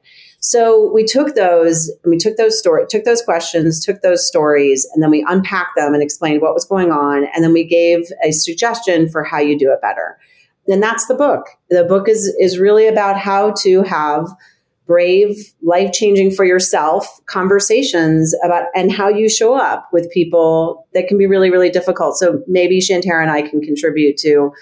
so 0.45 0.91
we 0.93 1.05
took 1.05 1.37
those, 1.37 1.89
we 2.05 2.17
took 2.17 2.37
those 2.37 2.59
story, 2.59 2.85
took 2.89 3.05
those 3.05 3.23
questions, 3.23 3.85
took 3.85 4.03
those 4.03 4.27
stories, 4.27 4.89
and 4.93 5.01
then 5.01 5.09
we 5.09 5.25
unpacked 5.29 5.77
them 5.77 5.95
and 5.95 6.03
explained 6.03 6.43
what 6.43 6.53
was 6.53 6.65
going 6.65 6.91
on, 6.91 7.29
and 7.33 7.45
then 7.45 7.53
we 7.53 7.63
gave 7.63 8.11
a 8.25 8.33
suggestion 8.33 9.09
for 9.09 9.23
how 9.23 9.39
you 9.39 9.57
do 9.57 9.73
it 9.73 9.81
better. 9.81 10.19
And 10.67 10.83
that's 10.83 11.07
the 11.07 11.15
book. 11.15 11.47
The 11.71 11.85
book 11.85 12.09
is 12.09 12.35
is 12.41 12.59
really 12.59 12.89
about 12.89 13.17
how 13.17 13.53
to 13.63 13.83
have 13.83 14.27
brave, 14.85 15.37
life 15.63 15.93
changing 15.93 16.33
for 16.33 16.45
yourself 16.45 17.21
conversations 17.27 18.35
about 18.45 18.67
and 18.75 18.91
how 18.91 19.09
you 19.09 19.29
show 19.29 19.55
up 19.55 19.89
with 19.93 20.11
people 20.11 20.89
that 20.93 21.07
can 21.07 21.19
be 21.19 21.27
really, 21.29 21.51
really 21.51 21.71
difficult. 21.71 22.17
So 22.17 22.43
maybe 22.49 22.81
Shanterra 22.81 23.23
and 23.23 23.31
I 23.31 23.43
can 23.43 23.61
contribute 23.61 24.17
to 24.19 24.53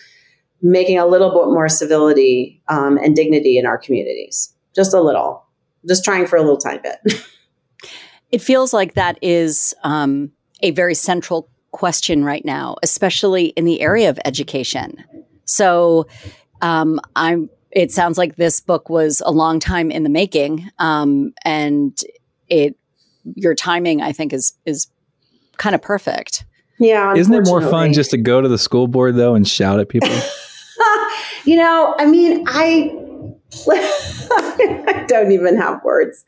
making 0.62 0.98
a 0.98 1.06
little 1.06 1.30
bit 1.30 1.52
more 1.52 1.68
civility 1.68 2.62
um, 2.68 2.98
and 2.98 3.16
dignity 3.16 3.58
in 3.58 3.66
our 3.66 3.78
communities, 3.78 4.54
just 4.74 4.94
a 4.94 5.00
little 5.00 5.46
just 5.88 6.04
trying 6.04 6.26
for 6.26 6.36
a 6.36 6.40
little 6.40 6.58
tiny 6.58 6.80
bit. 6.80 7.24
it 8.32 8.40
feels 8.40 8.72
like 8.72 8.94
that 8.94 9.18
is 9.22 9.74
um, 9.82 10.30
a 10.60 10.70
very 10.72 10.94
central 10.94 11.48
question 11.70 12.24
right 12.24 12.44
now, 12.44 12.76
especially 12.82 13.46
in 13.46 13.64
the 13.64 13.80
area 13.80 14.10
of 14.10 14.18
education. 14.24 15.04
So 15.44 16.06
um, 16.60 17.00
I'm. 17.16 17.50
It 17.72 17.92
sounds 17.92 18.18
like 18.18 18.34
this 18.34 18.58
book 18.58 18.90
was 18.90 19.22
a 19.24 19.30
long 19.30 19.60
time 19.60 19.92
in 19.92 20.02
the 20.02 20.08
making, 20.08 20.68
um, 20.80 21.32
and 21.44 21.96
it 22.48 22.76
your 23.36 23.54
timing, 23.54 24.02
I 24.02 24.10
think, 24.12 24.32
is 24.32 24.54
is 24.66 24.88
kind 25.56 25.74
of 25.74 25.80
perfect. 25.80 26.44
Yeah. 26.80 27.14
Isn't 27.14 27.34
it 27.34 27.44
more 27.44 27.60
fun 27.60 27.92
just 27.92 28.10
to 28.10 28.16
go 28.16 28.40
to 28.40 28.48
the 28.48 28.58
school 28.58 28.88
board 28.88 29.14
though 29.14 29.34
and 29.34 29.46
shout 29.46 29.78
at 29.78 29.88
people? 29.88 30.08
you 31.44 31.56
know, 31.56 31.94
I 31.98 32.06
mean, 32.06 32.44
I 32.46 32.96
I 33.68 35.04
don't 35.08 35.32
even 35.32 35.56
have 35.56 35.82
words. 35.84 36.24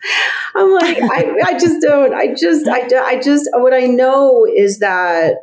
I'm 0.56 0.72
like, 0.72 0.98
I, 1.00 1.36
I 1.44 1.58
just 1.58 1.80
don't. 1.80 2.12
I 2.14 2.34
just, 2.34 2.66
I, 2.68 2.88
I 3.04 3.20
just, 3.20 3.48
what 3.54 3.72
I 3.72 3.86
know 3.86 4.44
is 4.44 4.80
that 4.80 5.36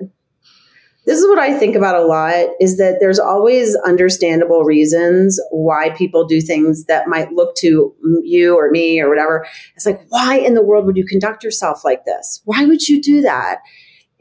this 1.05 1.17
is 1.17 1.28
what 1.28 1.39
I 1.39 1.57
think 1.57 1.76
about 1.76 1.95
a 1.95 2.05
lot 2.05 2.49
is 2.59 2.78
that 2.78 2.97
there's 2.99 3.17
always 3.17 3.76
understandable 3.78 4.63
reasons 4.63 5.41
why 5.51 5.89
people 5.91 6.26
do 6.26 6.41
things 6.41 6.86
that 6.86 7.07
might 7.07 7.32
look 7.32 7.55
to 7.57 7.95
you 8.24 8.55
or 8.55 8.70
me 8.70 8.99
or 8.99 9.09
whatever. 9.09 9.47
It's 9.76 9.86
like, 9.86 10.01
why 10.09 10.38
in 10.38 10.53
the 10.53 10.61
world 10.61 10.86
would 10.86 10.97
you 10.97 11.05
conduct 11.05 11.43
yourself 11.43 11.84
like 11.84 12.05
this? 12.05 12.41
Why 12.45 12.65
would 12.65 12.88
you 12.88 13.01
do 13.01 13.22
that? 13.22 13.59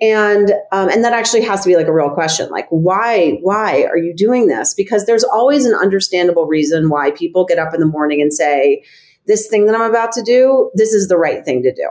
And 0.01 0.53
um, 0.71 0.89
and 0.89 1.05
that 1.05 1.13
actually 1.13 1.43
has 1.43 1.63
to 1.63 1.69
be 1.69 1.77
like 1.77 1.89
a 1.89 1.93
real 1.93 2.11
question 2.11 2.49
like 2.51 2.69
why 2.71 3.39
why 3.43 3.85
are 3.85 3.97
you 3.97 4.15
doing 4.15 4.47
this? 4.47 4.75
Because 4.75 5.07
there's 5.07 5.25
always 5.25 5.65
an 5.67 5.75
understandable 5.75 6.47
reason 6.47 6.89
why 6.89 7.11
people 7.11 7.45
get 7.45 7.59
up 7.59 7.75
in 7.75 7.81
the 7.81 7.87
morning 7.87 8.23
and 8.23 8.33
say 8.33 8.85
this 9.27 9.49
thing 9.49 9.67
that 9.67 9.75
i'm 9.75 9.91
about 9.91 10.13
to 10.13 10.23
do 10.23 10.71
this 10.75 10.93
is 10.93 11.09
the 11.09 11.19
right 11.19 11.45
thing 11.45 11.63
to 11.63 11.75
do. 11.75 11.89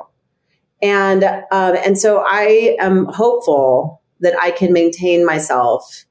And 0.81 1.23
um, 1.23 1.75
and 1.75 1.97
so 1.97 2.23
i 2.27 2.77
am 2.79 3.05
hopeful 3.05 4.01
that 4.21 4.35
i 4.41 4.51
can 4.51 4.71
maintain 4.71 5.25
myself. 5.25 6.05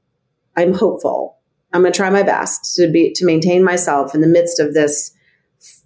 I'm 0.54 0.74
hopeful. 0.74 1.38
I'm 1.72 1.82
going 1.82 1.92
to 1.92 1.96
try 1.96 2.10
my 2.10 2.22
best 2.22 2.76
to 2.76 2.90
be 2.90 3.12
to 3.14 3.24
maintain 3.24 3.64
myself 3.64 4.14
in 4.14 4.20
the 4.20 4.26
midst 4.26 4.60
of 4.60 4.74
this 4.74 5.12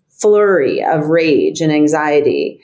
flurry 0.09 0.83
of 0.85 1.07
rage 1.07 1.61
and 1.61 1.73
anxiety 1.73 2.61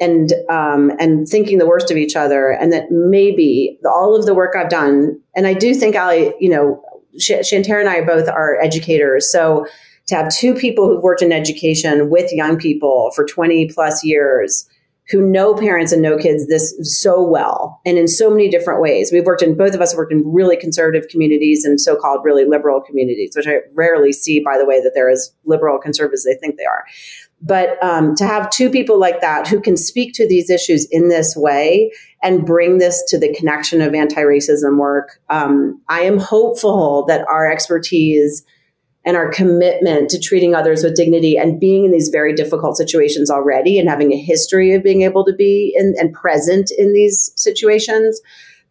and 0.00 0.32
um, 0.50 0.92
and 0.98 1.26
thinking 1.26 1.58
the 1.58 1.66
worst 1.66 1.90
of 1.90 1.96
each 1.96 2.16
other, 2.16 2.50
and 2.50 2.72
that 2.72 2.90
maybe 2.90 3.78
all 3.88 4.16
of 4.16 4.26
the 4.26 4.34
work 4.34 4.54
I've 4.56 4.68
done, 4.68 5.20
and 5.34 5.46
I 5.46 5.54
do 5.54 5.74
think 5.74 5.96
Ali, 5.96 6.34
you 6.40 6.50
know, 6.50 6.82
Sh- 7.18 7.42
Shanterra 7.42 7.80
and 7.80 7.88
I 7.88 8.02
both 8.02 8.28
are 8.28 8.60
educators, 8.60 9.30
so 9.30 9.66
to 10.06 10.14
have 10.14 10.32
two 10.32 10.54
people 10.54 10.86
who've 10.86 11.02
worked 11.02 11.22
in 11.22 11.32
education 11.32 12.10
with 12.10 12.32
young 12.32 12.56
people 12.58 13.10
for 13.14 13.24
20 13.24 13.68
plus 13.74 14.04
years 14.04 14.68
who 15.10 15.22
know 15.22 15.54
parents 15.54 15.92
and 15.92 16.02
know 16.02 16.18
kids 16.18 16.48
this 16.48 16.74
so 16.82 17.22
well 17.22 17.80
and 17.86 17.96
in 17.96 18.08
so 18.08 18.28
many 18.28 18.48
different 18.48 18.80
ways. 18.80 19.12
We've 19.12 19.24
worked 19.24 19.42
in 19.42 19.56
both 19.56 19.74
of 19.74 19.80
us 19.80 19.94
worked 19.94 20.12
in 20.12 20.22
really 20.26 20.56
conservative 20.56 21.08
communities 21.08 21.64
and 21.64 21.80
so-called 21.80 22.24
really 22.24 22.44
liberal 22.44 22.80
communities, 22.80 23.34
which 23.36 23.46
I 23.46 23.58
rarely 23.74 24.12
see, 24.12 24.42
by 24.44 24.58
the 24.58 24.66
way, 24.66 24.80
that 24.80 24.92
they're 24.94 25.10
as 25.10 25.32
liberal 25.44 25.78
conservatives 25.78 26.26
as 26.26 26.34
they 26.34 26.40
think 26.40 26.56
they 26.56 26.64
are. 26.64 26.84
But 27.42 27.82
um, 27.82 28.14
to 28.16 28.26
have 28.26 28.50
two 28.50 28.70
people 28.70 28.98
like 28.98 29.20
that 29.20 29.46
who 29.46 29.60
can 29.60 29.76
speak 29.76 30.14
to 30.14 30.26
these 30.26 30.48
issues 30.48 30.86
in 30.90 31.08
this 31.08 31.36
way 31.36 31.92
and 32.22 32.46
bring 32.46 32.78
this 32.78 33.04
to 33.08 33.18
the 33.18 33.34
connection 33.34 33.82
of 33.82 33.94
anti 33.94 34.22
racism 34.22 34.78
work, 34.78 35.20
um, 35.28 35.80
I 35.88 36.00
am 36.02 36.18
hopeful 36.18 37.04
that 37.06 37.26
our 37.28 37.50
expertise 37.50 38.44
and 39.04 39.16
our 39.16 39.30
commitment 39.30 40.10
to 40.10 40.18
treating 40.18 40.54
others 40.54 40.82
with 40.82 40.96
dignity 40.96 41.36
and 41.36 41.60
being 41.60 41.84
in 41.84 41.92
these 41.92 42.08
very 42.08 42.34
difficult 42.34 42.76
situations 42.76 43.30
already 43.30 43.78
and 43.78 43.88
having 43.88 44.12
a 44.12 44.16
history 44.16 44.74
of 44.74 44.82
being 44.82 45.02
able 45.02 45.24
to 45.24 45.32
be 45.32 45.72
in, 45.76 45.94
and 45.98 46.12
present 46.12 46.72
in 46.76 46.92
these 46.92 47.32
situations, 47.36 48.20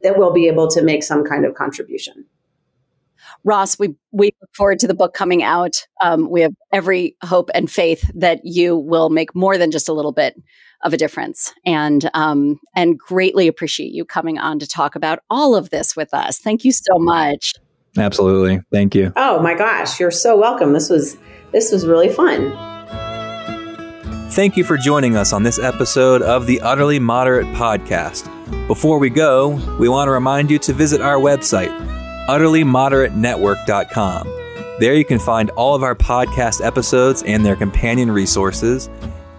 that 0.01 0.17
we'll 0.17 0.33
be 0.33 0.47
able 0.47 0.67
to 0.67 0.81
make 0.81 1.03
some 1.03 1.23
kind 1.23 1.45
of 1.45 1.55
contribution. 1.55 2.25
Ross, 3.45 3.77
we 3.77 3.93
we 4.11 4.31
look 4.41 4.49
forward 4.55 4.79
to 4.79 4.87
the 4.87 4.95
book 4.95 5.13
coming 5.13 5.43
out. 5.43 5.85
Um, 6.01 6.29
we 6.29 6.41
have 6.41 6.53
every 6.73 7.15
hope 7.23 7.51
and 7.53 7.71
faith 7.71 8.09
that 8.15 8.39
you 8.43 8.75
will 8.75 9.11
make 9.11 9.35
more 9.35 9.57
than 9.57 9.69
just 9.69 9.87
a 9.87 9.93
little 9.93 10.11
bit 10.11 10.35
of 10.83 10.93
a 10.93 10.97
difference, 10.97 11.53
and 11.63 12.09
um, 12.15 12.59
and 12.75 12.97
greatly 12.97 13.47
appreciate 13.47 13.93
you 13.93 14.03
coming 14.03 14.39
on 14.39 14.57
to 14.59 14.67
talk 14.67 14.95
about 14.95 15.19
all 15.29 15.55
of 15.55 15.69
this 15.69 15.95
with 15.95 16.11
us. 16.11 16.39
Thank 16.39 16.65
you 16.65 16.71
so 16.71 16.97
much. 16.97 17.53
Absolutely, 17.97 18.61
thank 18.71 18.95
you. 18.95 19.13
Oh 19.15 19.39
my 19.39 19.53
gosh, 19.53 19.99
you're 19.99 20.09
so 20.09 20.35
welcome. 20.35 20.73
This 20.73 20.89
was 20.89 21.15
this 21.51 21.71
was 21.71 21.85
really 21.85 22.09
fun. 22.09 22.51
Thank 24.31 24.57
you 24.57 24.63
for 24.63 24.75
joining 24.75 25.15
us 25.15 25.31
on 25.31 25.43
this 25.43 25.59
episode 25.59 26.23
of 26.23 26.47
the 26.47 26.59
Utterly 26.61 26.97
Moderate 26.97 27.45
Podcast. 27.55 28.27
Before 28.67 28.97
we 28.97 29.11
go, 29.11 29.49
we 29.79 29.87
want 29.87 30.07
to 30.07 30.11
remind 30.11 30.49
you 30.49 30.57
to 30.59 30.73
visit 30.73 30.99
our 30.99 31.17
website 31.17 31.94
utterlymoderatenetwork.com. 32.27 34.27
There 34.79 34.93
you 34.93 35.05
can 35.05 35.19
find 35.19 35.49
all 35.51 35.73
of 35.73 35.83
our 35.83 35.95
podcast 35.95 36.65
episodes 36.65 37.23
and 37.23 37.45
their 37.45 37.55
companion 37.55 38.11
resources, 38.11 38.89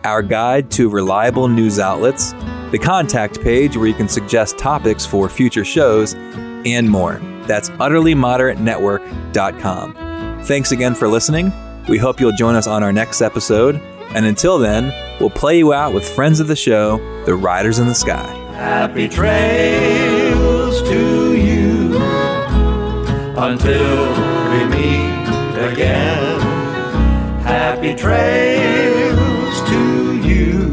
our 0.05 0.23
guide 0.23 0.71
to 0.73 0.89
reliable 0.89 1.49
news 1.49 1.79
outlets, 1.79 2.33
the 2.71 2.79
contact 2.79 3.43
page 3.43 3.77
where 3.77 3.87
you 3.87 3.95
can 3.95 4.09
suggest 4.09 4.57
topics 4.57 5.05
for 5.05 5.29
future 5.29 5.65
shows, 5.65 6.15
and 6.15 6.91
more. 6.91 7.21
That's 7.47 7.69
utterlymoderatenetwork.com. 7.71 10.45
Thanks 10.45 10.73
again 10.73 10.95
for 10.95 11.09
listening. 11.09 11.53
We 11.89 11.99
hope 11.99 12.19
you'll 12.19 12.33
join 12.33 12.55
us 12.55 12.67
on 12.67 12.83
our 12.83 12.93
next 12.93 13.21
episode. 13.21 13.77
And 14.15 14.25
until 14.25 14.59
then, 14.59 14.93
we'll 15.21 15.31
play 15.31 15.59
you 15.59 15.73
out 15.73 15.93
with 15.93 16.09
friends 16.09 16.41
of 16.41 16.49
the 16.49 16.57
show, 16.57 16.97
the 17.27 17.35
Riders 17.35 17.79
in 17.79 17.87
the 17.87 17.95
Sky. 17.95 18.27
Happy 18.55 19.09
trails 19.09 20.81
to 20.89 21.26
until 23.39 24.09
we 24.51 24.65
meet 24.65 25.29
again. 25.71 26.41
Happy 27.43 27.95
trails 27.95 29.61
to 29.69 30.17
you. 30.23 30.73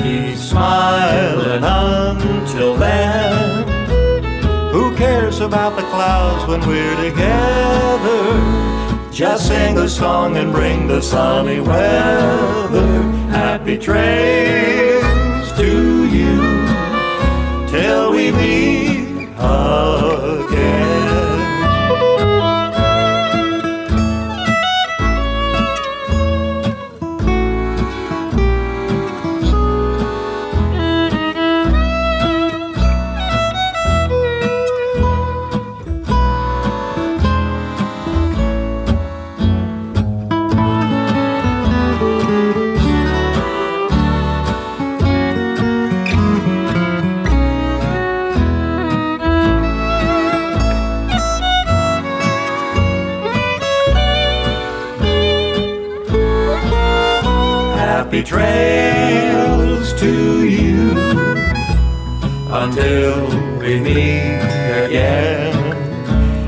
Keep 0.00 0.36
smiling 0.36 1.64
until 1.64 2.76
then. 2.76 3.66
Who 4.70 4.94
cares 4.96 5.40
about 5.40 5.74
the 5.74 5.82
clouds 5.82 6.46
when 6.48 6.60
we're 6.60 6.96
together? 6.96 8.22
Just 9.12 9.48
sing 9.48 9.76
a 9.78 9.88
song 9.88 10.36
and 10.36 10.52
bring 10.52 10.86
the 10.86 11.02
sunny 11.02 11.60
weather. 11.60 13.02
Happy 13.30 13.76
trails 13.76 15.52
to 15.58 16.06
you 16.06 16.66
till 17.68 18.12
we 18.12 18.30
meet 18.30 19.28
again. 19.38 20.41
Until 62.74 63.28
we 63.58 63.78
meet 63.80 64.40
again. 64.84 65.52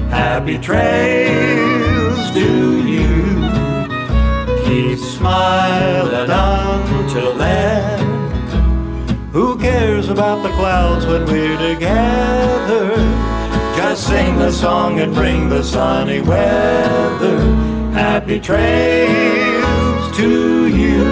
Happy 0.09 0.57
trails 0.59 2.31
to 2.31 2.83
you. 2.83 3.35
Keep 4.65 4.99
smiling 4.99 6.31
until 6.31 7.35
then. 7.37 8.01
Who 9.33 9.59
cares 9.59 10.09
about 10.09 10.43
the 10.43 10.49
clouds 10.51 11.05
when 11.05 11.27
we're 11.27 11.59
together? 11.59 12.97
Just 13.77 14.07
sing 14.07 14.39
the 14.39 14.51
song 14.51 15.01
and 15.01 15.13
bring 15.13 15.51
the 15.51 15.63
sunny 15.63 16.23
weather. 16.23 17.39
Happy 17.93 18.41
trails 18.41 20.17
to 20.17 20.69
you 20.69 21.05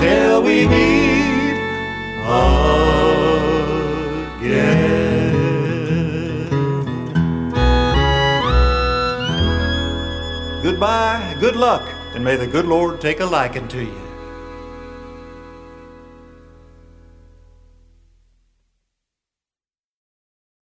till 0.00 0.42
we 0.42 0.66
meet 0.66 1.06
again. 2.26 2.65
Goodbye, 10.76 11.34
good 11.40 11.56
luck, 11.56 11.88
and 12.14 12.22
may 12.22 12.36
the 12.36 12.46
good 12.46 12.66
Lord 12.66 13.00
take 13.00 13.20
a 13.20 13.24
liking 13.24 13.66
to 13.68 13.82
you. 13.82 14.05